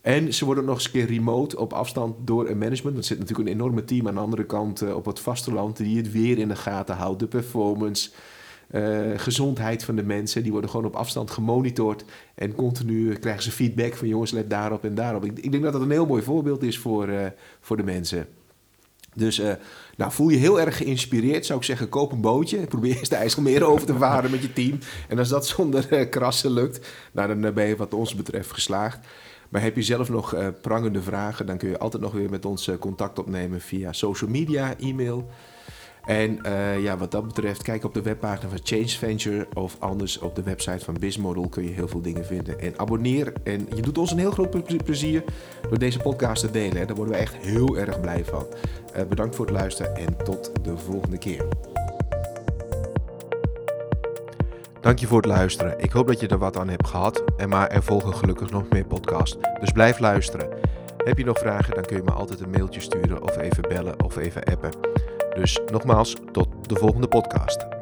En 0.00 0.34
ze 0.34 0.44
worden 0.44 0.64
nog 0.64 0.74
eens 0.74 0.84
een 0.84 0.90
keer 0.90 1.06
remote 1.06 1.58
op 1.58 1.72
afstand 1.72 2.14
door 2.26 2.48
een 2.48 2.58
management. 2.58 2.96
Er 2.96 3.04
zit 3.04 3.18
natuurlijk 3.18 3.48
een 3.48 3.54
enorme 3.54 3.84
team 3.84 4.08
aan 4.08 4.14
de 4.14 4.20
andere 4.20 4.44
kant 4.44 4.82
eh, 4.82 4.94
op 4.96 5.04
het 5.06 5.20
vasteland 5.20 5.76
die 5.76 5.96
het 5.96 6.12
weer 6.12 6.38
in 6.38 6.48
de 6.48 6.56
gaten 6.56 6.96
houdt. 6.96 7.18
De 7.20 7.26
performance, 7.26 8.10
gezondheid 9.16 9.84
van 9.84 9.96
de 9.96 10.02
mensen. 10.02 10.42
Die 10.42 10.52
worden 10.52 10.70
gewoon 10.70 10.86
op 10.86 10.94
afstand 10.96 11.30
gemonitord. 11.30 12.04
En 12.34 12.54
continu 12.54 13.12
krijgen 13.14 13.42
ze 13.42 13.50
feedback 13.50 13.94
van 13.94 14.08
jongens, 14.08 14.30
let 14.30 14.50
daarop 14.50 14.84
en 14.84 14.94
daarop. 14.94 15.24
Ik, 15.24 15.38
ik 15.38 15.50
denk 15.50 15.62
dat 15.62 15.72
dat 15.72 15.82
een 15.82 15.90
heel 15.90 16.06
mooi 16.06 16.22
voorbeeld 16.22 16.62
is 16.62 16.78
voor, 16.78 17.08
voor 17.60 17.76
de 17.76 17.82
mensen. 17.82 18.26
Dus 19.14 19.38
eh, 19.38 19.52
nou, 19.96 20.12
voel 20.12 20.28
je 20.28 20.36
heel 20.36 20.60
erg 20.60 20.76
geïnspireerd, 20.76 21.46
zou 21.46 21.58
ik 21.58 21.64
zeggen, 21.64 21.88
koop 21.88 22.12
een 22.12 22.20
bootje. 22.20 22.66
Probeer 22.66 22.98
eens 22.98 23.08
de 23.08 23.16
IJsselmeer 23.16 23.64
over 23.64 23.86
te 23.86 23.94
varen 23.94 24.30
met 24.30 24.42
je 24.42 24.52
team. 24.52 24.78
En 25.08 25.18
als 25.18 25.28
dat 25.28 25.46
zonder 25.56 25.92
eh, 25.92 26.08
krassen 26.10 26.50
lukt, 26.50 26.86
nou, 27.12 27.28
dan 27.28 27.44
eh, 27.44 27.52
ben 27.52 27.66
je 27.66 27.76
wat 27.76 27.94
ons 27.94 28.14
betreft 28.14 28.52
geslaagd. 28.52 28.98
Maar 29.48 29.62
heb 29.62 29.76
je 29.76 29.82
zelf 29.82 30.08
nog 30.08 30.34
prangende 30.60 31.02
vragen, 31.02 31.46
dan 31.46 31.58
kun 31.58 31.68
je 31.68 31.78
altijd 31.78 32.02
nog 32.02 32.12
weer 32.12 32.30
met 32.30 32.44
ons 32.44 32.70
contact 32.78 33.18
opnemen 33.18 33.60
via 33.60 33.92
social 33.92 34.30
media, 34.30 34.76
e-mail. 34.78 35.30
En 36.06 36.42
eh, 36.42 36.82
ja, 36.82 36.96
wat 36.96 37.10
dat 37.10 37.26
betreft, 37.26 37.62
kijk 37.62 37.84
op 37.84 37.94
de 37.94 38.02
webpagina 38.02 38.48
van 38.48 38.58
Change 38.62 38.88
Venture 38.88 39.46
of 39.54 39.76
anders 39.78 40.18
op 40.18 40.34
de 40.34 40.42
website 40.42 40.84
van 40.84 40.96
Bizmodel 41.00 41.48
kun 41.48 41.62
je 41.62 41.70
heel 41.70 41.88
veel 41.88 42.00
dingen 42.02 42.24
vinden. 42.24 42.60
En 42.60 42.78
abonneer. 42.78 43.32
En 43.42 43.68
je 43.74 43.82
doet 43.82 43.98
ons 43.98 44.10
een 44.10 44.18
heel 44.18 44.30
groot 44.30 44.50
ple- 44.50 44.76
plezier 44.84 45.24
door 45.68 45.78
deze 45.78 45.98
podcast 45.98 46.40
te 46.42 46.50
delen. 46.50 46.86
Daar 46.86 46.96
worden 46.96 47.14
we 47.14 47.20
echt 47.20 47.36
heel 47.36 47.78
erg 47.78 48.00
blij 48.00 48.24
van. 48.24 48.46
Eh, 48.92 49.04
bedankt 49.04 49.36
voor 49.36 49.46
het 49.46 49.54
luisteren 49.54 49.96
en 49.96 50.16
tot 50.24 50.50
de 50.62 50.76
volgende 50.76 51.18
keer. 51.18 51.44
Dank 54.80 54.98
je 54.98 55.06
voor 55.06 55.16
het 55.16 55.26
luisteren. 55.26 55.74
Ik 55.78 55.90
hoop 55.90 56.06
dat 56.06 56.20
je 56.20 56.26
er 56.28 56.38
wat 56.38 56.56
aan 56.58 56.68
hebt 56.68 56.88
gehad. 56.88 57.24
En 57.36 57.48
maar 57.48 57.68
er 57.68 57.82
volgen 57.82 58.14
gelukkig 58.14 58.50
nog 58.50 58.64
meer 58.70 58.84
podcasts. 58.84 59.36
Dus 59.60 59.70
blijf 59.72 59.98
luisteren. 59.98 60.48
Heb 60.96 61.18
je 61.18 61.24
nog 61.24 61.38
vragen, 61.38 61.74
dan 61.74 61.84
kun 61.84 61.96
je 61.96 62.02
me 62.02 62.10
altijd 62.10 62.40
een 62.40 62.50
mailtje 62.50 62.80
sturen 62.80 63.22
of 63.22 63.36
even 63.36 63.62
bellen 63.68 64.04
of 64.04 64.16
even 64.16 64.44
appen. 64.44 64.70
Dus 65.34 65.60
nogmaals, 65.72 66.16
tot 66.32 66.48
de 66.68 66.76
volgende 66.76 67.08
podcast. 67.08 67.79